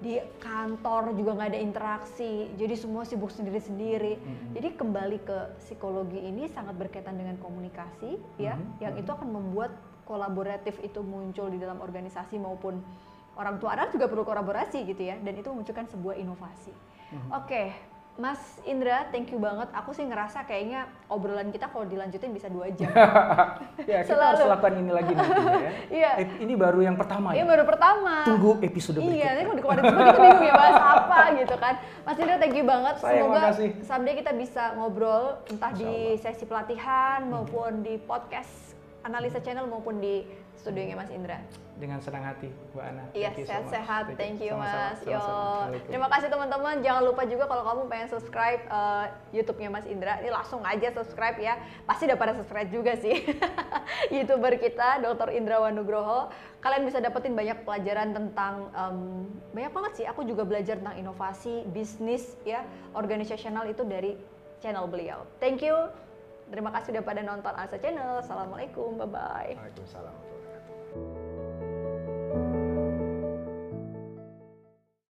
di 0.00 0.16
kantor 0.40 1.12
juga 1.12 1.36
nggak 1.36 1.50
ada 1.52 1.60
interaksi 1.60 2.48
jadi 2.56 2.72
semua 2.72 3.04
sibuk 3.04 3.28
sendiri-sendiri 3.28 4.16
Mhm. 4.16 4.56
jadi 4.56 4.68
kembali 4.72 5.18
ke 5.20 5.38
psikologi 5.60 6.16
ini 6.18 6.48
sangat 6.48 6.72
berkaitan 6.74 7.20
dengan 7.20 7.36
komunikasi 7.36 8.16
ya 8.40 8.56
Mhm, 8.56 8.80
yang 8.80 8.92
mhm. 8.96 9.00
itu 9.04 9.10
akan 9.12 9.28
membuat 9.28 9.70
kolaboratif 10.08 10.80
itu 10.80 11.04
muncul 11.04 11.46
di 11.46 11.60
dalam 11.60 11.78
organisasi 11.78 12.40
maupun 12.40 12.80
orang 13.36 13.60
tua 13.60 13.76
anak 13.76 13.92
juga 13.92 14.08
perlu 14.08 14.24
kolaborasi 14.24 14.82
gitu 14.82 15.04
ya 15.04 15.20
dan 15.20 15.36
itu 15.36 15.46
memunculkan 15.46 15.84
sebuah 15.86 16.16
inovasi 16.16 16.72
Mhm. 17.12 17.28
oke 17.30 17.62
Mas 18.20 18.36
Indra, 18.62 19.08
thank 19.08 19.32
you 19.32 19.40
banget. 19.40 19.72
Aku 19.72 19.96
sih 19.96 20.04
ngerasa 20.04 20.44
kayaknya 20.44 20.84
obrolan 21.08 21.48
kita 21.48 21.72
kalau 21.72 21.88
dilanjutin 21.88 22.36
bisa 22.36 22.52
dua 22.52 22.68
jam. 22.68 22.92
ya, 23.90 24.04
kita 24.04 24.12
Selalu. 24.12 24.28
harus 24.36 24.40
lakukan 24.44 24.74
ini 24.76 24.90
lagi 24.92 25.12
nantinya 25.16 25.56
ya. 25.56 25.72
Iya. 25.98 26.10
Ini 26.36 26.52
baru 26.52 26.84
yang 26.84 27.00
pertama 27.00 27.32
Ini 27.32 27.40
ya. 27.40 27.48
baru 27.48 27.64
pertama. 27.64 28.28
Tunggu 28.28 28.60
episode 28.60 29.00
Iya, 29.00 29.08
berikutnya. 29.08 29.32
ini 29.32 29.40
kalau 29.40 29.56
di 29.56 29.62
kemarin 29.64 29.82
semua 29.88 30.04
kita 30.04 30.20
bingung 30.20 30.44
ya 30.44 30.52
bahas 30.52 30.76
apa 31.00 31.18
gitu 31.32 31.56
kan. 31.56 31.74
Mas 32.04 32.16
Indra 32.20 32.36
thank 32.36 32.54
you 32.54 32.66
banget. 32.68 32.94
Saya 33.00 33.16
Semoga 33.16 33.40
makasih. 33.40 33.70
someday 33.80 34.14
kita 34.20 34.32
bisa 34.36 34.62
ngobrol 34.76 35.24
entah 35.48 35.72
di 35.72 35.92
sesi 36.20 36.44
pelatihan 36.44 37.24
maupun 37.24 37.80
di 37.80 37.96
podcast 38.04 38.76
analisa 39.00 39.40
channel 39.40 39.64
maupun 39.64 39.96
di 39.96 40.28
studionya 40.60 40.92
Mas 40.92 41.08
Indra. 41.08 41.40
Dengan 41.80 41.96
senang 42.04 42.20
hati, 42.28 42.52
Mbak 42.76 42.84
Ana. 42.84 43.04
Iya, 43.16 43.32
you 43.32 43.48
so 43.48 43.48
sehat-sehat. 43.48 44.12
Thank 44.20 44.44
you, 44.44 44.52
Sama-sama, 44.52 44.84
Mas. 44.92 45.00
Yo. 45.08 45.16
sama-sama. 45.16 45.88
Terima 45.88 46.08
kasih 46.12 46.28
teman-teman. 46.28 46.74
Jangan 46.84 47.02
lupa 47.08 47.22
juga 47.24 47.44
kalau 47.48 47.64
kamu 47.64 47.80
pengen 47.88 48.08
subscribe 48.12 48.62
eh, 48.68 49.06
YouTube-nya 49.32 49.72
Mas 49.72 49.88
Indra, 49.88 50.20
ini 50.20 50.28
langsung 50.28 50.60
aja 50.60 50.92
subscribe 50.92 51.40
ya. 51.40 51.56
Pasti 51.88 52.04
udah 52.04 52.18
pada 52.20 52.36
subscribe 52.36 52.68
juga 52.68 52.92
sih. 53.00 53.24
YouTuber 54.14 54.60
kita, 54.60 55.00
Dr. 55.00 55.32
Indra 55.32 55.56
Wanugroho. 55.64 56.28
Kalian 56.60 56.84
bisa 56.84 57.00
dapetin 57.00 57.32
banyak 57.32 57.64
pelajaran 57.64 58.12
tentang 58.12 58.68
em, 58.76 59.24
banyak 59.56 59.72
banget 59.72 59.92
sih. 59.96 60.04
Aku 60.04 60.28
juga 60.28 60.44
belajar 60.44 60.76
tentang 60.76 61.00
inovasi, 61.00 61.64
bisnis 61.72 62.36
ya, 62.44 62.60
organisasional 62.92 63.64
itu 63.64 63.80
dari 63.88 64.20
channel 64.60 64.84
beliau. 64.84 65.24
Thank 65.40 65.64
you. 65.64 65.88
Terima 66.50 66.74
kasih 66.74 66.98
udah 66.98 67.04
pada 67.06 67.22
nonton 67.22 67.54
Alsa 67.56 67.78
Channel. 67.78 68.20
Assalamualaikum. 68.20 69.00
Bye 69.00 69.08
bye. 69.08 69.52
Waalaikumsalam. 69.56 70.29
you. 70.96 71.19